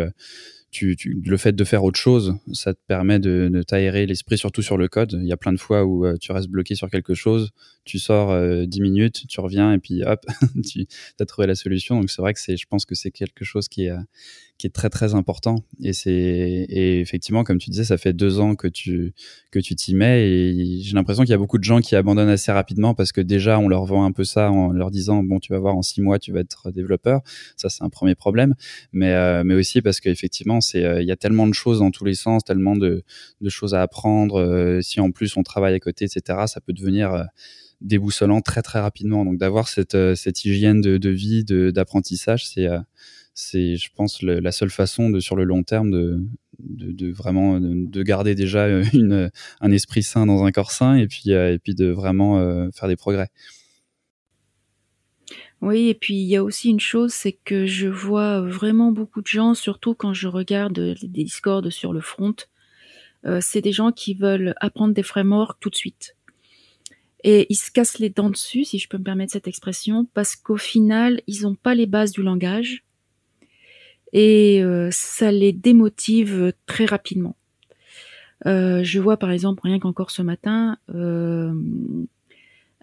le 0.83 1.37
fait 1.37 1.53
de 1.53 1.65
faire 1.65 1.85
autre 1.85 1.99
chose, 1.99 2.35
ça 2.53 2.75
te 2.75 2.81
permet 2.87 3.19
de, 3.19 3.63
t'aérer 3.67 4.07
l'esprit, 4.07 4.39
surtout 4.39 4.63
sur 4.63 4.77
le 4.77 4.89
code. 4.89 5.19
Il 5.21 5.27
y 5.27 5.33
a 5.33 5.37
plein 5.37 5.53
de 5.53 5.59
fois 5.59 5.85
où 5.85 6.05
euh, 6.05 6.17
tu 6.21 6.33
restes 6.33 6.49
bloqué 6.49 6.75
sur 6.75 6.91
quelque 6.91 7.15
chose, 7.15 7.51
tu 7.85 7.99
sors 7.99 8.31
euh, 8.31 8.67
10 8.67 8.81
minutes, 8.81 9.25
tu 9.29 9.41
reviens 9.41 9.73
et 9.73 9.79
puis 9.79 10.03
hop, 10.05 10.25
tu 10.67 10.87
as 11.21 11.27
trouvé 11.27 11.47
la 11.47 11.55
solution. 11.55 12.01
Donc 12.01 12.11
c'est 12.11 12.23
vrai 12.23 12.35
que 12.35 12.41
je 12.41 12.67
pense 12.69 12.85
que 12.85 12.95
c'est 12.95 13.11
quelque 13.11 13.45
chose 13.45 13.69
qui 13.69 13.85
est, 13.85 13.91
euh, 13.91 13.99
qui 14.57 14.69
est 14.69 14.71
très 14.71 14.89
très 14.89 15.15
important. 15.15 15.57
Et 15.81 15.93
c'est 15.93 16.13
et 16.13 17.01
effectivement, 17.01 17.43
comme 17.45 17.59
tu 17.59 17.71
disais, 17.71 17.85
ça 17.85 17.99
fait 17.99 18.13
deux 18.13 18.39
ans 18.39 18.55
que 18.55 18.69
tu 18.69 19.13
que 19.51 19.59
tu 19.59 19.75
t'y 19.75 19.95
mets 19.95 20.29
et 20.29 20.81
j'ai 20.81 20.95
l'impression 20.95 21.25
qu'il 21.25 21.31
y 21.31 21.35
a 21.35 21.39
beaucoup 21.39 21.59
de 21.59 21.65
gens 21.65 21.81
qui 21.81 21.97
abandonnent 21.97 22.29
assez 22.29 22.53
rapidement 22.53 22.95
parce 22.95 23.13
que 23.13 23.21
déjà 23.21 23.59
on 23.59 23.69
leur 23.69 23.85
vend 23.85 24.05
un 24.05 24.13
peu 24.13 24.25
ça 24.25 24.51
en 24.51 24.71
leur 24.71 24.91
disant 24.91 25.23
bon 25.25 25.41
tu 25.41 25.53
vas 25.53 25.59
voir 25.59 25.77
en 25.77 25.83
six 25.83 26.01
mois 26.01 26.19
tu 26.19 26.33
vas 26.33 26.41
être 26.41 26.71
développeur. 26.71 27.23
Ça 27.57 27.69
c'est 27.69 27.83
un 27.83 27.89
premier 27.89 28.15
problème, 28.15 28.55
mais 28.93 29.13
euh, 29.13 29.43
mais 29.45 29.55
aussi 29.55 29.83
parce 29.83 30.01
qu'effectivement 30.01 30.61
c'est 30.65 30.85
euh, 30.85 31.03
il 31.03 31.09
y 31.09 31.13
a 31.13 31.17
tellement 31.17 31.47
de 31.47 31.55
choses 31.55 31.79
dans 31.79 31.91
tous 31.91 32.05
les 32.05 32.15
sens, 32.15 32.45
tellement 32.45 32.77
de 32.77 33.03
de 33.41 33.49
choses 33.49 33.75
à 33.75 33.83
apprendre. 33.83 34.41
Euh, 34.41 34.81
si 34.81 35.01
en 35.01 35.11
plus 35.11 35.37
on 35.37 35.43
travaille 35.43 35.75
à 35.75 35.81
côté, 35.81 36.05
etc. 36.05 36.41
Ça 36.47 36.61
peut 36.61 36.73
devenir 36.73 37.27
déboussolant 37.81 38.41
très 38.41 38.63
très 38.63 38.81
rapidement. 38.81 39.25
Donc 39.25 39.39
d'avoir 39.39 39.69
cette, 39.69 39.97
cette 40.15 40.45
hygiène 40.45 40.81
de, 40.81 40.97
de 40.99 41.11
vie, 41.11 41.45
d'apprentissage, 41.45 42.47
c'est 42.47 42.69
je 43.77 43.89
pense, 43.95 44.23
la 44.23 44.53
seule 44.53 44.71
façon 44.71 45.11
de, 45.11 45.21
sur 45.21 45.37
le 45.37 45.45
long 45.45 45.65
terme 45.65 45.91
de, 45.91 46.25
de, 46.61 47.11
vraiment 47.13 47.61
de, 47.61 48.03
garder 48.03 48.35
déjà 48.35 48.69
une, 48.93 49.31
un 49.61 49.73
esprit 49.73 50.03
sain 50.03 50.27
dans 50.27 50.45
un 50.45 50.53
corps 50.53 50.71
sain 50.71 50.95
et 50.95 51.09
puis, 51.09 51.31
et 51.31 51.59
puis 51.59 51.75
de 51.75 51.87
vraiment 51.87 52.71
faire 52.73 52.89
des 52.89 52.97
progrès. 52.97 53.29
Oui, 55.61 55.89
et 55.89 55.95
puis 55.95 56.15
il 56.15 56.27
y 56.27 56.37
a 56.37 56.45
aussi 56.45 56.69
une 56.71 56.81
chose, 56.81 57.13
c'est 57.13 57.33
que 57.33 57.65
je 57.65 57.89
vois 57.89 58.41
vraiment 58.41 58.93
beaucoup 58.93 59.23
de 59.23 59.27
gens, 59.27 59.55
surtout 59.55 59.95
quand 59.95 60.13
je 60.13 60.29
regarde 60.29 60.79
des 61.03 61.25
discords 61.25 61.73
sur 61.73 61.93
le 61.93 62.01
front, 62.01 62.35
c'est 63.41 63.63
des 63.63 63.73
gens 63.73 63.91
qui 63.91 64.13
veulent 64.13 64.55
apprendre 64.61 64.93
des 64.93 65.03
frameworks 65.03 65.59
tout 65.61 65.71
de 65.71 65.75
suite. 65.75 66.17
Et 67.23 67.47
ils 67.49 67.57
se 67.57 67.71
cassent 67.71 67.99
les 67.99 68.11
dents 68.11 68.29
dessus, 68.29 68.65
si 68.65 68.79
je 68.79 68.87
peux 68.87 68.99
me 68.99 69.03
permettre 69.03 69.33
cette 69.33 69.49
expression, 69.49 70.07
parce 70.13 70.37
qu'au 70.37 70.59
final, 70.59 71.23
ils 71.27 71.45
n'ont 71.45 71.55
pas 71.55 71.75
les 71.75 71.87
bases 71.87 72.13
du 72.13 72.23
langage 72.23 72.85
et 74.15 74.63
euh, 74.63 74.89
ça 74.93 75.33
les 75.33 75.53
démotive 75.53 76.53
très 76.67 76.87
rapidement. 76.87 77.37
Euh, 78.47 78.85
je 78.85 79.01
vois 79.01 79.17
par 79.17 79.31
exemple, 79.31 79.63
rien 79.65 79.79
qu'encore 79.79 80.11
ce 80.11 80.23
matin, 80.23 80.79
euh, 80.95 81.53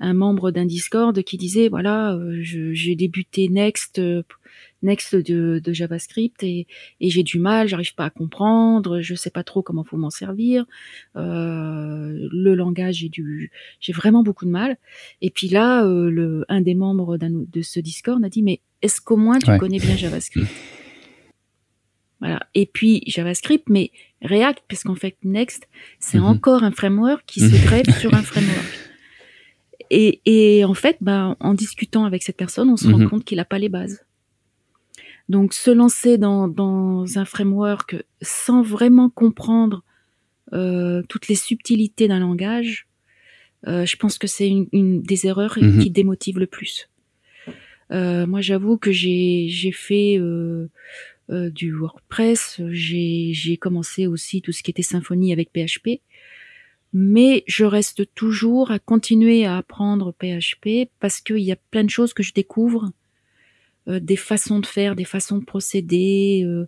un 0.02 0.14
membre 0.14 0.52
d'un 0.52 0.66
Discord 0.66 1.22
qui 1.24 1.38
disait 1.38 1.70
voilà, 1.70 2.20
j'ai 2.42 2.96
débuté 2.96 3.48
Next 3.48 4.02
Next 4.84 5.16
de, 5.16 5.62
JavaScript 5.68 6.42
et, 6.44 6.68
j'ai 7.00 7.24
du 7.24 7.40
mal, 7.40 7.68
j'arrive 7.68 7.94
pas 7.94 8.06
à 8.06 8.10
comprendre, 8.10 9.02
je 9.02 9.14
sais 9.14 9.30
pas 9.30 9.44
trop 9.44 9.62
comment 9.62 9.84
faut 9.84 9.98
m'en 9.98 10.10
servir. 10.10 10.66
Euh, 11.16 12.28
le 12.32 12.56
langage, 12.56 12.96
j'ai 12.96 13.10
du, 13.10 13.52
j'ai 13.80 13.94
vraiment 13.94 14.24
beaucoup 14.24 14.46
de 14.46 14.50
mal. 14.50 14.78
Et 15.22 15.30
puis 15.30 15.48
là, 15.48 15.86
euh, 15.86 16.10
le, 16.10 16.46
un 16.50 16.62
des 16.62 16.74
membres 16.74 17.18
de 17.18 17.62
ce 17.62 17.80
Discord 17.80 18.24
a 18.24 18.30
dit 18.30 18.42
mais 18.42 18.62
est-ce 18.82 19.02
qu'au 19.02 19.18
moins 19.18 19.38
tu 19.38 19.56
connais 19.58 19.80
bien 19.80 19.96
JavaScript 19.96 20.50
Voilà. 22.20 22.40
Et 22.56 22.66
puis 22.66 23.04
JavaScript, 23.06 23.70
mais 23.70 23.92
React, 24.24 24.64
parce 24.68 24.84
qu'en 24.84 24.96
fait 24.96 25.16
Next, 25.24 25.68
c'est 26.00 26.20
mhm. 26.20 26.26
encore 26.26 26.64
un 26.64 26.72
framework 26.72 27.24
qui 27.28 27.42
se 27.42 27.64
greffe 27.66 28.00
sur 28.00 28.14
un 28.14 28.24
framework. 28.24 28.81
Et, 29.94 30.64
en 30.66 30.74
fait, 30.74 30.98
ben, 31.02 31.36
en 31.42 31.54
discutant 31.54 32.06
avec 32.06 32.24
cette 32.24 32.38
personne, 32.38 32.70
on 32.70 32.78
se 32.78 32.88
rend 32.88 32.98
mhm. 32.98 33.10
compte 33.10 33.26
qu'il 33.26 33.38
n'a 33.38 33.46
pas 33.46 33.60
les 33.60 33.68
bases. 33.68 34.06
Donc 35.28 35.54
se 35.54 35.70
lancer 35.70 36.18
dans, 36.18 37.06
un 37.16 37.26
framework 37.26 37.98
sans 38.22 38.62
vraiment 38.62 39.10
comprendre 39.10 39.84
euh, 40.54 41.04
toutes 41.10 41.28
les 41.28 41.36
subtilités 41.36 42.08
d'un 42.08 42.20
langage, 42.20 42.88
euh, 43.68 43.86
je 43.86 43.96
pense 43.98 44.18
que 44.18 44.28
c'est 44.28 44.50
une, 44.50 45.02
des 45.02 45.28
erreurs 45.28 45.58
mhm. 45.60 45.80
qui 45.80 45.90
démotive 45.90 46.40
le 46.40 46.48
plus. 46.48 46.90
Euh, 47.92 48.26
moi, 48.26 48.40
j'avoue 48.40 48.78
que 48.78 48.94
j'ai 48.94 49.72
fait 49.74 50.18
du 51.30 51.74
WordPress, 51.74 52.62
j'ai 52.70 53.58
commencé 53.60 54.08
aussi 54.08 54.42
tout 54.42 54.54
ce 54.54 54.64
qui 54.64 54.72
était 54.72 54.84
symphonie 54.84 55.34
avec 55.34 55.50
PHP, 55.52 56.00
mais 56.94 57.44
je 57.48 57.66
reste 57.66 58.14
toujours 58.16 58.72
à 58.72 58.80
continuer 58.80 59.46
à 59.46 59.58
apprendre 59.58 60.14
PHP 60.14 60.90
parce 61.00 61.22
qu'il 61.22 61.40
y 61.40 61.52
a 61.52 61.58
plein 61.72 61.84
de 61.84 61.90
choses 61.90 62.14
que 62.14 62.24
je 62.24 62.34
découvre 62.34 62.92
euh, 63.88 64.00
des 64.00 64.16
façons 64.16 64.60
de 64.60 64.66
faire, 64.66 64.96
des 64.96 65.06
façons 65.06 65.38
de 65.38 65.46
procéder, 65.46 66.44
euh, 66.46 66.68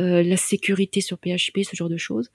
euh, 0.00 0.22
la 0.22 0.36
sécurité 0.36 1.00
sur 1.00 1.18
PHP, 1.18 1.64
ce 1.64 1.74
genre 1.74 1.88
de 1.88 1.96
choses, 1.96 2.30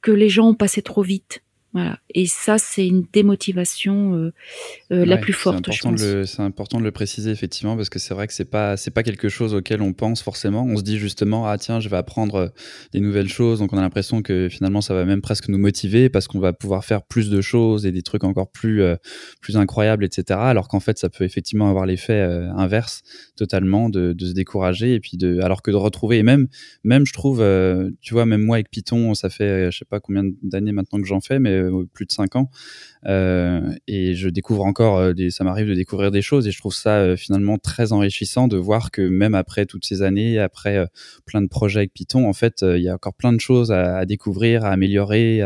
que 0.00 0.10
les 0.10 0.28
gens 0.28 0.48
ont 0.48 0.54
passé 0.54 0.80
trop 0.80 1.02
vite. 1.02 1.42
Voilà. 1.78 1.96
Et 2.12 2.26
ça, 2.26 2.58
c'est 2.58 2.88
une 2.88 3.04
démotivation 3.12 4.14
euh, 4.14 4.32
euh, 4.90 5.04
la 5.04 5.16
plus 5.16 5.32
forte, 5.32 5.70
je 5.70 5.80
pense. 5.80 6.00
C'est 6.00 6.42
important 6.42 6.80
de 6.80 6.82
le 6.82 6.90
préciser, 6.90 7.30
effectivement, 7.30 7.76
parce 7.76 7.88
que 7.88 8.00
c'est 8.00 8.14
vrai 8.14 8.26
que 8.26 8.32
c'est 8.32 8.50
pas, 8.50 8.76
c'est 8.76 8.90
pas 8.90 9.04
quelque 9.04 9.28
chose 9.28 9.54
auquel 9.54 9.80
on 9.80 9.92
pense 9.92 10.20
forcément. 10.20 10.64
On 10.64 10.76
se 10.76 10.82
dit 10.82 10.98
justement, 10.98 11.46
ah 11.46 11.56
tiens, 11.56 11.78
je 11.78 11.88
vais 11.88 11.96
apprendre 11.96 12.34
euh, 12.34 12.48
des 12.92 12.98
nouvelles 12.98 13.28
choses. 13.28 13.60
Donc 13.60 13.72
on 13.72 13.78
a 13.78 13.80
l'impression 13.80 14.22
que 14.22 14.48
finalement, 14.50 14.80
ça 14.80 14.92
va 14.92 15.04
même 15.04 15.20
presque 15.20 15.48
nous 15.48 15.58
motiver 15.58 16.08
parce 16.08 16.26
qu'on 16.26 16.40
va 16.40 16.52
pouvoir 16.52 16.84
faire 16.84 17.04
plus 17.04 17.30
de 17.30 17.40
choses 17.40 17.86
et 17.86 17.92
des 17.92 18.02
trucs 18.02 18.24
encore 18.24 18.50
plus, 18.50 18.82
plus 19.40 19.56
incroyables, 19.56 20.04
etc. 20.04 20.40
Alors 20.42 20.66
qu'en 20.66 20.80
fait, 20.80 20.98
ça 20.98 21.08
peut 21.08 21.22
effectivement 21.22 21.70
avoir 21.70 21.86
l'effet 21.86 22.20
inverse 22.56 23.02
totalement 23.36 23.88
de, 23.88 24.12
de, 24.12 24.26
se 24.26 24.32
décourager 24.32 24.94
et 24.94 25.00
puis 25.00 25.16
de, 25.16 25.38
alors 25.42 25.62
que 25.62 25.70
de 25.70 25.76
retrouver, 25.76 26.18
et 26.18 26.22
même, 26.24 26.48
même 26.82 27.06
je 27.06 27.12
trouve, 27.12 27.38
tu 28.00 28.14
vois, 28.14 28.26
même 28.26 28.42
moi 28.42 28.56
avec 28.56 28.70
Python, 28.70 29.14
ça 29.14 29.30
fait, 29.30 29.70
je 29.70 29.78
sais 29.78 29.84
pas 29.84 30.00
combien 30.00 30.24
d'années 30.42 30.72
maintenant 30.72 31.00
que 31.00 31.06
j'en 31.06 31.20
fais, 31.20 31.38
mais 31.38 31.67
plus 31.92 32.06
de 32.06 32.12
5 32.12 32.36
ans. 32.36 32.50
Euh, 33.06 33.72
et 33.86 34.14
je 34.14 34.28
découvre 34.28 34.64
encore, 34.64 34.98
euh, 34.98 35.12
des, 35.12 35.30
ça 35.30 35.44
m'arrive 35.44 35.68
de 35.68 35.74
découvrir 35.74 36.10
des 36.10 36.22
choses 36.22 36.46
et 36.48 36.50
je 36.50 36.58
trouve 36.58 36.74
ça 36.74 37.16
finalement 37.16 37.58
très 37.58 37.92
enrichissant 37.92 38.48
de 38.48 38.56
voir 38.56 38.90
que 38.90 39.02
même 39.02 39.34
après 39.34 39.66
toutes 39.66 39.86
ces 39.86 40.02
années, 40.02 40.38
après 40.38 40.86
plein 41.24 41.40
de 41.40 41.46
projets 41.48 41.80
avec 41.80 41.92
Python, 41.92 42.28
en 42.28 42.32
fait, 42.32 42.62
il 42.62 42.82
y 42.82 42.88
a 42.88 42.94
encore 42.94 43.14
plein 43.14 43.32
de 43.32 43.40
choses 43.40 43.70
à, 43.72 44.04
découvrir, 44.04 44.64
à 44.64 44.70
améliorer, 44.70 45.42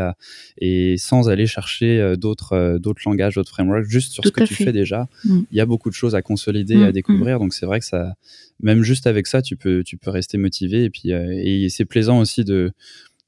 et 0.57 0.95
sans 0.97 1.29
aller 1.29 1.47
chercher 1.47 2.15
d'autres 2.17 2.77
d'autres 2.79 3.01
langages, 3.05 3.35
d'autres 3.35 3.51
frameworks, 3.51 3.89
juste 3.89 4.13
sur 4.13 4.23
ce 4.23 4.29
que 4.29 4.43
tu 4.43 4.55
fais 4.55 4.71
déjà. 4.71 5.07
Mm. 5.25 5.41
Il 5.51 5.57
y 5.57 5.61
a 5.61 5.65
beaucoup 5.65 5.89
de 5.89 5.95
choses 5.95 6.15
à 6.15 6.21
consolider, 6.21 6.75
à 6.75 6.77
mm, 6.77 6.89
mm. 6.89 6.91
découvrir. 6.91 7.39
Donc 7.39 7.53
c'est 7.53 7.65
vrai 7.65 7.79
que 7.79 7.85
ça, 7.85 8.13
même 8.61 8.83
juste 8.83 9.07
avec 9.07 9.27
ça, 9.27 9.41
tu 9.41 9.55
peux 9.55 9.83
tu 9.83 9.97
peux 9.97 10.11
rester 10.11 10.37
motivé 10.37 10.83
et 10.83 10.89
puis 10.89 11.11
et 11.11 11.69
c'est 11.69 11.85
plaisant 11.85 12.19
aussi 12.19 12.43
de 12.43 12.73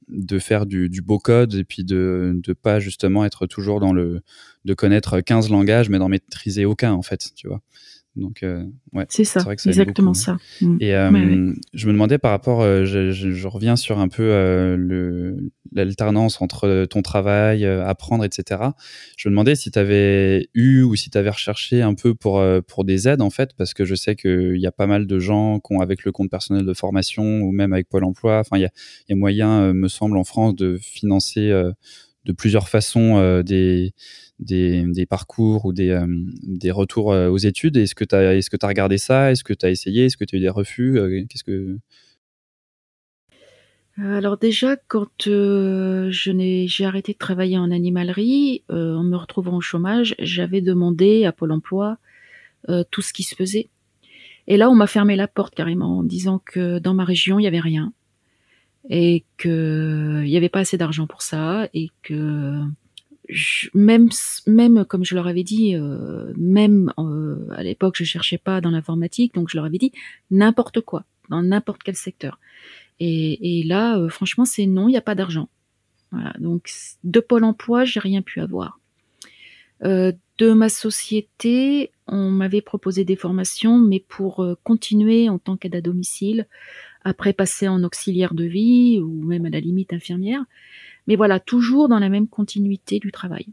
de 0.08 0.40
faire 0.40 0.66
du, 0.66 0.90
beau 1.02 1.20
code 1.20 1.56
et 1.56 1.64
puis 1.64 1.84
de 1.84 2.40
ne 2.48 2.54
pas 2.54 2.80
justement 2.80 3.26
être 3.26 3.48
toujours 3.48 3.80
dans 3.80 3.94
le 3.94 4.22
de 4.66 4.74
connaître 4.74 5.20
15 5.20 5.50
langages 5.50 5.90
mais 5.90 6.00
d'en 6.00 6.10
maîtriser 6.10 6.66
aucun 6.66 6.94
en 6.94 7.02
fait 7.02 7.32
tu 7.36 7.48
vois 7.48 7.62
donc 8.16 8.44
euh, 8.44 8.66
ouais 8.94 9.06
c'est 9.10 9.26
ça, 9.26 9.46
exactement 9.66 10.14
ça. 10.14 10.38
mm. 10.62 10.78
et 10.80 10.96
euh, 10.96 11.54
je 11.74 11.88
me 11.88 11.94
demandais 11.94 12.18
par 12.18 12.32
rapport 12.32 12.62
euh, 12.62 12.86
je, 12.86 13.48
reviens 13.48 13.76
sur 13.76 14.00
un 14.00 14.08
peu 14.08 14.24
le 14.78 15.52
l'alternance 15.74 16.42
entre 16.42 16.86
ton 16.86 17.02
travail 17.02 17.66
apprendre 17.66 18.24
etc 18.24 18.62
je 19.18 19.28
me 19.28 19.34
demandais 19.34 19.56
si 19.56 19.72
tu 19.72 19.80
avais 19.80 20.50
eu 20.54 20.84
ou 20.84 20.96
si 20.96 21.10
tu 21.10 21.18
avais 21.18 21.30
recherché 21.30 21.82
un 21.82 21.94
peu 21.94 22.16
pour 22.16 22.44
pour 22.68 22.86
des 22.86 23.08
aides 23.08 23.22
en 23.22 23.30
fait 23.30 23.54
parce 23.58 23.74
que 23.74 23.84
je 23.84 23.96
sais 23.96 24.16
qu'il 24.16 24.58
y 24.58 24.68
a 24.68 24.72
pas 24.72 24.88
mal 24.88 25.08
de 25.08 25.20
gens 25.20 25.60
qui 25.60 25.74
ont 25.74 25.82
avec 25.82 26.06
le 26.06 26.12
compte 26.12 26.30
personnel 26.30 26.66
de 26.66 26.74
formation 26.74 27.42
ou 27.42 27.52
même 27.52 27.74
avec 27.74 27.90
Pôle 27.90 28.06
Emploi 28.06 28.40
enfin 28.40 28.58
il 28.58 28.62
y 28.62 28.66
a, 28.66 28.72
y 29.10 29.14
a 29.14 29.16
moyen 29.16 29.74
me 29.74 29.88
semble 29.88 30.18
en 30.18 30.24
France 30.24 30.56
de 30.56 30.78
financer 30.78 31.52
de 32.26 32.34
plusieurs 32.34 32.70
façons 32.70 33.42
des 33.42 33.94
des, 34.40 35.06
parcours 35.06 35.66
ou 35.66 35.74
des, 35.74 35.90
euh, 35.90 36.74
retours 36.74 37.12
euh, 37.14 37.30
aux 37.30 37.38
études. 37.38 37.78
Est-ce 37.78 37.96
que 37.96 38.06
tu 38.06 38.16
as, 38.16 38.68
regardé 38.68 38.98
ça? 38.98 39.32
Est-ce 39.32 39.44
que 39.44 39.54
tu 39.54 39.66
as 39.66 39.70
essayé? 39.70 40.06
Est-ce 40.06 40.18
que 40.18 40.26
tu 40.26 40.36
as 40.36 40.40
eu 40.40 40.42
des 40.42 40.50
refus? 40.50 40.98
Euh, 40.98 41.24
Qu'est-ce 41.30 41.44
que 41.44 41.78
alors 43.98 44.38
déjà, 44.38 44.76
quand 44.76 45.08
j'ai 45.22 46.86
arrêté 46.86 47.14
de 47.14 47.18
travailler 47.18 47.58
en 47.58 47.72
animalerie, 47.72 48.62
en 48.68 49.04
me 49.04 49.16
retrouvant 49.16 49.56
au 49.56 49.62
chômage, 49.62 50.16
j'avais 50.20 50.60
demandé 50.60 51.24
à 51.24 51.32
Pôle 51.32 51.54
Emploi 51.54 51.98
tout 52.92 53.02
ce 53.02 53.14
qui 53.14 53.24
se 53.24 53.36
faisait. 53.36 53.70
Et 54.48 54.58
là, 54.58 54.70
on 54.70 54.76
m'a 54.76 54.88
fermé 54.88 55.16
la 55.16 55.30
porte 55.30 55.56
carrément 55.56 56.00
en 56.00 56.04
disant 56.04 56.42
que 56.44 56.78
dans 56.80 56.94
ma 56.94 57.06
région, 57.06 57.40
il 57.40 57.44
n'y 57.44 57.48
avait 57.48 57.62
rien 57.62 57.94
et 58.90 59.24
qu'il 59.38 60.24
n'y 60.24 60.38
avait 60.38 60.50
pas 60.50 60.60
assez 60.60 60.78
d'argent 60.78 61.08
pour 61.08 61.22
ça 61.22 61.68
et 61.74 61.90
que 62.04 62.62
même, 63.74 64.86
comme 64.88 65.06
je 65.06 65.16
leur 65.16 65.28
avais 65.28 65.44
dit, 65.44 65.76
euh, 65.76 66.32
même 66.38 66.92
euh, 66.98 67.48
à 67.56 67.64
l'époque, 67.64 67.96
je 67.98 68.04
cherchais 68.04 68.38
pas 68.38 68.62
dans 68.62 68.72
l'informatique, 68.72 69.34
donc 69.34 69.50
je 69.50 69.58
leur 69.58 69.66
avais 69.66 69.78
dit 69.78 69.92
n'importe 70.32 70.82
quoi, 70.82 71.06
dans 71.30 71.42
n'importe 71.42 71.84
quel 71.84 71.96
secteur. 71.96 72.40
Et, 73.00 73.60
et 73.60 73.64
là, 73.64 73.98
euh, 73.98 74.10
franchement, 74.10 74.46
c'est 74.46 74.66
non, 74.66 74.88
il 74.88 74.92
n'y 74.92 74.98
a 74.98 75.02
pas 75.02 75.16
d'argent. 75.16 75.50
Voilà, 76.12 76.34
donc 76.40 76.70
de 77.04 77.20
Pôle 77.20 77.44
Emploi, 77.44 77.84
j'ai 77.84 78.00
rien 78.00 78.22
pu 78.22 78.40
avoir. 78.40 78.80
de 79.82 80.52
ma 80.54 80.70
société, 80.70 81.92
on 82.08 82.30
m'avait 82.30 82.62
proposé 82.62 83.04
des 83.04 83.16
formations, 83.16 83.80
mais 83.80 84.00
pour 84.00 84.46
continuer 84.64 85.30
en 85.30 85.40
tant 85.40 85.58
qu'aide 85.58 85.76
à 85.76 85.82
domicile, 85.82 86.48
après 87.06 87.32
passer 87.32 87.70
en 87.70 87.84
auxiliaire 87.84 88.34
de 88.34 88.44
vie 88.44 89.00
ou 89.00 89.24
même 89.24 89.46
à 89.46 89.50
la 89.50 89.62
limite 89.62 89.94
infirmière. 89.94 90.44
Mais 91.08 91.16
voilà, 91.16 91.40
toujours 91.40 91.88
dans 91.88 92.00
la 92.00 92.10
même 92.10 92.28
continuité 92.28 93.00
du 93.00 93.12
travail. 93.12 93.46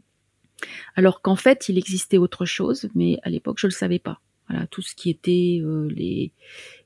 Alors 0.95 1.21
qu'en 1.21 1.35
fait, 1.35 1.69
il 1.69 1.77
existait 1.77 2.17
autre 2.17 2.45
chose, 2.45 2.89
mais 2.95 3.19
à 3.23 3.29
l'époque, 3.29 3.57
je 3.59 3.67
ne 3.67 3.71
le 3.71 3.75
savais 3.75 3.99
pas. 3.99 4.19
Voilà, 4.49 4.67
tout 4.67 4.81
ce 4.81 4.93
qui 4.93 5.09
était 5.09 5.61
euh, 5.63 5.87
les, 5.95 6.31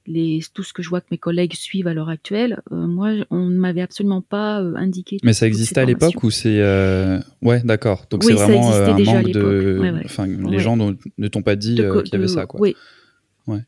les, 0.06 0.42
tout 0.54 0.62
ce 0.62 0.74
que 0.74 0.84
je 0.84 0.90
vois 0.90 1.02
que 1.02 1.08
mes 1.10 1.18
collègues 1.18 1.54
suivent 1.56 1.88
à 1.88 1.94
l'heure 1.94 2.10
actuelle, 2.10 2.62
euh, 2.72 2.86
moi, 2.86 3.14
on 3.32 3.48
ne 3.48 3.58
m'avait 3.58 3.82
absolument 3.82 4.22
pas 4.22 4.62
euh, 4.62 4.76
indiqué. 4.76 5.18
Mais 5.24 5.34
ça 5.34 5.48
existait 5.48 5.80
à 5.80 5.86
l'époque 5.86 6.22
ou 6.24 6.30
c'est 6.30 6.62
ouais, 7.42 7.62
d'accord. 7.64 8.06
Donc 8.10 8.24
c'est 8.24 8.34
vraiment 8.34 8.72
un 8.72 8.98
manque 9.00 9.32
de. 9.32 10.02
Enfin, 10.06 10.28
les 10.28 10.60
gens 10.60 10.78
ne 10.78 11.28
t'ont 11.30 11.42
pas 11.42 11.56
dit 11.56 11.76
qu'il 11.76 12.14
y 12.14 12.16
avait 12.16 12.28
ça, 12.28 12.46
quoi. 12.46 12.60
Oui. 12.60 12.76
Ouais. 13.48 13.62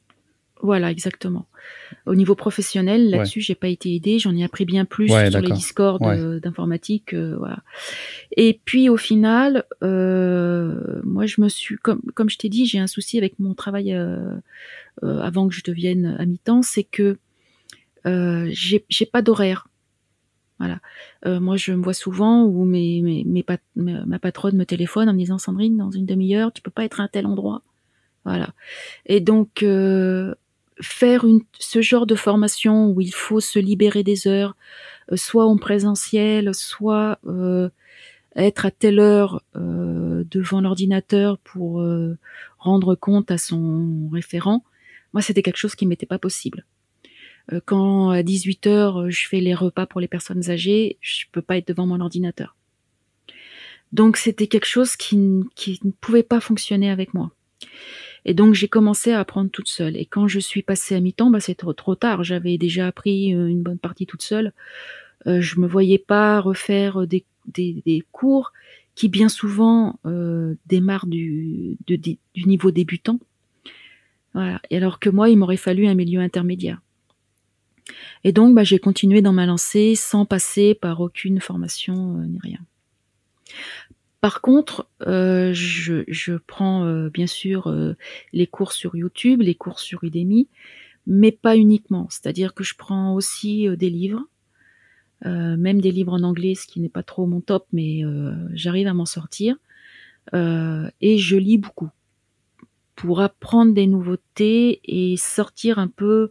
Voilà, 0.62 0.92
exactement. 0.92 1.48
Au 2.06 2.16
niveau 2.16 2.36
professionnel, 2.36 3.10
là-dessus, 3.10 3.40
j'ai 3.40 3.56
pas 3.56 3.70
été 3.70 3.96
aidée. 3.96 4.20
J'en 4.20 4.36
ai 4.36 4.44
appris 4.44 4.66
bien 4.66 4.84
plus 4.84 5.08
sur 5.08 5.42
les 5.42 5.52
discords 5.52 6.00
d'informatique. 6.00 7.14
Euh, 7.14 7.36
voilà. 7.38 7.60
Et 8.36 8.60
puis 8.66 8.90
au 8.90 8.98
final, 8.98 9.64
euh, 9.84 11.02
moi, 11.04 11.26
je 11.26 11.40
me 11.42 11.48
suis, 11.48 11.78
comme, 11.78 12.02
comme 12.14 12.30
je 12.30 12.38
t'ai 12.38 12.50
dit, 12.50 12.66
j'ai 12.66 12.80
un 12.80 12.88
souci 12.88 13.18
avec 13.18 13.40
mon 13.40 13.54
travail 13.54 13.94
euh, 13.94 14.40
avant 15.02 15.48
que 15.48 15.56
je 15.56 15.64
devienne 15.64 16.18
à 16.20 16.26
mi-temps, 16.26 16.62
c'est 16.62 16.84
que 16.84 17.18
euh, 18.06 18.50
j'ai 18.52 19.06
pas 19.06 19.22
d'horaire. 19.22 19.68
Voilà. 20.60 20.82
Euh, 21.26 21.40
moi, 21.40 21.56
je 21.56 21.72
me 21.72 21.82
vois 21.82 21.94
souvent 21.94 22.44
où 22.44 22.66
mes, 22.66 23.02
mes, 23.02 23.24
mes 23.26 23.46
ma 23.76 24.20
patronne 24.20 24.58
me 24.58 24.66
téléphone 24.66 25.08
en 25.08 25.14
me 25.14 25.20
disant 25.20 25.38
Sandrine, 25.38 25.78
dans 25.78 25.92
une 25.92 26.06
demi-heure, 26.06 26.52
tu 26.52 26.62
peux 26.62 26.72
pas 26.72 26.84
être 26.84 27.00
à 27.00 27.04
un 27.04 27.08
tel 27.08 27.26
endroit. 27.26 27.62
Voilà. 28.26 28.50
Et 29.06 29.22
donc, 29.22 29.64
euh, 29.64 30.36
faire 30.82 31.26
ce 31.60 31.82
genre 31.82 32.06
de 32.06 32.16
formation 32.16 32.88
où 32.88 33.02
il 33.02 33.14
faut 33.14 33.40
se 33.40 33.60
libérer 33.60 34.04
des 34.04 34.28
heures, 34.28 34.56
euh, 35.12 35.18
soit 35.18 35.46
en 35.46 35.58
présentiel, 35.58 36.54
soit 36.54 37.20
euh, 37.26 37.70
être 38.36 38.66
à 38.66 38.72
telle 38.72 39.00
heure 39.00 39.44
euh, 39.56 40.24
devant 40.30 40.62
l'ordinateur 40.62 41.38
pour 41.40 41.84
rendre 42.58 42.96
compte 42.96 43.32
à 43.32 43.38
son 43.38 44.10
référent, 44.12 44.64
moi, 45.14 45.22
c'était 45.22 45.42
quelque 45.42 45.58
chose 45.58 45.76
qui 45.76 45.88
m'était 45.88 46.06
pas 46.06 46.20
possible. 46.20 46.66
Quand 47.66 48.12
à 48.12 48.22
18 48.22 48.68
heures, 48.68 49.10
je 49.10 49.28
fais 49.28 49.40
les 49.40 49.56
repas 49.56 49.88
pour 49.88 50.00
les 50.00 50.08
personnes 50.08 50.52
âgées, 50.52 51.00
je 51.02 51.26
peux 51.32 51.42
pas 51.42 51.58
être 51.58 51.68
devant 51.68 51.88
mon 51.88 52.00
ordinateur. 52.00 52.56
Donc, 53.92 54.18
c'était 54.18 54.46
quelque 54.46 54.68
chose 54.68 54.96
qui 54.96 55.18
ne 55.18 55.92
pouvait 56.00 56.22
pas 56.22 56.40
fonctionner 56.40 56.92
avec 56.92 57.16
moi. 57.16 57.32
Et 58.26 58.34
donc 58.34 58.54
j'ai 58.54 58.68
commencé 58.68 59.12
à 59.12 59.20
apprendre 59.20 59.50
toute 59.50 59.68
seule. 59.68 59.96
Et 59.98 60.06
quand 60.06 60.28
je 60.28 60.40
suis 60.40 60.62
passée 60.62 60.96
à 60.96 61.00
mi-temps, 61.00 61.30
bah, 61.30 61.40
c'était 61.40 61.66
trop, 61.74 61.96
tard. 61.96 62.24
J'avais 62.24 62.58
déjà 62.58 62.88
appris 62.88 63.28
une 63.28 63.62
bonne 63.62 63.80
partie 63.80 64.06
toute 64.06 64.22
seule. 64.22 64.54
Euh, 65.28 65.42
je 65.42 65.60
me 65.60 65.68
voyais 65.68 65.98
pas 65.98 66.40
refaire 66.40 67.06
des, 67.08 67.26
des, 67.48 67.82
des 67.86 68.04
cours 68.12 68.54
qui 69.00 69.08
bien 69.08 69.30
souvent 69.30 69.98
euh, 70.06 70.56
démarrent 70.66 71.08
du, 71.08 71.78
niveau 72.36 72.70
débutant. 72.70 73.18
Voilà. 74.34 74.62
Et 74.70 74.76
alors 74.76 75.00
que 75.00 75.10
moi, 75.10 75.30
il 75.30 75.38
m'aurait 75.38 75.56
fallu 75.56 75.88
un 75.88 75.96
milieu 75.96 76.20
intermédiaire. 76.20 76.82
Et 78.26 78.34
donc, 78.34 78.54
bah, 78.54 78.66
j'ai 78.66 78.78
continué 78.78 79.22
dans 79.22 79.32
ma 79.32 79.46
lancée 79.46 79.96
sans 79.96 80.26
passer 80.26 80.76
par 80.76 81.00
aucune 81.00 81.40
formation 81.40 82.20
euh, 82.20 82.26
ni 82.26 82.40
rien. 82.40 82.60
Par 84.22 84.42
contre, 84.42 84.90
euh, 85.08 85.52
je, 85.54 86.36
prends 86.36 86.84
euh, 86.86 87.10
bien 87.10 87.28
sûr 87.28 87.68
euh, 87.68 87.96
les 88.34 88.48
cours 88.48 88.74
sur 88.74 88.96
YouTube, 88.96 89.42
les 89.42 89.56
cours 89.56 89.80
sur 89.80 90.04
Udemy, 90.04 90.50
mais 91.08 91.32
pas 91.32 91.56
uniquement. 91.56 92.08
C'est-à-dire 92.10 92.54
que 92.54 92.64
je 92.64 92.76
prends 92.76 93.14
aussi 93.14 93.68
des 93.78 93.90
livres, 93.90 94.26
même 95.26 95.82
des 95.82 95.92
livres 95.92 96.14
en 96.14 96.24
anglais, 96.24 96.56
ce 96.56 96.68
qui 96.68 96.80
n'est 96.80 96.90
pas 96.90 97.04
trop 97.04 97.26
mon 97.26 97.42
top, 97.42 97.66
mais 97.74 98.04
j'arrive 98.54 98.88
à 98.88 98.94
m'en 98.94 99.06
sortir. 99.06 99.56
et 100.34 101.18
je 101.18 101.36
lis 101.36 101.58
beaucoup 101.58 101.90
pour 102.96 103.22
apprendre 103.22 103.74
des 103.74 103.88
nouveautés 103.88 104.82
et 104.84 105.18
sortir 105.18 105.80
un 105.80 105.88
peu 105.88 106.30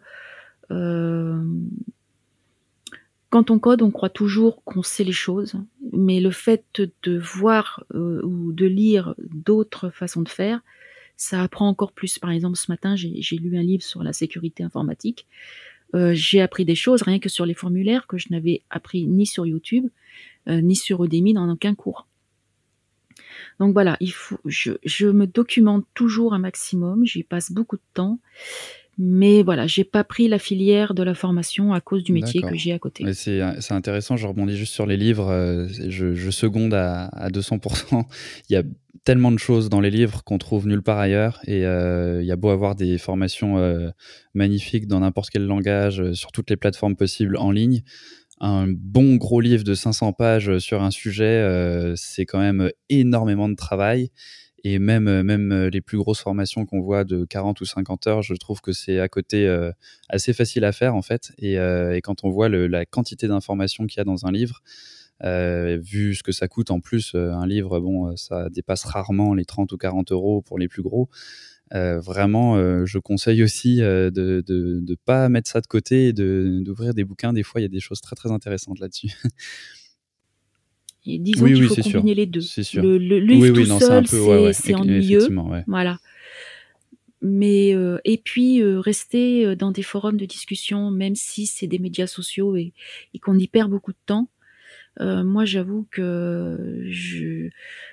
quand 3.31 3.51
on 3.51 3.59
code, 3.59 3.83
on 3.83 3.91
croit 3.91 4.09
toujours 4.09 4.63
qu'on 4.65 4.83
sait 4.83 5.05
les 5.05 5.13
choses, 5.13 5.55
mais 5.93 6.21
le 6.21 6.31
fait 6.31 6.81
de 7.03 7.19
voir 7.19 7.85
euh, 7.95 8.23
ou 8.25 8.53
de 8.53 8.67
lire 8.67 9.15
d'autres 9.19 9.91
façons 9.91 10.23
de 10.23 10.29
faire, 10.29 10.61
ça 11.17 11.43
apprend 11.43 11.69
encore 11.69 11.93
plus. 11.93 12.19
Par 12.19 12.31
exemple, 12.31 12.57
ce 12.57 12.71
matin, 12.71 12.95
j'ai 12.97 13.37
lu 13.37 13.59
un 13.59 13.63
livre 13.63 13.83
sur 13.83 14.03
la 14.03 14.13
sécurité 14.13 14.63
informatique. 14.63 15.27
Euh, 15.95 16.13
j'ai 16.15 16.41
appris 16.41 16.65
des 16.65 16.75
choses 16.75 17.03
rien 17.03 17.19
que 17.19 17.29
sur 17.29 17.45
les 17.45 17.55
formulaires 17.55 18.07
que 18.07 18.19
je 18.19 18.29
n'avais 18.31 18.63
appris 18.71 19.07
ni 19.07 19.27
sur 19.27 19.47
YouTube, 19.47 19.89
euh, 20.49 20.61
ni 20.61 20.77
sur 20.77 21.05
Udemy 21.05 21.35
dans 21.35 21.51
aucun 21.51 21.75
cours. 21.75 22.07
Donc 23.59 23.73
voilà, 23.73 23.97
il 24.01 24.13
faut, 24.13 24.39
je, 24.45 24.73
je 24.85 25.09
me 25.09 25.27
documente 25.27 25.85
toujours 25.95 26.35
un 26.35 26.39
maximum, 26.39 27.05
j'y 27.05 27.25
passe 27.25 27.51
beaucoup 27.51 27.77
de 27.77 27.83
temps 27.95 28.21
mais 28.99 29.43
voilà, 29.43 29.67
j'ai 29.67 29.85
pas 29.85 30.03
pris 30.05 30.29
la 30.29 30.39
filière 30.39 30.93
de 30.93 31.03
la 31.03 31.15
formation 31.15 31.73
à 31.73 31.81
cause 31.81 32.03
du 32.03 32.13
métier 32.13 32.43
que 32.43 32.57
j'ai 32.57 32.73
à 32.73 32.79
côté. 32.79 33.05
C'est 33.15 33.41
intéressant, 33.71 34.17
je 34.17 34.27
rebondis 34.27 34.57
juste 34.57 34.75
sur 34.75 34.87
les 34.87 34.97
livres, 34.97 35.29
euh, 35.29 35.69
je, 35.89 36.15
je 36.15 36.31
seconde 36.31 36.75
à, 36.75 37.05
à 37.07 37.31
200%. 37.31 38.05
Il 38.51 38.53
y 38.53 38.57
a 38.57 38.63
tellement 39.05 39.33
de 39.33 39.39
choses 39.39 39.71
dans 39.71 39.81
les 39.81 39.91
livres 39.91 40.23
qu'on 40.25 40.37
trouve 40.37 40.67
nulle 40.67 40.83
part 40.83 40.99
ailleurs 40.99 41.41
et 41.47 41.65
euh, 41.65 42.21
il 42.21 42.27
y 42.27 42.31
a 42.31 42.37
beau 42.37 42.51
avoir 42.51 42.75
des 42.75 42.99
formations 42.99 43.57
euh, 43.57 43.89
magnifiques 44.35 44.87
dans 44.87 45.01
n'importe 45.01 45.31
quel 45.31 45.47
langage, 45.47 46.01
euh, 46.01 46.13
sur 46.13 46.31
toutes 46.31 46.51
les 46.51 46.57
plateformes 46.57 46.95
possibles 46.95 47.39
en 47.39 47.51
ligne. 47.51 47.83
Un 48.41 48.67
bon 48.69 49.17
gros 49.17 49.41
livre 49.41 49.65
de 49.65 49.75
500 49.75 50.13
pages 50.13 50.59
sur 50.59 50.83
un 50.83 50.91
sujet, 50.91 51.25
euh, 51.25 51.95
c'est 51.97 52.27
quand 52.27 52.39
même 52.39 52.71
énormément 52.91 53.49
de 53.49 53.55
travail. 53.55 54.11
Et 54.71 54.79
même, 54.79 55.09
euh, 55.09 55.23
même 55.23 55.51
euh, 55.51 55.71
les 55.71 55.81
plus 55.81 55.97
grosses 55.97 56.21
formations 56.21 56.67
qu'on 56.67 56.83
voit 56.83 57.05
de 57.05 57.25
40 57.25 57.59
ou 57.63 57.65
50 57.65 58.07
heures, 58.07 58.23
je 58.23 58.35
trouve 58.35 58.61
que 58.61 58.73
c'est 58.73 59.01
à 59.01 59.09
côté 59.09 59.49
euh, 59.49 59.73
assez 60.11 60.35
facile 60.35 60.63
à 60.65 60.73
faire 60.73 60.95
en 60.95 61.01
fait. 61.01 61.33
Et, 61.39 61.55
quand 62.03 62.23
on 62.23 62.29
voit 62.31 62.51
la 62.51 62.85
quantité 62.85 63.29
d'informations 63.29 63.87
qu'il 63.87 63.99
y 63.99 64.01
a 64.01 64.05
dans 64.05 64.27
un 64.27 64.33
livre, 64.33 64.63
vu 65.23 66.15
ce 66.15 66.23
que 66.23 66.33
ça 66.33 66.49
coûte 66.49 66.71
en 66.71 66.81
plus, 66.81 67.15
un 67.15 67.47
livre, 67.47 67.81
bon, 67.81 68.15
ça 68.17 68.49
dépasse 68.51 68.85
rarement 68.85 69.35
les 69.35 69.45
30 69.45 69.73
ou 69.73 69.77
40 69.77 70.13
euros 70.13 70.43
pour 70.43 70.59
les 70.59 70.69
plus 70.69 70.83
gros. 70.83 71.09
Vraiment, 71.73 72.57
je 72.87 72.99
conseille 72.99 73.43
aussi 73.43 73.79
de 73.79 74.45
ne 74.49 74.95
pas 74.95 75.29
mettre 75.29 75.51
ça 75.51 75.61
de 75.61 75.67
côté 75.67 76.09
et 76.09 76.13
d'ouvrir 76.13 76.95
des 76.95 77.05
bouquins. 77.05 77.33
Des 77.33 77.43
fois, 77.43 77.61
il 77.61 77.65
y 77.65 77.67
a 77.67 77.71
des 77.71 77.81
choses 77.81 78.01
très 78.01 78.17
très 78.17 78.31
intéressantes 78.31 78.79
là-dessus. 78.79 79.11
Et 81.09 81.19
disons 81.19 81.45
oui, 81.45 81.55
qu'il 81.55 81.65
faut 81.65 81.75
oui, 81.75 81.83
combiner 81.83 82.13
sûr. 82.13 82.17
les 82.17 82.27
deux. 82.27 82.41
Sûr. 82.41 82.83
Le, 82.83 82.99
le 82.99 83.19
livre 83.19 83.43
oui, 83.43 83.51
oui, 83.51 83.65
tout 83.65 83.69
non, 83.71 83.81
seul, 83.81 84.07
c'est 84.07 84.21
ouais, 84.21 84.53
ouais, 84.53 84.75
ennuyeux. 84.75 85.29
Voilà. 85.67 85.99
Mais 87.21 87.75
euh, 87.75 87.99
et 88.05 88.19
puis 88.19 88.63
euh, 88.63 88.79
rester 88.79 89.45
euh, 89.45 89.57
dans 89.57 89.73
des 89.73 89.83
forums 89.83 90.17
de 90.17 90.25
discussion, 90.25 90.91
même 90.91 91.17
si 91.17 91.47
c'est 91.47 91.67
des 91.67 91.79
médias 91.81 92.07
sociaux 92.07 92.55
et, 92.57 92.73
et 93.15 93.19
qu'on 93.19 93.37
y 93.37 93.49
perd 93.49 93.71
beaucoup 93.71 93.93
de 93.93 93.99
temps. 94.07 94.29
Euh, 95.01 95.25
moi, 95.25 95.45
j'avoue 95.45 95.87
que 95.91 96.83
je, 96.89 97.51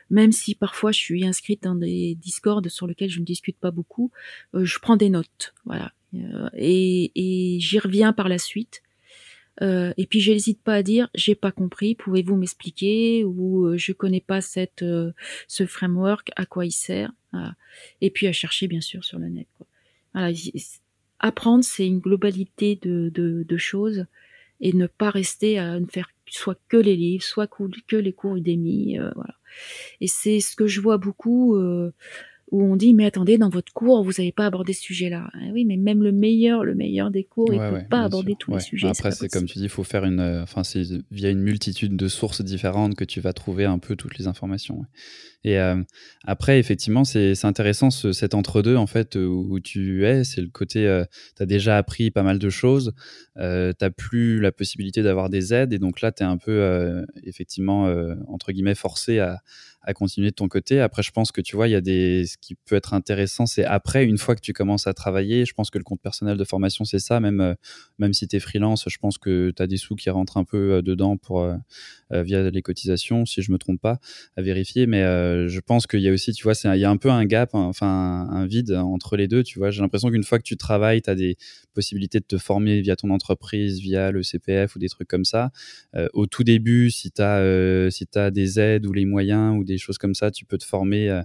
même 0.09 0.31
si 0.31 0.55
parfois 0.55 0.91
je 0.91 0.99
suis 0.99 1.25
inscrite 1.25 1.63
dans 1.63 1.75
des 1.75 2.15
discords 2.15 2.61
sur 2.67 2.87
lesquels 2.87 3.09
je 3.09 3.19
ne 3.19 3.25
discute 3.25 3.57
pas 3.57 3.71
beaucoup, 3.71 4.11
je 4.53 4.79
prends 4.79 4.97
des 4.97 5.09
notes, 5.09 5.53
voilà, 5.65 5.91
et, 6.57 7.11
et 7.15 7.59
j'y 7.59 7.77
reviens 7.77 8.11
par 8.11 8.27
la 8.27 8.39
suite. 8.39 8.81
Euh, 9.61 9.93
et 9.95 10.05
puis 10.05 10.19
j'hésite 10.19 10.61
pas 10.61 10.73
à 10.73 10.83
dire 10.83 11.09
j'ai 11.15 11.35
pas 11.35 11.51
compris, 11.51 11.95
pouvez-vous 11.95 12.35
m'expliquer 12.35 13.23
ou 13.23 13.67
euh, 13.67 13.77
je 13.77 13.93
connais 13.93 14.19
pas 14.19 14.41
cette 14.41 14.81
euh, 14.81 15.13
ce 15.47 15.65
framework, 15.65 16.31
à 16.35 16.45
quoi 16.45 16.65
il 16.65 16.71
sert 16.71 17.11
voilà. 17.31 17.55
Et 18.01 18.09
puis 18.09 18.27
à 18.27 18.33
chercher 18.33 18.67
bien 18.67 18.81
sûr 18.81 19.03
sur 19.03 19.17
le 19.17 19.29
net. 19.29 19.47
Quoi. 19.57 19.67
Voilà, 20.13 20.33
apprendre 21.19 21.63
c'est 21.63 21.87
une 21.87 21.99
globalité 21.99 22.77
de, 22.81 23.09
de, 23.13 23.43
de, 23.47 23.57
choses 23.57 24.05
et 24.59 24.73
ne 24.73 24.87
pas 24.87 25.09
rester 25.09 25.57
à 25.57 25.79
ne 25.79 25.85
faire 25.85 26.09
soit 26.27 26.59
que 26.67 26.77
les 26.77 26.95
livres, 26.95 27.23
soit 27.23 27.47
que 27.47 27.95
les 27.95 28.13
cours 28.13 28.35
Udemy, 28.35 28.99
euh, 28.99 29.11
voilà. 29.15 29.35
Et 30.01 30.07
c'est 30.07 30.41
ce 30.41 30.55
que 30.55 30.67
je 30.67 30.81
vois 30.81 30.97
beaucoup 30.97 31.57
où 32.51 32.63
on 32.63 32.75
dit 32.75 32.93
mais 32.93 33.05
attendez 33.05 33.37
dans 33.37 33.49
votre 33.49 33.73
cours 33.73 34.03
vous 34.03 34.11
n'avez 34.17 34.31
pas 34.31 34.45
abordé 34.45 34.73
ce 34.73 34.81
sujet-là. 34.81 35.29
Ah 35.33 35.37
oui 35.53 35.65
mais 35.65 35.77
même 35.77 36.03
le 36.03 36.11
meilleur 36.11 36.63
le 36.63 36.75
meilleur 36.75 37.11
des 37.11 37.23
cours 37.23 37.49
ouais, 37.49 37.55
il 37.55 37.59
peut 37.59 37.75
ouais, 37.75 37.87
pas 37.89 38.01
aborder 38.01 38.31
sûr. 38.31 38.37
tous 38.37 38.51
ouais. 38.51 38.57
les 38.57 38.63
sujets. 38.63 38.87
Après 38.87 39.11
c'est 39.11 39.29
comme 39.29 39.45
tu 39.45 39.57
dis 39.57 39.65
il 39.65 39.69
faut 39.69 39.83
faire 39.83 40.05
une 40.05 40.19
euh, 40.19 40.43
enfin 40.43 40.63
c'est 40.63 40.83
via 41.11 41.29
une 41.29 41.41
multitude 41.41 41.95
de 41.95 42.07
sources 42.07 42.41
différentes 42.41 42.95
que 42.95 43.03
tu 43.03 43.19
vas 43.19 43.33
trouver 43.33 43.65
un 43.65 43.79
peu 43.79 43.95
toutes 43.95 44.17
les 44.17 44.27
informations. 44.27 44.85
Et 45.45 45.59
euh, 45.59 45.75
après 46.25 46.57
effectivement 46.59 47.03
c'est 47.03 47.45
intéressant 47.45 47.91
ce, 47.91 48.13
cet 48.13 48.33
entre-deux 48.33 48.75
en 48.75 48.87
fait 48.87 49.15
où, 49.15 49.59
tu 49.59 50.05
es 50.05 50.23
c'est 50.23 50.41
le 50.41 50.49
côté 50.49 50.87
euh, 50.87 51.05
tu 51.37 51.43
as 51.43 51.45
déjà 51.45 51.77
appris 51.77 52.09
pas 52.09 52.23
mal 52.23 52.39
de 52.39 52.49
choses 52.49 52.93
euh, 53.37 53.71
tu 53.79 53.91
plus 53.91 54.39
la 54.39 54.51
possibilité 54.51 55.03
d'avoir 55.03 55.29
des 55.29 55.53
aides 55.53 55.71
et 55.71 55.77
donc 55.77 56.01
là 56.01 56.11
tu 56.11 56.23
es 56.23 56.25
un 56.25 56.37
peu 56.37 57.05
effectivement 57.23 57.83
entre 58.27 58.51
guillemets 58.51 58.75
forcé 58.75 59.19
à 59.19 59.39
à 59.85 59.93
continuer 59.93 60.31
de 60.31 60.35
ton 60.35 60.47
côté. 60.47 60.79
Après, 60.81 61.03
je 61.03 61.11
pense 61.11 61.31
que 61.31 61.41
tu 61.41 61.55
vois, 61.55 61.67
il 61.67 61.71
y 61.71 61.75
a 61.75 61.81
des. 61.81 62.25
Ce 62.25 62.37
qui 62.37 62.55
peut 62.55 62.75
être 62.75 62.93
intéressant, 62.93 63.45
c'est 63.45 63.63
après, 63.63 64.03
une 64.05 64.17
fois 64.17 64.35
que 64.35 64.41
tu 64.41 64.51
commences 64.51 64.87
à 64.87 64.93
travailler, 64.93 65.45
je 65.45 65.53
pense 65.53 65.69
que 65.69 65.77
le 65.77 65.83
compte 65.83 66.01
personnel 66.01 66.37
de 66.37 66.43
formation, 66.43 66.85
c'est 66.85 66.99
ça. 66.99 67.19
Même, 67.19 67.39
euh, 67.39 67.53
même 67.99 68.13
si 68.13 68.27
tu 68.27 68.35
es 68.35 68.39
freelance, 68.39 68.85
je 68.87 68.97
pense 68.97 69.17
que 69.17 69.51
tu 69.55 69.61
as 69.61 69.67
des 69.67 69.77
sous 69.77 69.95
qui 69.95 70.09
rentrent 70.09 70.37
un 70.37 70.43
peu 70.43 70.73
euh, 70.73 70.81
dedans 70.81 71.17
pour, 71.17 71.41
euh, 71.41 71.55
via 72.11 72.49
les 72.49 72.61
cotisations, 72.61 73.25
si 73.25 73.41
je 73.41 73.51
me 73.51 73.57
trompe 73.57 73.79
pas, 73.79 73.99
à 74.35 74.41
vérifier. 74.41 74.87
Mais 74.87 75.01
je 75.01 75.59
pense 75.59 75.87
qu'il 75.87 76.01
y 76.01 76.09
a 76.09 76.11
aussi, 76.11 76.33
tu 76.33 76.43
vois, 76.43 76.53
il 76.63 76.79
y 76.79 76.85
a 76.85 76.89
un 76.89 76.97
peu 76.97 77.09
un 77.09 77.25
gap, 77.25 77.53
enfin, 77.53 78.27
un, 78.31 78.45
vide 78.45 78.71
entre 78.71 79.17
les 79.17 79.27
deux. 79.27 79.43
Tu 79.43 79.59
vois, 79.59 79.71
j'ai 79.71 79.81
l'impression 79.81 80.09
qu'une 80.09 80.23
fois 80.23 80.37
que 80.37 80.43
tu 80.43 80.55
travailles, 80.55 81.01
tu 81.01 81.09
as 81.09 81.15
des 81.15 81.35
possibilités 81.73 82.19
de 82.19 82.25
te 82.25 82.37
former 82.37 82.81
via 82.81 82.95
ton 82.95 83.09
entreprise, 83.09 83.79
via 83.79 84.11
le 84.11 84.23
CPF 84.23 84.75
ou 84.75 84.79
des 84.79 84.87
trucs 84.87 85.07
comme 85.07 85.25
ça. 85.25 85.51
Au 86.13 86.27
tout 86.27 86.43
début, 86.43 86.89
si 86.91 87.11
tu 87.11 87.21
si 87.89 88.07
as 88.15 88.31
des 88.31 88.59
aides 88.59 88.85
ou 88.85 88.93
les 88.93 89.05
moyens 89.05 89.57
ou 89.57 89.63
des 89.63 89.74
choses 89.77 89.97
comme 89.97 90.15
ça, 90.15 90.31
tu 90.31 90.45
peux 90.45 90.57
te 90.57 90.65
former 90.65 91.09
euh, 91.09 91.21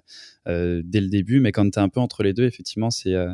euh 0.49 0.83
dès 0.85 1.01
le 1.01 1.09
début. 1.09 1.41
Mais 1.41 1.53
quand 1.53 1.69
tu 1.71 1.79
es 1.79 1.83
un 1.83 1.89
peu 1.89 2.01
entre 2.01 2.23
les 2.23 2.33
deux, 2.33 2.45
effectivement, 2.45 2.91
c'est 2.91 3.15
euh, 3.15 3.33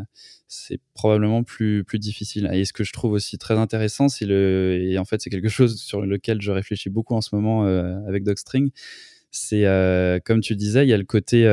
c'est 0.49 0.81
probablement 0.95 1.43
plus, 1.43 1.85
plus 1.85 1.99
difficile. 1.99 2.49
Et 2.53 2.65
ce 2.65 2.73
que 2.73 2.85
je 2.85 2.93
trouve 2.93 3.13
aussi 3.13 3.39
très 3.39 3.59
intéressant, 3.59 4.09
c'est 4.09 4.27
le, 4.27 4.79
et 4.81 4.99
en 4.99 5.05
fait, 5.05 5.21
c'est 5.21 5.31
quelque 5.31 5.49
chose 5.49 5.81
sur 5.81 6.03
lequel 6.03 6.41
je 6.41 6.53
réfléchis 6.53 6.91
beaucoup 6.91 7.15
en 7.15 7.21
ce 7.21 7.35
moment 7.35 7.65
avec 8.07 8.23
Docstring, 8.23 8.71
c'est 9.33 9.65
comme 10.25 10.41
tu 10.41 10.55
disais, 10.55 10.87
il 10.87 10.89
y 10.89 10.93
a 10.93 10.99
le 10.99 11.05
côté 11.05 11.45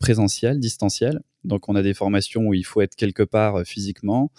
présentiel, 0.00 0.58
distanciel. 0.58 1.20
Donc, 1.44 1.68
on 1.68 1.76
a 1.76 1.82
des 1.82 1.94
formations 1.94 2.42
où 2.48 2.54
il 2.54 2.64
faut 2.64 2.80
être 2.80 2.96
quelque 2.96 3.22
part 3.22 3.64
physiquement 3.64 4.32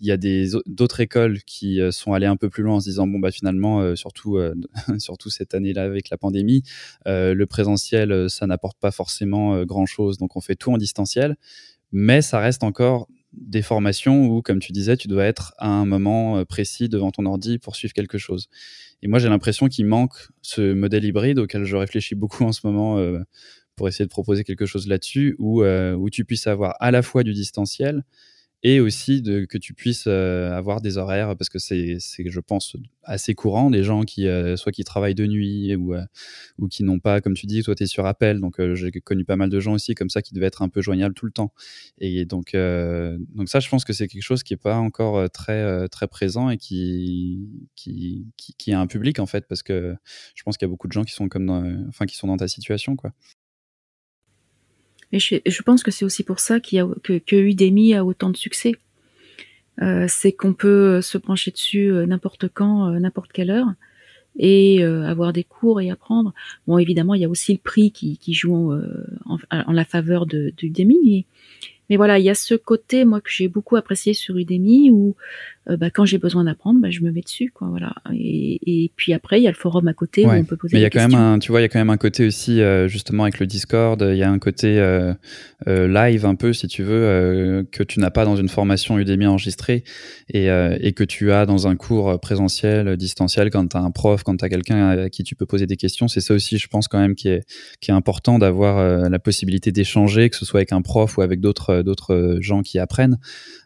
il 0.00 0.06
y 0.06 0.12
a 0.12 0.18
d'autres 0.66 1.00
écoles 1.00 1.42
qui 1.44 1.80
sont 1.90 2.12
allées 2.12 2.26
un 2.26 2.36
peu 2.36 2.50
plus 2.50 2.62
loin 2.62 2.76
en 2.76 2.80
se 2.80 2.88
disant 2.88 3.06
bon 3.06 3.18
bah 3.18 3.30
finalement 3.30 3.96
surtout 3.96 4.38
surtout 4.98 5.30
cette 5.30 5.54
année-là 5.54 5.84
avec 5.84 6.10
la 6.10 6.18
pandémie 6.18 6.62
le 7.06 7.44
présentiel 7.44 8.28
ça 8.28 8.46
n'apporte 8.46 8.78
pas 8.78 8.90
forcément 8.90 9.64
grand 9.64 9.86
chose 9.86 10.18
donc 10.18 10.36
on 10.36 10.40
fait 10.40 10.54
tout 10.54 10.70
en 10.72 10.76
distanciel 10.76 11.36
mais 11.92 12.20
ça 12.20 12.40
reste 12.40 12.62
encore 12.62 13.08
des 13.32 13.62
formations 13.62 14.26
où, 14.26 14.42
comme 14.42 14.58
tu 14.58 14.72
disais, 14.72 14.96
tu 14.96 15.08
dois 15.08 15.24
être 15.24 15.54
à 15.58 15.68
un 15.68 15.84
moment 15.84 16.44
précis 16.44 16.88
devant 16.88 17.10
ton 17.10 17.26
ordi 17.26 17.58
pour 17.58 17.76
suivre 17.76 17.92
quelque 17.92 18.18
chose. 18.18 18.48
Et 19.02 19.08
moi, 19.08 19.18
j'ai 19.18 19.28
l'impression 19.28 19.68
qu'il 19.68 19.86
manque 19.86 20.28
ce 20.42 20.72
modèle 20.72 21.04
hybride 21.04 21.38
auquel 21.38 21.64
je 21.64 21.76
réfléchis 21.76 22.14
beaucoup 22.14 22.44
en 22.44 22.52
ce 22.52 22.66
moment 22.66 22.98
pour 23.76 23.88
essayer 23.88 24.06
de 24.06 24.10
proposer 24.10 24.42
quelque 24.42 24.66
chose 24.66 24.86
là-dessus, 24.88 25.36
où, 25.38 25.62
où 25.64 26.10
tu 26.10 26.24
puisses 26.24 26.46
avoir 26.46 26.76
à 26.80 26.90
la 26.90 27.02
fois 27.02 27.22
du 27.22 27.34
distanciel, 27.34 28.04
et 28.62 28.80
aussi 28.80 29.22
de, 29.22 29.44
que 29.44 29.58
tu 29.58 29.74
puisses 29.74 30.06
euh, 30.06 30.52
avoir 30.52 30.80
des 30.80 30.96
horaires 30.96 31.36
parce 31.36 31.48
que 31.48 31.58
c'est, 31.58 31.98
je 31.98 32.40
pense, 32.40 32.76
assez 33.04 33.34
courant 33.34 33.70
des 33.70 33.84
gens 33.84 34.02
qui 34.02 34.26
euh, 34.26 34.56
soit 34.56 34.72
qui 34.72 34.82
travaillent 34.82 35.14
de 35.14 35.26
nuit 35.26 35.74
ou, 35.76 35.94
euh, 35.94 36.02
ou 36.58 36.66
qui 36.66 36.82
n'ont 36.82 36.98
pas, 36.98 37.20
comme 37.20 37.34
tu 37.34 37.46
dis, 37.46 37.62
toi 37.62 37.74
tu 37.74 37.84
es 37.84 37.86
sur 37.86 38.06
appel. 38.06 38.40
Donc 38.40 38.60
j'ai 38.74 38.90
connu 38.92 39.24
pas 39.24 39.36
mal 39.36 39.50
de 39.50 39.60
gens 39.60 39.74
aussi 39.74 39.94
comme 39.94 40.10
ça 40.10 40.22
qui 40.22 40.34
devaient 40.34 40.46
être 40.46 40.62
un 40.62 40.68
peu 40.68 40.80
joignables 40.80 41.14
tout 41.14 41.26
le 41.26 41.32
temps. 41.32 41.52
Et 41.98 42.24
donc, 42.24 42.56
donc 42.56 43.48
ça, 43.48 43.60
je 43.60 43.68
pense 43.68 43.84
que 43.84 43.92
c'est 43.92 44.08
quelque 44.08 44.22
chose 44.22 44.42
qui 44.42 44.54
est 44.54 44.58
pas 44.58 44.76
encore 44.76 45.30
très, 45.30 45.88
très 45.88 46.08
présent 46.08 46.50
et 46.50 46.56
qui, 46.56 47.70
qui, 47.76 48.26
qui, 48.36 48.72
a 48.72 48.80
un 48.80 48.86
public 48.86 49.18
en 49.18 49.26
fait 49.26 49.46
parce 49.46 49.62
que 49.62 49.94
je 50.34 50.42
pense 50.42 50.56
qu'il 50.56 50.66
y 50.66 50.68
a 50.68 50.72
beaucoup 50.72 50.88
de 50.88 50.92
gens 50.92 51.04
qui 51.04 51.12
sont 51.12 51.28
comme 51.28 51.46
dans, 51.46 51.64
enfin, 51.88 52.06
qui 52.06 52.16
sont 52.16 52.26
dans 52.26 52.36
ta 52.36 52.48
situation. 52.48 52.96
quoi. 52.96 53.12
Et 55.12 55.18
je, 55.18 55.62
pense 55.62 55.82
que 55.82 55.90
c'est 55.90 56.04
aussi 56.04 56.24
pour 56.24 56.40
ça 56.40 56.60
que, 56.60 57.34
Udemy 57.36 57.94
a 57.94 58.04
autant 58.04 58.30
de 58.30 58.36
succès. 58.36 58.72
Euh, 59.82 60.06
c'est 60.08 60.32
qu'on 60.32 60.54
peut 60.54 61.02
se 61.02 61.18
pencher 61.18 61.50
dessus 61.50 61.92
euh, 61.92 62.06
n'importe 62.06 62.48
quand, 62.48 62.88
euh, 62.88 62.98
n'importe 62.98 63.30
quelle 63.32 63.50
heure, 63.50 63.68
et 64.38 64.82
avoir 64.84 65.32
des 65.32 65.44
cours 65.44 65.80
et 65.80 65.90
apprendre. 65.90 66.34
Bon, 66.66 66.76
évidemment, 66.76 67.14
il 67.14 67.22
y 67.22 67.24
a 67.24 67.28
aussi 67.28 67.54
le 67.54 67.58
prix 67.58 67.90
qui, 67.90 68.18
joue 68.34 68.74
en, 69.24 69.72
la 69.72 69.84
faveur 69.86 70.26
de, 70.26 70.52
Udemy, 70.62 71.24
mais 71.88 71.96
voilà, 71.96 72.18
il 72.18 72.24
y 72.26 72.28
a 72.28 72.34
ce 72.34 72.54
côté, 72.54 73.06
moi, 73.06 73.22
que 73.22 73.30
j'ai 73.30 73.48
beaucoup 73.48 73.76
apprécié 73.76 74.12
sur 74.12 74.36
Udemy, 74.36 74.90
où 74.90 75.16
euh, 75.68 75.76
bah, 75.76 75.90
quand 75.90 76.04
j'ai 76.04 76.18
besoin 76.18 76.44
d'apprendre, 76.44 76.80
bah, 76.80 76.90
je 76.90 77.00
me 77.00 77.10
mets 77.10 77.22
dessus, 77.22 77.50
quoi, 77.52 77.68
voilà. 77.68 77.92
Et, 78.12 78.84
et, 78.84 78.92
puis 78.94 79.12
après, 79.12 79.40
il 79.40 79.42
y 79.42 79.48
a 79.48 79.50
le 79.50 79.56
forum 79.56 79.88
à 79.88 79.94
côté 79.94 80.24
où 80.24 80.30
on 80.30 80.44
peut 80.44 80.56
poser 80.56 80.76
Mais 80.76 80.80
il 80.80 80.82
y 80.82 80.86
a 80.86 80.90
quand 80.90 81.08
même 81.08 81.18
un, 81.18 81.38
tu 81.40 81.50
vois, 81.50 81.60
il 81.60 81.64
y 81.64 81.66
a 81.66 81.68
quand 81.68 81.80
même 81.80 81.90
un 81.90 81.96
côté 81.96 82.24
aussi, 82.24 82.60
euh, 82.60 82.86
justement, 82.86 83.24
avec 83.24 83.40
le 83.40 83.46
Discord, 83.46 84.00
il 84.00 84.16
y 84.16 84.22
a 84.22 84.30
un 84.30 84.38
côté 84.38 84.78
euh, 84.78 85.14
live 85.66 86.24
un 86.24 86.36
peu, 86.36 86.52
si 86.52 86.68
tu 86.68 86.84
veux, 86.84 87.66
que 87.72 87.82
tu 87.82 87.98
n'as 87.98 88.10
pas 88.10 88.24
dans 88.24 88.36
une 88.36 88.48
formation 88.48 88.98
Udemy 88.98 89.26
enregistrée 89.26 89.82
et, 90.28 90.46
et 90.46 90.92
que 90.92 91.04
tu 91.04 91.32
as 91.32 91.46
dans 91.46 91.66
un 91.66 91.74
cours 91.74 92.20
présentiel, 92.20 92.96
distanciel, 92.96 93.50
quand 93.50 93.66
tu 93.66 93.76
as 93.76 93.80
un 93.80 93.90
prof, 93.90 94.22
quand 94.22 94.36
tu 94.36 94.44
as 94.44 94.48
quelqu'un 94.48 94.88
à 94.90 95.10
qui 95.10 95.24
tu 95.24 95.34
peux 95.34 95.46
poser 95.46 95.66
des 95.66 95.76
questions. 95.76 96.06
C'est 96.06 96.20
ça 96.20 96.34
aussi, 96.34 96.58
je 96.58 96.68
pense, 96.68 96.86
quand 96.86 97.00
même, 97.00 97.14
qui 97.14 97.28
est, 97.28 97.42
qui 97.80 97.90
est 97.90 97.94
important 97.94 98.38
d'avoir 98.38 99.08
la 99.08 99.18
possibilité 99.18 99.72
d'échanger, 99.72 100.30
que 100.30 100.36
ce 100.36 100.44
soit 100.44 100.60
avec 100.60 100.72
un 100.72 100.82
prof 100.82 101.18
ou 101.18 101.22
avec 101.22 101.40
d'autres 101.40 101.82
d'autres 101.82 102.38
gens 102.40 102.62
qui 102.62 102.78
apprennent. 102.78 103.18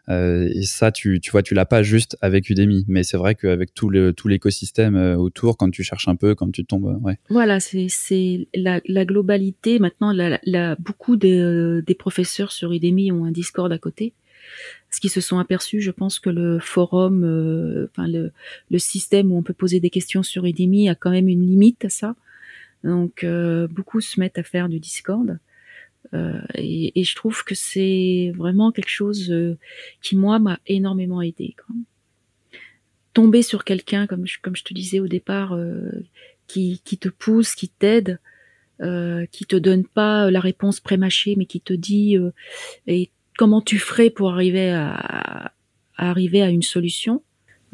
Euh, 0.09 0.49
et 0.53 0.63
ça, 0.63 0.91
tu, 0.91 1.19
tu 1.19 1.31
vois, 1.31 1.43
tu 1.43 1.53
l'as 1.53 1.65
pas 1.65 1.83
juste 1.83 2.17
avec 2.21 2.49
Udemy, 2.49 2.85
mais 2.87 3.03
c'est 3.03 3.17
vrai 3.17 3.35
qu'avec 3.35 3.73
tout 3.73 3.89
le 3.89 4.13
tout 4.13 4.27
l'écosystème 4.27 4.95
autour, 5.17 5.57
quand 5.57 5.69
tu 5.69 5.83
cherches 5.83 6.07
un 6.07 6.15
peu, 6.15 6.35
quand 6.35 6.51
tu 6.51 6.65
tombes, 6.65 6.99
ouais. 7.01 7.17
Voilà, 7.29 7.59
c'est 7.59 8.47
la, 8.55 8.81
la, 8.85 9.05
globalité. 9.05 9.79
Maintenant, 9.79 10.13
beaucoup 10.79 11.15
des, 11.15 11.81
des 11.85 11.95
professeurs 11.95 12.51
sur 12.51 12.71
Udemy 12.73 13.11
ont 13.11 13.25
un 13.25 13.31
Discord 13.31 13.71
à 13.71 13.77
côté 13.77 14.13
ce 14.89 14.99
qui 14.99 15.07
se 15.07 15.21
sont 15.21 15.39
aperçus, 15.39 15.79
je 15.79 15.91
pense 15.91 16.19
que 16.19 16.29
le 16.29 16.59
forum, 16.59 17.23
enfin 17.89 18.07
le, 18.07 18.31
système 18.79 19.31
où 19.31 19.37
on 19.37 19.43
peut 19.43 19.53
poser 19.53 19.79
des 19.79 19.89
questions 19.89 20.23
sur 20.23 20.45
Udemy 20.45 20.89
a 20.89 20.95
quand 20.95 21.11
même 21.11 21.29
une 21.29 21.45
limite 21.45 21.85
à 21.85 21.89
ça. 21.89 22.15
Donc 22.83 23.25
beaucoup 23.69 24.01
se 24.01 24.19
mettent 24.19 24.37
à 24.37 24.43
faire 24.43 24.67
du 24.67 24.79
Discord. 24.79 25.39
Euh, 26.13 26.41
et, 26.55 26.99
et, 26.99 27.03
je 27.03 27.15
trouve 27.15 27.43
que 27.43 27.55
c'est 27.55 28.33
vraiment 28.35 28.71
quelque 28.71 28.89
chose 28.89 29.31
euh, 29.31 29.57
qui 30.01 30.17
moi 30.17 30.39
m'a 30.39 30.59
énormément 30.67 31.21
aidé. 31.21 31.55
Tomber 33.13 33.41
sur 33.41 33.63
quelqu'un, 33.63 34.07
comme 34.07 34.27
je, 34.27 34.39
comme 34.41 34.55
je 34.55 34.63
te 34.63 34.73
disais 34.73 34.99
au 34.99 35.07
départ, 35.07 35.53
euh, 35.53 35.89
qui, 36.47 36.81
qui 36.83 36.97
te 36.97 37.07
pousse, 37.07 37.55
qui 37.55 37.69
t'aide, 37.69 38.19
euh, 38.81 39.25
qui 39.31 39.45
te 39.45 39.55
donne 39.55 39.85
pas 39.85 40.29
la 40.31 40.39
réponse 40.41 40.79
prémâchée, 40.81 41.35
mais 41.37 41.45
qui 41.45 41.61
te 41.61 41.73
dit 41.73 42.17
et 42.87 43.09
comment 43.37 43.61
tu 43.61 43.79
ferais 43.79 44.09
pour 44.09 44.33
arriver 44.33 44.71
à, 44.71 45.53
à 45.95 46.09
arriver 46.09 46.41
à 46.41 46.49
une 46.49 46.63
solution. 46.63 47.23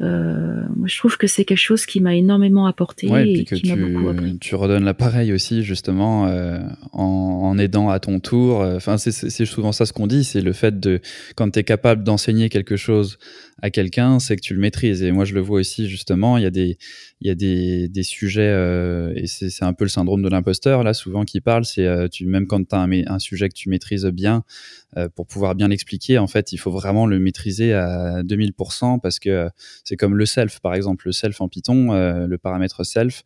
Euh, 0.00 0.62
moi, 0.76 0.86
je 0.86 0.96
trouve 0.96 1.16
que 1.16 1.26
c'est 1.26 1.44
quelque 1.44 1.58
chose 1.58 1.84
qui 1.84 2.00
m'a 2.00 2.14
énormément 2.14 2.66
apporté 2.66 3.08
et, 3.08 3.44
qui 3.44 3.68
m'a 3.68 3.76
beaucoup 3.76 4.08
appris. 4.08 4.38
Tu 4.38 4.54
redonnes 4.54 4.84
l'appareil 4.84 5.32
aussi, 5.32 5.62
justement, 5.64 6.26
euh, 6.28 6.60
en, 6.92 7.02
en, 7.02 7.58
aidant 7.58 7.88
à 7.90 7.98
ton 7.98 8.20
tour. 8.20 8.60
Enfin, 8.60 8.96
c'est 8.96 9.44
souvent 9.44 9.72
ça 9.72 9.86
ce 9.86 9.92
qu'on 9.92 10.06
dit, 10.06 10.24
c'est 10.24 10.40
le 10.40 10.52
fait 10.52 10.78
de, 10.78 11.00
quand 11.34 11.50
tu 11.50 11.58
es 11.58 11.64
capable 11.64 12.04
d'enseigner 12.04 12.48
quelque 12.48 12.76
chose 12.76 13.18
à 13.60 13.70
quelqu'un, 13.70 14.18
c'est 14.18 14.36
que 14.36 14.40
tu 14.40 14.54
le 14.54 14.60
maîtrises. 14.60 15.02
Et 15.02 15.10
moi, 15.10 15.24
je 15.24 15.34
le 15.34 15.40
vois 15.40 15.60
aussi, 15.60 15.88
justement, 15.88 16.36
il 16.36 16.44
y 16.44 16.46
a 16.46 16.50
des, 16.50 16.78
y 17.20 17.30
a 17.30 17.34
des, 17.34 17.88
des 17.88 18.02
sujets, 18.02 18.42
euh, 18.42 19.12
et 19.16 19.26
c'est 19.26 19.64
un 19.64 19.72
peu 19.72 19.84
le 19.84 19.88
syndrome 19.88 20.22
de 20.22 20.28
l'imposteur, 20.28 20.84
là, 20.84 20.94
souvent, 20.94 21.24
qui 21.24 21.40
parle. 21.40 21.64
C'est 21.64 21.86
euh, 21.86 22.08
tu 22.08 22.26
même 22.26 22.46
quand 22.46 22.62
tu 22.68 22.74
as 22.74 22.80
un, 22.80 22.90
un, 23.06 23.18
sujet 23.18 23.48
que 23.48 23.54
tu 23.54 23.68
maîtrises 23.68 24.06
bien, 24.06 24.44
euh, 24.96 25.08
pour 25.08 25.26
pouvoir 25.26 25.54
bien 25.54 25.68
l'expliquer, 25.68 26.18
en 26.18 26.28
fait, 26.28 26.52
il 26.52 26.58
faut 26.58 26.70
vraiment 26.70 27.06
le 27.06 27.18
maîtriser 27.18 27.72
à 27.72 28.22
2000% 28.22 29.00
parce 29.00 29.18
que 29.18 29.48
c'est 29.84 29.96
comme 29.96 30.16
le 30.16 30.26
self, 30.26 30.60
par 30.60 30.74
exemple, 30.74 31.06
le 31.06 31.12
self 31.12 31.40
en 31.40 31.48
Python, 31.48 31.92
le 31.92 32.38
paramètre 32.38 32.84
self, 32.84 33.24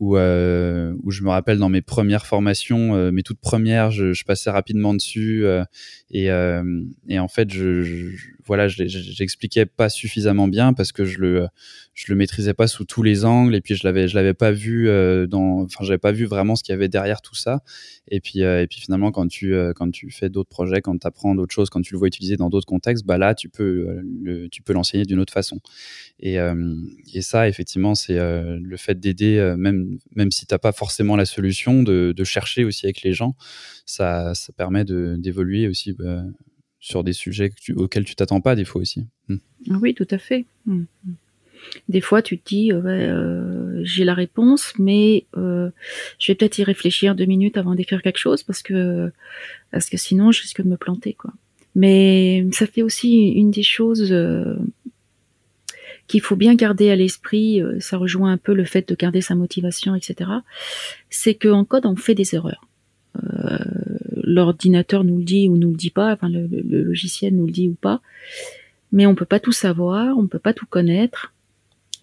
où, 0.00 0.16
euh, 0.16 0.94
où 1.02 1.10
je 1.10 1.22
me 1.22 1.28
rappelle 1.30 1.58
dans 1.58 1.68
mes 1.68 1.82
premières 1.82 2.26
formations, 2.26 2.94
euh, 2.94 3.10
mes 3.12 3.22
toutes 3.22 3.40
premières, 3.40 3.90
je, 3.90 4.12
je, 4.12 4.24
passais 4.24 4.50
rapidement 4.50 4.92
dessus 4.94 5.46
euh, 5.46 5.64
et, 6.10 6.30
euh, 6.30 6.82
et 7.08 7.18
en 7.18 7.28
fait, 7.28 7.52
je, 7.52 7.82
je 7.82 8.16
voilà, 8.46 8.68
j'expliquais 8.68 9.66
pas 9.66 9.88
suffisamment 9.88 10.48
bien 10.48 10.74
parce 10.74 10.92
que 10.92 11.04
je 11.04 11.18
le 11.18 11.46
je 11.94 12.06
le 12.08 12.16
maîtrisais 12.16 12.54
pas 12.54 12.66
sous 12.66 12.84
tous 12.84 13.02
les 13.02 13.24
angles 13.24 13.54
et 13.54 13.60
puis 13.60 13.76
je 13.76 13.86
l'avais 13.86 14.08
je 14.08 14.16
l'avais 14.16 14.34
pas 14.34 14.50
vu 14.50 14.88
euh, 14.88 15.26
dans 15.26 15.62
enfin 15.62 15.84
j'avais 15.84 15.98
pas 15.98 16.10
vu 16.10 16.24
vraiment 16.24 16.56
ce 16.56 16.64
qu'il 16.64 16.72
y 16.72 16.74
avait 16.74 16.88
derrière 16.88 17.22
tout 17.22 17.36
ça 17.36 17.62
et 18.08 18.20
puis 18.20 18.42
euh, 18.42 18.62
et 18.62 18.66
puis 18.66 18.80
finalement 18.80 19.12
quand 19.12 19.28
tu 19.28 19.54
euh, 19.54 19.72
quand 19.72 19.90
tu 19.90 20.10
fais 20.10 20.28
d'autres 20.28 20.48
projets 20.48 20.82
quand 20.82 20.98
tu 20.98 21.06
apprends 21.06 21.36
d'autres 21.36 21.54
choses 21.54 21.70
quand 21.70 21.80
tu 21.80 21.94
le 21.94 21.98
vois 21.98 22.08
utiliser 22.08 22.36
dans 22.36 22.50
d'autres 22.50 22.66
contextes 22.66 23.06
bah 23.06 23.16
là 23.16 23.34
tu 23.34 23.48
peux 23.48 24.02
tu 24.50 24.62
peux 24.62 24.72
l'enseigner 24.72 25.04
d'une 25.04 25.20
autre 25.20 25.32
façon 25.32 25.60
et 26.18 26.36
et 27.14 27.22
ça 27.22 27.48
effectivement 27.48 27.94
c'est 27.94 28.18
le 28.18 28.76
fait 28.76 28.98
d'aider 28.98 29.54
même 29.56 29.98
même 30.14 30.32
si 30.32 30.46
t'as 30.46 30.58
pas 30.58 30.72
forcément 30.72 31.16
la 31.16 31.26
solution 31.26 31.82
de, 31.82 32.24
chercher 32.24 32.64
aussi 32.64 32.86
avec 32.86 33.02
les 33.02 33.12
gens 33.12 33.36
ça 33.86 34.34
ça 34.34 34.52
permet 34.52 34.84
d'évoluer 34.84 35.68
aussi 35.68 35.94
sur 36.84 37.02
des 37.02 37.14
sujets 37.14 37.50
auxquels 37.76 38.04
tu 38.04 38.14
t'attends 38.14 38.42
pas 38.42 38.54
des 38.54 38.66
fois 38.66 38.82
aussi. 38.82 39.06
Mmh. 39.28 39.36
Oui, 39.80 39.94
tout 39.94 40.06
à 40.10 40.18
fait. 40.18 40.44
Mmh. 40.66 40.84
Des 41.88 42.00
fois, 42.00 42.22
tu 42.22 42.38
te 42.38 42.48
dis, 42.48 42.72
euh, 42.72 42.80
euh, 42.84 43.80
j'ai 43.82 44.04
la 44.04 44.14
réponse, 44.14 44.72
mais 44.78 45.26
euh, 45.36 45.70
je 46.18 46.32
vais 46.32 46.36
peut-être 46.36 46.58
y 46.58 46.64
réfléchir 46.64 47.14
deux 47.14 47.24
minutes 47.24 47.56
avant 47.56 47.74
d'écrire 47.74 48.02
quelque 48.02 48.18
chose 48.18 48.42
parce 48.42 48.62
que 48.62 49.10
parce 49.70 49.90
que 49.90 49.96
sinon, 49.96 50.32
je 50.32 50.42
risque 50.42 50.62
de 50.62 50.68
me 50.68 50.76
planter, 50.76 51.14
quoi. 51.14 51.32
Mais 51.74 52.46
ça 52.52 52.66
fait 52.66 52.82
aussi 52.82 53.30
une 53.30 53.50
des 53.50 53.64
choses 53.64 54.12
euh, 54.12 54.56
qu'il 56.06 56.20
faut 56.20 56.36
bien 56.36 56.54
garder 56.54 56.90
à 56.90 56.96
l'esprit. 56.96 57.60
Euh, 57.60 57.80
ça 57.80 57.96
rejoint 57.96 58.32
un 58.32 58.36
peu 58.36 58.54
le 58.54 58.64
fait 58.64 58.88
de 58.88 58.94
garder 58.94 59.20
sa 59.20 59.34
motivation, 59.34 59.94
etc. 59.94 60.30
C'est 61.10 61.34
qu'en 61.34 61.64
code, 61.64 61.86
on 61.86 61.96
fait 61.96 62.14
des 62.14 62.34
erreurs. 62.34 62.66
L'ordinateur 64.26 65.04
nous 65.04 65.18
le 65.18 65.24
dit 65.24 65.48
ou 65.48 65.56
nous 65.56 65.70
le 65.70 65.76
dit 65.76 65.90
pas, 65.90 66.12
enfin 66.12 66.28
le, 66.28 66.48
le, 66.48 66.82
logiciel 66.82 67.36
nous 67.36 67.46
le 67.46 67.52
dit 67.52 67.68
ou 67.68 67.74
pas, 67.74 68.00
mais 68.90 69.06
on 69.06 69.14
peut 69.14 69.24
pas 69.24 69.38
tout 69.38 69.52
savoir, 69.52 70.18
on 70.18 70.26
peut 70.26 70.40
pas 70.40 70.54
tout 70.54 70.66
connaître. 70.66 71.33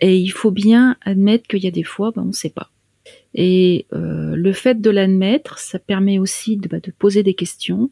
Et 0.02 0.18
il 0.18 0.30
faut 0.30 0.52
bien 0.52 0.98
admettre 1.06 1.48
qu'il 1.48 1.64
y 1.64 1.68
a 1.68 1.72
des 1.72 1.84
fois, 1.84 2.12
ben, 2.12 2.24
on 2.24 2.28
ne 2.28 2.32
sait 2.34 2.50
pas. 2.50 2.72
Et 3.34 3.86
euh, 3.94 4.36
le 4.36 4.54
fait 4.54 4.82
de 4.82 4.90
l'admettre, 4.90 5.58
ça 5.60 5.80
permet 5.80 6.20
aussi 6.20 6.58
de, 6.58 6.68
bah, 6.68 6.80
de, 6.80 6.92
poser 6.92 7.24
des 7.24 7.34
questions. 7.34 7.90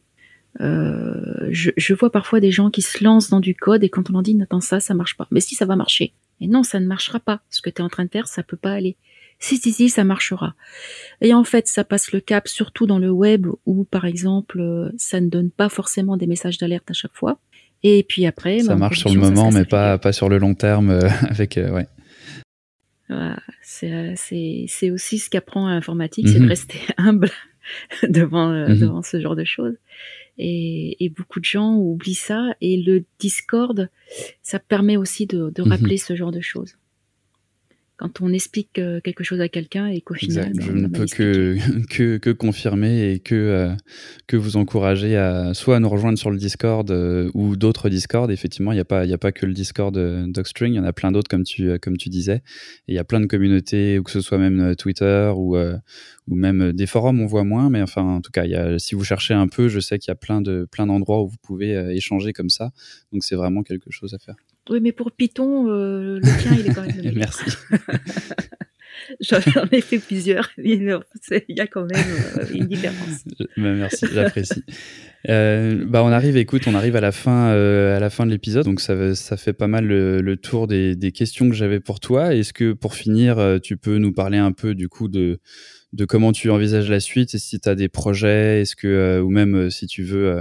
Euh, 0.60 1.48
je, 1.52 1.70
je, 1.78 1.94
vois 1.94 2.12
parfois 2.12 2.40
des 2.40 2.52
gens 2.52 2.72
qui 2.72 2.82
se 2.82 3.04
lancent 3.04 3.30
dans 3.30 3.40
du 3.40 3.56
code 3.56 3.84
et 3.84 3.90
quand 3.90 4.10
on 4.10 4.14
leur 4.14 4.24
dit 4.24 4.38
attends 4.42 4.60
ça, 4.60 4.80
ça 4.80 4.94
marche 4.94 5.16
pas. 5.16 5.28
Mais 5.32 5.40
si 5.40 5.56
ça 5.56 5.66
va 5.66 5.76
marcher. 5.76 6.14
Et 6.42 6.48
non, 6.48 6.64
ça 6.64 6.80
ne 6.80 6.88
marchera 6.88 7.20
pas. 7.20 7.42
Ce 7.50 7.62
que 7.62 7.70
tu 7.70 7.82
es 7.82 7.86
en 7.86 7.90
train 7.90 8.06
de 8.06 8.10
faire, 8.10 8.28
ça 8.28 8.44
peut 8.44 8.58
pas 8.58 8.74
aller. 8.74 8.98
Si, 9.42 9.58
si, 9.58 9.72
si, 9.72 9.88
ça 9.90 10.04
marchera. 10.04 10.54
Et 11.22 11.34
en 11.34 11.46
fait, 11.46 11.68
ça 11.68 11.86
passe 11.86 12.12
le 12.12 12.20
cap, 12.20 12.48
surtout 12.48 12.88
dans 12.88 13.00
le 13.00 13.10
web 13.10 13.48
où, 13.66 13.86
par 13.86 14.06
exemple, 14.06 14.92
ça 14.98 15.22
ne 15.22 15.30
donne 15.30 15.50
pas 15.50 15.70
forcément 15.70 16.18
des 16.18 16.28
messages 16.28 16.58
d'alerte 16.58 16.92
à 16.92 16.94
chaque 16.94 17.16
fois. 17.16 17.40
Et 17.84 18.04
puis 18.04 18.26
après, 18.26 18.60
ça 18.60 18.76
marche 18.76 19.00
sur 19.00 19.10
le 19.10 19.20
moment, 19.20 19.52
mais 19.52 19.64
pas, 19.64 19.98
pas 19.98 20.12
sur 20.12 20.28
le 20.28 20.38
long 20.38 20.54
terme. 20.54 20.90
Euh, 20.90 21.10
avec, 21.30 21.58
euh, 21.58 21.72
ouais. 21.72 21.88
Voilà, 23.10 23.42
c'est 23.62 24.92
aussi 24.92 25.18
ce 25.18 25.30
qu'apprend 25.30 25.68
l'informatique, 25.68 26.28
c'est 26.28 26.36
de 26.36 26.44
mhm. 26.44 26.50
rester 26.50 26.80
humble 26.98 27.32
devant, 28.04 28.52
euh, 28.52 28.70
mhm. 28.70 28.80
devant 28.80 29.02
ce 29.02 29.20
genre 29.20 29.36
de 29.36 29.44
choses. 29.44 29.76
Et, 30.38 31.12
beaucoup 31.18 31.40
de 31.40 31.46
gens 31.46 31.76
oublient 31.76 32.14
ça. 32.14 32.54
Et 32.62 32.78
le 32.78 33.04
Discord, 33.20 33.90
ça 34.42 34.60
permet 34.60 34.96
aussi 34.96 35.26
de, 35.26 35.52
de 35.54 35.64
mhm. 35.64 35.70
rappeler 35.70 35.98
ce 35.98 36.16
genre 36.16 36.32
de 36.32 36.40
choses 36.40 36.78
quand 38.00 38.22
on 38.22 38.32
explique 38.32 38.80
euh, 38.80 39.02
quelque 39.02 39.26
chose 39.26 39.42
à 39.42 39.50
quelqu'un 39.50 39.88
et 39.88 40.00
qu'au 40.00 40.14
final. 40.14 40.54
Ben, 40.56 40.66
je 40.66 40.72
ne 40.72 40.88
peux 40.88 41.06
que, 41.06 41.58
que, 41.90 42.18
que, 42.18 42.30
confirmer 42.30 43.12
et 43.12 43.20
que, 43.20 43.36
euh, 43.36 43.76
que 44.26 44.38
vous 44.38 44.56
encourager 44.56 45.18
à 45.18 45.54
soit 45.54 45.76
à 45.76 45.80
nous 45.82 45.90
rejoindre 45.90 46.18
sur 46.18 46.32
le 46.32 46.38
Discord 46.38 46.90
euh, 46.92 47.30
ou 47.34 47.58
d'autres 47.58 47.90
Discord. 47.90 48.32
Effectivement, 48.32 48.72
il 48.72 48.76
n'y 48.76 48.82
a, 48.82 48.86
pas, 48.86 49.02
a 49.02 49.18
pas 49.18 49.34
que 49.34 49.46
le 49.46 49.54
Discord 49.54 49.94
Docstring, 50.32 50.74
il 50.74 50.78
y 50.78 50.80
en 50.80 50.86
a 50.86 50.94
plein 50.94 51.12
d'autres, 51.12 51.28
comme 51.28 51.44
tu, 51.44 51.78
comme 51.80 51.98
tu 51.98 52.08
disais. 52.08 52.42
Et 52.88 52.94
il 52.94 52.96
y 52.96 53.00
a 53.00 53.04
plein 53.04 53.20
de 53.20 53.26
communautés, 53.26 54.00
ou 54.00 54.04
que 54.04 54.12
ce 54.12 54.22
soit 54.22 54.38
même 54.38 54.78
Twitter 54.78 55.34
ou, 55.36 55.58
ou 55.58 56.36
même 56.36 56.72
des 56.72 56.86
forums, 56.86 57.20
on 57.20 57.26
voit 57.26 57.44
moins. 57.44 57.70
Mais 57.70 57.82
enfin, 57.82 58.04
en 58.04 58.22
tout 58.22 58.32
cas, 58.32 58.46
il 58.46 58.52
y 58.52 58.56
a, 58.56 58.80
si 58.80 58.96
vous 58.96 59.04
cherchez 59.04 59.34
un 59.34 59.50
peu, 59.50 59.68
je 59.68 59.82
sais 59.82 60.00
qu'il 60.00 60.10
y 60.10 60.14
a 60.14 60.16
plein 60.16 60.40
d'endroits 60.40 60.62
de, 60.62 60.66
plein 60.72 60.88
où 60.88 61.28
vous 61.28 61.38
pouvez 61.44 61.74
échanger 61.94 62.32
comme 62.32 62.50
ça. 62.50 62.72
Donc, 63.12 63.26
c'est 63.26 63.36
vraiment 63.36 63.62
quelque 63.62 63.92
chose 63.92 64.14
à 64.14 64.20
faire. 64.20 64.36
Oui, 64.70 64.80
mais 64.82 64.92
pour 64.92 65.12
Python, 65.12 65.68
euh, 65.68 66.20
le 66.22 66.42
tien, 66.42 66.56
il 66.58 66.68
est 66.70 66.74
quand 66.74 66.86
même. 66.86 67.12
Merci. 67.16 67.44
J'en 69.22 69.40
ai 69.72 69.82
fait 69.82 69.98
plusieurs. 69.98 70.52
Il 70.60 70.84
y 71.50 71.60
a 71.60 71.68
quand 71.68 71.86
même 71.86 72.06
euh, 72.38 72.46
une 72.54 72.68
différence. 72.68 73.24
Bah, 73.58 73.74
merci, 73.74 74.06
j'apprécie. 74.14 74.64
Euh, 75.28 75.84
bah, 75.88 76.04
on 76.04 76.10
arrive, 76.10 76.38
écoute, 76.38 76.68
on 76.68 76.76
arrive 76.76 76.96
à 76.96 77.02
la 77.02 77.12
fin, 77.12 77.48
à 77.48 78.00
la 78.00 78.10
fin 78.12 78.28
de 78.28 78.32
l'épisode, 78.32 78.66
donc 78.66 78.82
ça, 78.82 79.16
ça 79.16 79.36
fait 79.36 79.54
pas 79.54 79.68
mal 79.68 79.86
le, 79.86 80.38
tour 80.38 80.68
des, 80.68 80.96
des, 80.96 81.12
questions 81.12 81.50
que 81.50 81.56
j'avais 81.56 81.80
pour 81.80 82.00
toi. 82.00 82.36
Est-ce 82.36 82.54
que 82.54 82.74
pour 82.74 82.94
finir, 82.94 83.60
tu 83.64 83.78
peux 83.78 83.98
nous 83.98 84.14
parler 84.14 84.38
un 84.38 84.52
peu 84.52 84.76
du 84.76 84.90
coup 84.90 85.08
de, 85.08 85.40
de 85.94 86.06
comment 86.06 86.32
tu 86.32 86.52
envisages 86.52 86.90
la 86.90 87.00
suite 87.00 87.34
et 87.34 87.40
si 87.40 87.60
tu 87.60 87.68
as 87.68 87.76
des 87.76 87.90
projets, 87.90 88.62
est-ce 88.62 88.76
que 88.76 89.20
ou 89.22 89.30
même 89.30 89.72
si 89.72 89.88
tu 89.88 90.04
veux 90.04 90.40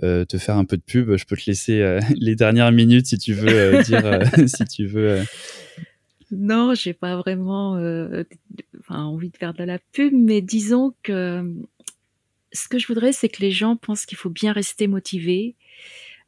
te 0.00 0.38
faire 0.38 0.56
un 0.56 0.64
peu 0.64 0.76
de 0.76 0.82
pub. 0.82 1.16
Je 1.16 1.24
peux 1.24 1.36
te 1.36 1.44
laisser 1.46 1.80
euh, 1.80 2.00
les 2.16 2.34
dernières 2.34 2.72
minutes 2.72 3.06
si 3.06 3.18
tu 3.18 3.32
veux 3.32 3.48
euh, 3.48 3.82
dire, 3.84 4.20
si 4.48 4.64
tu 4.64 4.86
veux. 4.86 5.20
Non, 6.30 6.74
j'ai 6.74 6.94
pas 6.94 7.16
vraiment 7.16 7.72
envie 8.88 9.30
de 9.30 9.36
faire 9.36 9.52
de 9.52 9.64
la 9.64 9.78
pub, 9.78 10.12
mais 10.14 10.40
disons 10.40 10.94
que 11.02 11.44
ce 12.52 12.68
que 12.68 12.78
je 12.78 12.86
voudrais, 12.86 13.12
c'est 13.12 13.28
que 13.28 13.42
les 13.42 13.50
gens 13.50 13.76
pensent 13.76 14.06
qu'il 14.06 14.16
faut 14.16 14.30
bien 14.30 14.52
rester 14.52 14.86
motivé. 14.86 15.56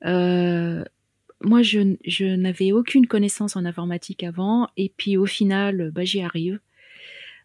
moi, 0.03 1.63
je, 1.63 1.97
je 2.05 2.27
n'avais 2.37 2.73
aucune 2.73 3.07
connaissance 3.07 3.57
en 3.57 3.65
informatique 3.65 4.23
avant, 4.25 4.69
et 4.77 4.93
puis 4.95 5.17
au 5.17 5.25
final, 5.27 5.91
bah, 5.91 6.05
j'y 6.05 6.21
arrive. 6.21 6.61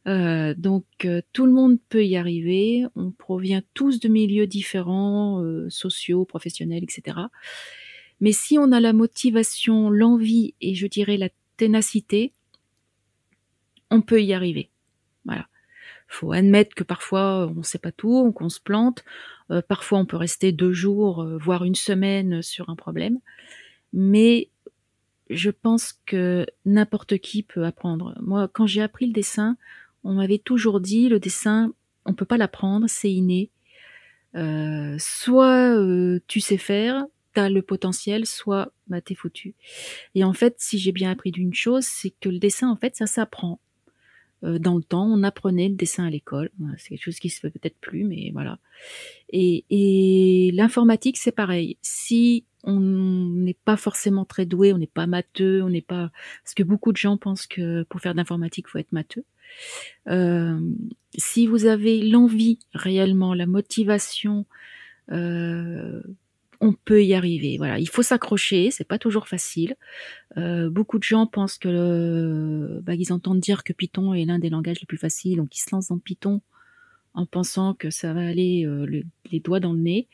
Euh, 0.07 0.53
donc 0.57 0.85
euh, 1.05 1.21
tout 1.33 1.45
le 1.45 1.51
monde 1.51 1.77
peut 1.89 2.05
y 2.05 2.15
arriver. 2.15 2.85
On 2.95 3.11
provient 3.11 3.61
tous 3.73 3.99
de 3.99 4.07
milieux 4.07 4.47
différents, 4.47 5.43
euh, 5.43 5.69
sociaux, 5.69 6.25
professionnels, 6.25 6.83
etc. 6.83 7.17
Mais 8.21 8.31
si 8.31 8.57
on 8.57 8.71
a 8.71 8.79
la 8.79 8.93
motivation, 8.93 9.89
l'envie 9.89 10.55
et 10.61 10.75
je 10.75 10.87
dirais 10.87 11.17
la 11.17 11.29
ténacité, 11.57 12.33
on 13.91 14.01
peut 14.01 14.21
y 14.21 14.33
arriver. 14.33 14.69
Voilà. 15.25 15.47
Faut 16.07 16.31
admettre 16.31 16.75
que 16.75 16.83
parfois 16.83 17.47
on 17.47 17.59
ne 17.59 17.63
sait 17.63 17.77
pas 17.77 17.91
tout, 17.91 18.31
qu'on 18.31 18.49
se 18.49 18.59
plante. 18.59 19.03
parfois 19.67 19.99
on 19.99 20.05
peut 20.05 20.17
rester 20.17 20.51
deux 20.51 20.73
jours, 20.73 21.25
voire 21.39 21.65
une 21.65 21.75
semaine 21.75 22.41
sur 22.41 22.69
un 22.69 22.75
problème. 22.75 23.19
Mais 23.93 24.49
je 25.29 25.51
pense 25.51 25.93
que 26.05 26.45
n'importe 26.65 27.19
qui 27.19 27.43
peut 27.43 27.63
apprendre. 27.65 28.15
Moi, 28.21 28.49
quand 28.51 28.65
j'ai 28.65 28.81
appris 28.81 29.05
le 29.05 29.13
dessin, 29.13 29.57
on 30.03 30.13
m'avait 30.13 30.39
toujours 30.39 30.79
dit 30.79 31.09
le 31.09 31.19
dessin, 31.19 31.73
on 32.05 32.13
peut 32.13 32.25
pas 32.25 32.37
l'apprendre, 32.37 32.85
c'est 32.87 33.11
inné. 33.11 33.51
Euh, 34.35 34.95
soit 34.99 35.75
euh, 35.75 36.19
tu 36.27 36.39
sais 36.39 36.57
faire, 36.57 37.05
tu 37.33 37.39
as 37.39 37.49
le 37.49 37.61
potentiel, 37.61 38.25
soit 38.25 38.71
bah, 38.87 39.01
t'es 39.01 39.15
foutu. 39.15 39.55
Et 40.15 40.23
en 40.23 40.33
fait, 40.33 40.55
si 40.57 40.77
j'ai 40.77 40.91
bien 40.91 41.11
appris 41.11 41.31
d'une 41.31 41.53
chose, 41.53 41.85
c'est 41.85 42.13
que 42.19 42.29
le 42.29 42.39
dessin, 42.39 42.69
en 42.69 42.75
fait, 42.75 42.95
ça 42.95 43.07
s'apprend. 43.07 43.59
Euh, 44.43 44.57
dans 44.57 44.77
le 44.77 44.83
temps, 44.83 45.05
on 45.05 45.23
apprenait 45.23 45.67
le 45.67 45.75
dessin 45.75 46.05
à 46.05 46.09
l'école. 46.09 46.49
C'est 46.77 46.89
quelque 46.89 47.03
chose 47.03 47.19
qui 47.19 47.29
se 47.29 47.39
fait 47.39 47.49
peut-être 47.49 47.77
plus, 47.79 48.05
mais 48.05 48.31
voilà. 48.33 48.59
Et, 49.29 49.65
et 49.69 50.51
l'informatique, 50.53 51.17
c'est 51.17 51.33
pareil. 51.33 51.77
Si 51.81 52.45
on 52.63 52.79
n'est 52.79 53.57
pas 53.65 53.77
forcément 53.77 54.25
très 54.25 54.45
doué, 54.45 54.73
on 54.73 54.77
n'est 54.77 54.87
pas 54.87 55.07
matheux, 55.07 55.63
on 55.63 55.69
n'est 55.69 55.81
pas 55.81 56.11
parce 56.43 56.53
que 56.53 56.63
beaucoup 56.63 56.91
de 56.91 56.97
gens 56.97 57.17
pensent 57.17 57.47
que 57.47 57.83
pour 57.83 58.01
faire 58.01 58.15
d'informatique, 58.15 58.65
il 58.67 58.71
faut 58.71 58.77
être 58.77 58.91
matheux. 58.91 59.25
Euh, 60.07 60.59
si 61.17 61.47
vous 61.47 61.65
avez 61.65 62.01
l'envie 62.01 62.59
réellement, 62.73 63.33
la 63.33 63.45
motivation, 63.45 64.45
euh, 65.11 66.01
on 66.61 66.73
peut 66.73 67.03
y 67.03 67.13
arriver. 67.13 67.57
Voilà, 67.57 67.79
il 67.79 67.89
faut 67.89 68.01
s'accrocher, 68.01 68.71
c'est 68.71 68.87
pas 68.87 68.99
toujours 68.99 69.27
facile. 69.27 69.75
Euh, 70.37 70.69
beaucoup 70.69 70.97
de 70.99 71.03
gens 71.03 71.25
pensent 71.25 71.57
que, 71.57 72.79
bah, 72.83 72.95
ils 72.95 73.13
entendent 73.13 73.39
dire 73.39 73.63
que 73.63 73.73
Python 73.73 74.13
est 74.13 74.25
l'un 74.25 74.39
des 74.39 74.49
langages 74.49 74.79
les 74.79 74.87
plus 74.87 74.97
faciles, 74.97 75.37
donc 75.37 75.55
ils 75.55 75.61
se 75.61 75.69
lancent 75.71 75.89
dans 75.89 75.99
Python 75.99 76.41
en 77.13 77.25
pensant 77.25 77.73
que 77.73 77.89
ça 77.89 78.13
va 78.13 78.21
aller 78.21 78.67
les 79.31 79.39
doigts 79.39 79.59
dans 79.59 79.73
le 79.73 79.79
nez. 79.79 80.07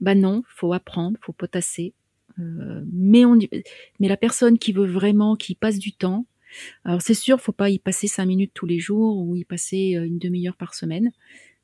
Bah 0.00 0.14
non, 0.14 0.42
faut 0.48 0.72
apprendre, 0.72 1.18
faut 1.22 1.32
potasser. 1.32 1.94
mais 2.38 3.24
mais 4.00 4.08
la 4.08 4.16
personne 4.16 4.58
qui 4.58 4.72
veut 4.72 4.86
vraiment, 4.86 5.36
qui 5.36 5.54
passe 5.54 5.78
du 5.78 5.92
temps, 5.92 6.26
alors 6.84 7.02
c'est 7.02 7.14
sûr, 7.14 7.40
faut 7.40 7.52
pas 7.52 7.70
y 7.70 7.78
passer 7.78 8.08
cinq 8.08 8.26
minutes 8.26 8.52
tous 8.54 8.66
les 8.66 8.78
jours 8.78 9.18
ou 9.18 9.36
y 9.36 9.44
passer 9.44 9.96
euh, 9.96 10.06
une 10.06 10.18
demi-heure 10.18 10.56
par 10.56 10.74
semaine. 10.74 11.12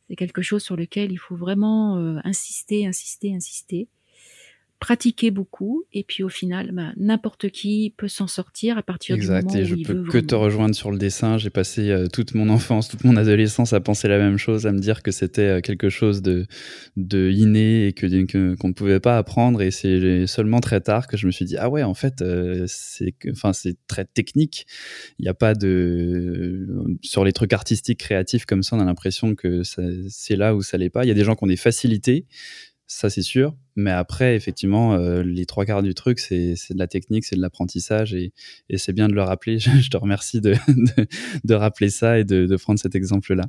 C'est 0.09 0.17
quelque 0.17 0.43
chose 0.43 0.63
sur 0.63 0.77
lequel 0.77 1.13
il 1.13 1.17
faut 1.19 1.37
vraiment 1.37 1.97
euh, 1.99 2.19
insister, 2.25 2.87
insister, 2.87 3.35
insister 3.35 3.89
pratiquer 4.79 5.31
beaucoup 5.31 5.85
et 5.93 6.05
puis 6.05 6.23
au 6.23 6.29
final 6.29 6.71
bah, 6.73 6.93
n'importe 6.97 7.49
qui 7.51 7.95
peut 7.97 8.09
s'en 8.09 8.27
sortir 8.27 8.77
à 8.77 8.83
partir 8.83 9.17
du 9.17 9.27
moment 9.27 9.55
et 9.55 9.65
je 9.65 9.75
peux 9.77 10.05
que 10.05 10.19
te 10.19 10.35
rejoindre 10.35 10.75
sur 10.75 10.91
le 10.91 10.99
dessin. 10.99 11.39
J'ai 11.39 11.51
passé 11.51 11.91
euh, 11.91 12.07
toute 12.09 12.35
mon 12.35 12.49
enfance 12.51 12.89
toute 12.89 13.05
mon 13.05 13.17
adolescence 13.17 13.73
à 13.73 13.81
penser 13.81 14.09
la 14.09 14.19
même 14.19 14.37
chose 14.37 14.67
à 14.67 14.73
me 14.73 14.79
dire 14.79 15.03
que 15.03 15.11
c'était 15.11 15.43
euh, 15.43 15.61
quelque 15.61 15.89
chose 15.89 16.21
de 16.21 16.47
de 16.97 17.31
inné 17.31 17.87
et 17.87 17.93
que 17.93 18.07
qu'on 18.57 18.69
ne 18.69 18.73
pouvait 18.75 19.01
pas 19.01 19.17
apprendre. 19.17 19.63
Et 19.63 19.71
c'est 19.71 20.27
seulement 20.27 20.61
très 20.61 20.81
tard 20.81 21.07
que 21.07 21.17
je 21.17 21.27
me 21.27 21.33
suis 21.33 21.45
dit 21.45 21.57
ah 21.57 21.71
ouais 21.71 21.83
en 21.83 21.95
fait 21.95 22.21
euh, 22.21 22.65
c'est 22.67 23.15
enfin 23.31 23.53
c'est 23.53 23.77
très 23.87 24.05
technique. 24.05 24.67
Il 25.19 25.23
n'y 25.23 25.29
a 25.29 25.35
pas 25.35 25.55
de 25.55 26.67
sur 27.03 27.25
les 27.25 27.33
trucs 27.33 27.53
artistiques 27.53 28.01
créatifs 28.01 28.45
comme 28.45 28.63
ça 28.63 28.77
on 28.77 28.81
a 28.81 28.85
l'impression 28.85 29.35
que 29.35 29.63
c'est 30.09 30.37
là 30.37 30.55
où 30.55 30.63
ça 30.63 30.77
l'est 30.77 30.91
pas. 30.91 31.05
Il 31.05 31.09
y 31.09 31.13
a 31.13 31.15
des 31.15 31.25
gens 31.25 31.35
qui 31.35 31.45
ont 31.45 31.49
des 31.49 31.57
facilités 31.57 32.27
ça 32.87 33.11
c'est 33.11 33.23
sûr. 33.23 33.57
Mais 33.77 33.91
après, 33.91 34.35
effectivement, 34.35 34.95
euh, 34.95 35.23
les 35.23 35.45
trois 35.45 35.67
quarts 35.67 35.83
du 35.83 35.93
truc, 35.93 36.19
c'est 36.19 36.55
de 36.71 36.79
la 36.79 36.87
technique, 36.87 37.25
c'est 37.25 37.37
de 37.37 37.43
l'apprentissage 37.43 38.15
et, 38.15 38.33
et 38.71 38.79
c'est 38.79 38.95
bien 38.95 39.07
de 39.07 39.13
le 39.13 39.23
rappeler. 39.23 39.59
Je 39.59 39.91
te 39.91 39.97
remercie 39.99 40.41
de, 40.41 40.55
de, 40.69 41.07
de 41.45 41.55
rappeler 41.55 41.91
ça 41.91 42.19
et 42.19 42.25
de, 42.25 42.47
de 42.47 42.57
prendre 42.57 42.81
cet 42.81 42.95
exemple-là. 42.95 43.45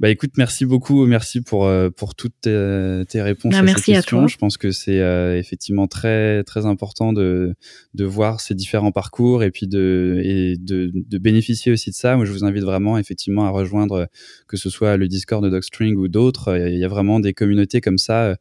Bah 0.00 0.10
écoute, 0.10 0.32
merci 0.36 0.66
beaucoup, 0.66 1.06
merci 1.06 1.40
pour 1.40 1.66
euh, 1.66 1.88
pour 1.88 2.14
toutes 2.16 2.34
tes, 2.42 3.02
tes 3.08 3.22
réponses 3.22 3.52
bah, 3.52 3.60
à 3.60 3.62
merci 3.62 3.84
ces 3.84 3.92
questions. 3.92 4.18
À 4.18 4.20
toi. 4.22 4.28
Je 4.28 4.36
pense 4.36 4.56
que 4.58 4.70
c'est 4.72 5.00
euh, 5.00 5.38
effectivement 5.38 5.86
très 5.86 6.42
très 6.44 6.66
important 6.66 7.12
de 7.12 7.54
de 7.94 8.04
voir 8.04 8.40
ces 8.40 8.54
différents 8.54 8.90
parcours 8.90 9.44
et 9.44 9.50
puis 9.50 9.68
de 9.68 10.20
et 10.22 10.56
de, 10.58 10.90
de 10.92 11.18
bénéficier 11.18 11.70
aussi 11.72 11.90
de 11.90 11.94
ça. 11.94 12.16
Moi, 12.16 12.24
je 12.24 12.32
vous 12.32 12.44
invite 12.44 12.64
vraiment 12.64 12.98
effectivement 12.98 13.46
à 13.46 13.50
rejoindre 13.50 14.08
que 14.48 14.56
ce 14.56 14.68
soit 14.68 14.96
le 14.96 15.06
Discord 15.06 15.44
de 15.44 15.48
Dogstring 15.48 15.94
ou 15.94 16.08
d'autres. 16.08 16.54
Il 16.58 16.78
y 16.78 16.84
a 16.84 16.88
vraiment 16.88 17.20
des 17.20 17.32
communautés 17.32 17.80
comme 17.80 17.98
ça 17.98 18.36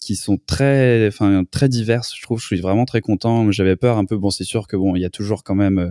qui 0.00 0.16
sont 0.16 0.38
très, 0.46 1.06
enfin 1.06 1.44
très 1.50 1.68
diverses. 1.68 2.14
Je 2.16 2.22
trouve, 2.22 2.40
je 2.40 2.46
suis 2.46 2.60
vraiment 2.60 2.86
très 2.86 3.02
content. 3.02 3.52
J'avais 3.52 3.76
peur 3.76 3.98
un 3.98 4.06
peu. 4.06 4.16
Bon, 4.16 4.30
c'est 4.30 4.44
sûr 4.44 4.66
que 4.66 4.76
bon, 4.76 4.96
il 4.96 5.02
y 5.02 5.04
a 5.04 5.10
toujours 5.10 5.44
quand 5.44 5.54
même, 5.54 5.78
euh, 5.78 5.90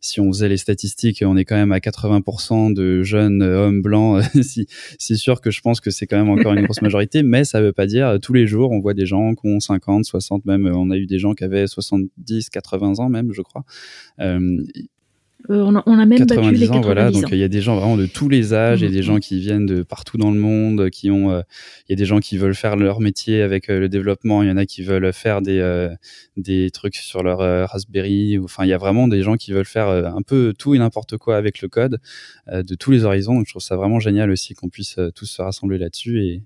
si 0.00 0.20
on 0.20 0.32
faisait 0.32 0.48
les 0.48 0.56
statistiques, 0.56 1.22
on 1.24 1.36
est 1.36 1.44
quand 1.44 1.54
même 1.54 1.72
à 1.72 1.78
80% 1.78 2.74
de 2.74 3.02
jeunes 3.04 3.42
euh, 3.42 3.66
hommes 3.66 3.80
blancs. 3.80 4.22
si, 4.42 4.66
c'est 4.98 5.14
sûr 5.14 5.40
que 5.40 5.52
je 5.52 5.60
pense 5.60 5.80
que 5.80 5.90
c'est 5.90 6.06
quand 6.06 6.16
même 6.16 6.30
encore 6.30 6.52
une 6.52 6.64
grosse 6.64 6.82
majorité, 6.82 7.22
mais 7.22 7.44
ça 7.44 7.60
veut 7.60 7.72
pas 7.72 7.86
dire 7.86 8.08
euh, 8.08 8.18
tous 8.18 8.32
les 8.32 8.46
jours 8.46 8.72
on 8.72 8.80
voit 8.80 8.94
des 8.94 9.06
gens 9.06 9.34
qui 9.34 9.46
ont 9.46 9.60
50, 9.60 10.04
60 10.04 10.44
même. 10.46 10.66
On 10.66 10.90
a 10.90 10.96
eu 10.96 11.06
des 11.06 11.20
gens 11.20 11.34
qui 11.34 11.44
avaient 11.44 11.68
70, 11.68 12.50
80 12.50 12.98
ans 12.98 13.08
même, 13.08 13.32
je 13.32 13.42
crois. 13.42 13.64
Euh, 14.20 14.64
euh, 15.50 15.62
on, 15.62 15.76
a, 15.76 15.82
on, 15.84 15.98
a, 15.98 16.06
même 16.06 16.24
battu 16.24 16.54
les 16.54 16.70
ans, 16.70 16.80
voilà. 16.80 17.10
Donc 17.10 17.26
il 17.30 17.36
y 17.36 17.42
a 17.42 17.48
des 17.48 17.60
gens 17.60 17.76
vraiment 17.76 17.98
de 17.98 18.06
tous 18.06 18.30
les 18.30 18.54
âges, 18.54 18.80
il 18.80 18.84
y 18.84 18.88
a 18.88 18.90
des 18.90 19.02
gens 19.02 19.18
qui 19.18 19.38
viennent 19.38 19.66
de 19.66 19.82
partout 19.82 20.16
dans 20.16 20.30
le 20.30 20.38
monde, 20.38 20.88
qui 20.88 21.10
ont, 21.10 21.30
euh, 21.30 21.42
il 21.86 21.92
y 21.92 21.94
a 21.94 21.96
des 21.96 22.06
gens 22.06 22.18
qui 22.20 22.38
veulent 22.38 22.54
faire 22.54 22.76
leur 22.76 23.00
métier 23.00 23.42
avec 23.42 23.68
euh, 23.68 23.78
le 23.78 23.90
développement, 23.90 24.42
il 24.42 24.48
y 24.48 24.50
en 24.50 24.56
a 24.56 24.64
qui 24.64 24.82
veulent 24.82 25.12
faire 25.12 25.42
des 25.42 25.88
des 26.36 26.70
trucs 26.70 26.96
sur 26.96 27.22
leur 27.22 27.38
Raspberry. 27.68 28.38
Enfin, 28.38 28.64
il 28.64 28.68
y 28.68 28.72
a 28.72 28.78
vraiment 28.78 29.06
des 29.06 29.22
gens 29.22 29.36
qui 29.36 29.52
veulent 29.52 29.64
faire 29.64 29.88
un 29.88 30.22
peu 30.22 30.54
tout 30.58 30.74
et 30.74 30.78
n'importe 30.78 31.18
quoi 31.18 31.36
avec 31.36 31.60
le 31.60 31.68
code 31.68 31.98
de 32.50 32.74
tous 32.74 32.90
les 32.90 33.04
horizons. 33.04 33.34
Donc 33.34 33.46
je 33.46 33.52
trouve 33.52 33.62
ça 33.62 33.76
vraiment 33.76 34.00
génial 34.00 34.30
aussi 34.30 34.54
qu'on 34.54 34.68
puisse 34.68 34.98
tous 35.14 35.26
se 35.26 35.42
rassembler 35.42 35.78
là-dessus 35.78 36.22
et, 36.22 36.42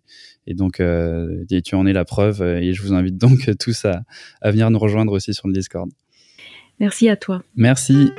et 0.47 0.55
donc 0.55 0.81
et 0.81 1.63
tu 1.63 1.75
en 1.75 1.87
es 1.87 1.93
la 1.93 2.05
preuve. 2.05 2.43
Et 2.43 2.73
je 2.73 2.83
vous 2.83 2.93
invite 2.93 3.17
donc 3.17 3.49
tous 3.61 3.85
à, 3.85 4.03
à 4.43 4.51
venir 4.51 4.71
nous 4.71 4.79
rejoindre 4.79 5.13
aussi 5.13 5.35
sur 5.35 5.47
le 5.47 5.55
Discord. 5.55 5.91
Merci 6.81 7.09
à 7.09 7.17
toi. 7.17 7.43
Merci. 7.57 8.11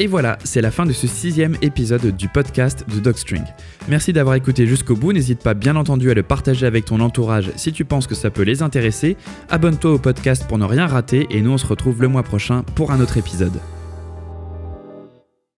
Et 0.00 0.06
voilà, 0.06 0.38
c'est 0.44 0.60
la 0.60 0.70
fin 0.70 0.86
de 0.86 0.92
ce 0.92 1.08
sixième 1.08 1.56
épisode 1.60 2.16
du 2.16 2.28
podcast 2.28 2.84
de 2.88 3.00
Dogstring. 3.00 3.42
Merci 3.88 4.12
d'avoir 4.12 4.36
écouté 4.36 4.64
jusqu'au 4.64 4.94
bout, 4.94 5.12
n'hésite 5.12 5.42
pas 5.42 5.54
bien 5.54 5.74
entendu 5.74 6.08
à 6.08 6.14
le 6.14 6.22
partager 6.22 6.66
avec 6.66 6.84
ton 6.84 7.00
entourage 7.00 7.50
si 7.56 7.72
tu 7.72 7.84
penses 7.84 8.06
que 8.06 8.14
ça 8.14 8.30
peut 8.30 8.42
les 8.42 8.62
intéresser. 8.62 9.16
Abonne-toi 9.50 9.92
au 9.92 9.98
podcast 9.98 10.46
pour 10.46 10.58
ne 10.58 10.64
rien 10.64 10.86
rater 10.86 11.26
et 11.30 11.40
nous 11.42 11.50
on 11.50 11.58
se 11.58 11.66
retrouve 11.66 12.00
le 12.00 12.06
mois 12.06 12.22
prochain 12.22 12.62
pour 12.76 12.92
un 12.92 13.00
autre 13.00 13.16
épisode. 13.16 13.58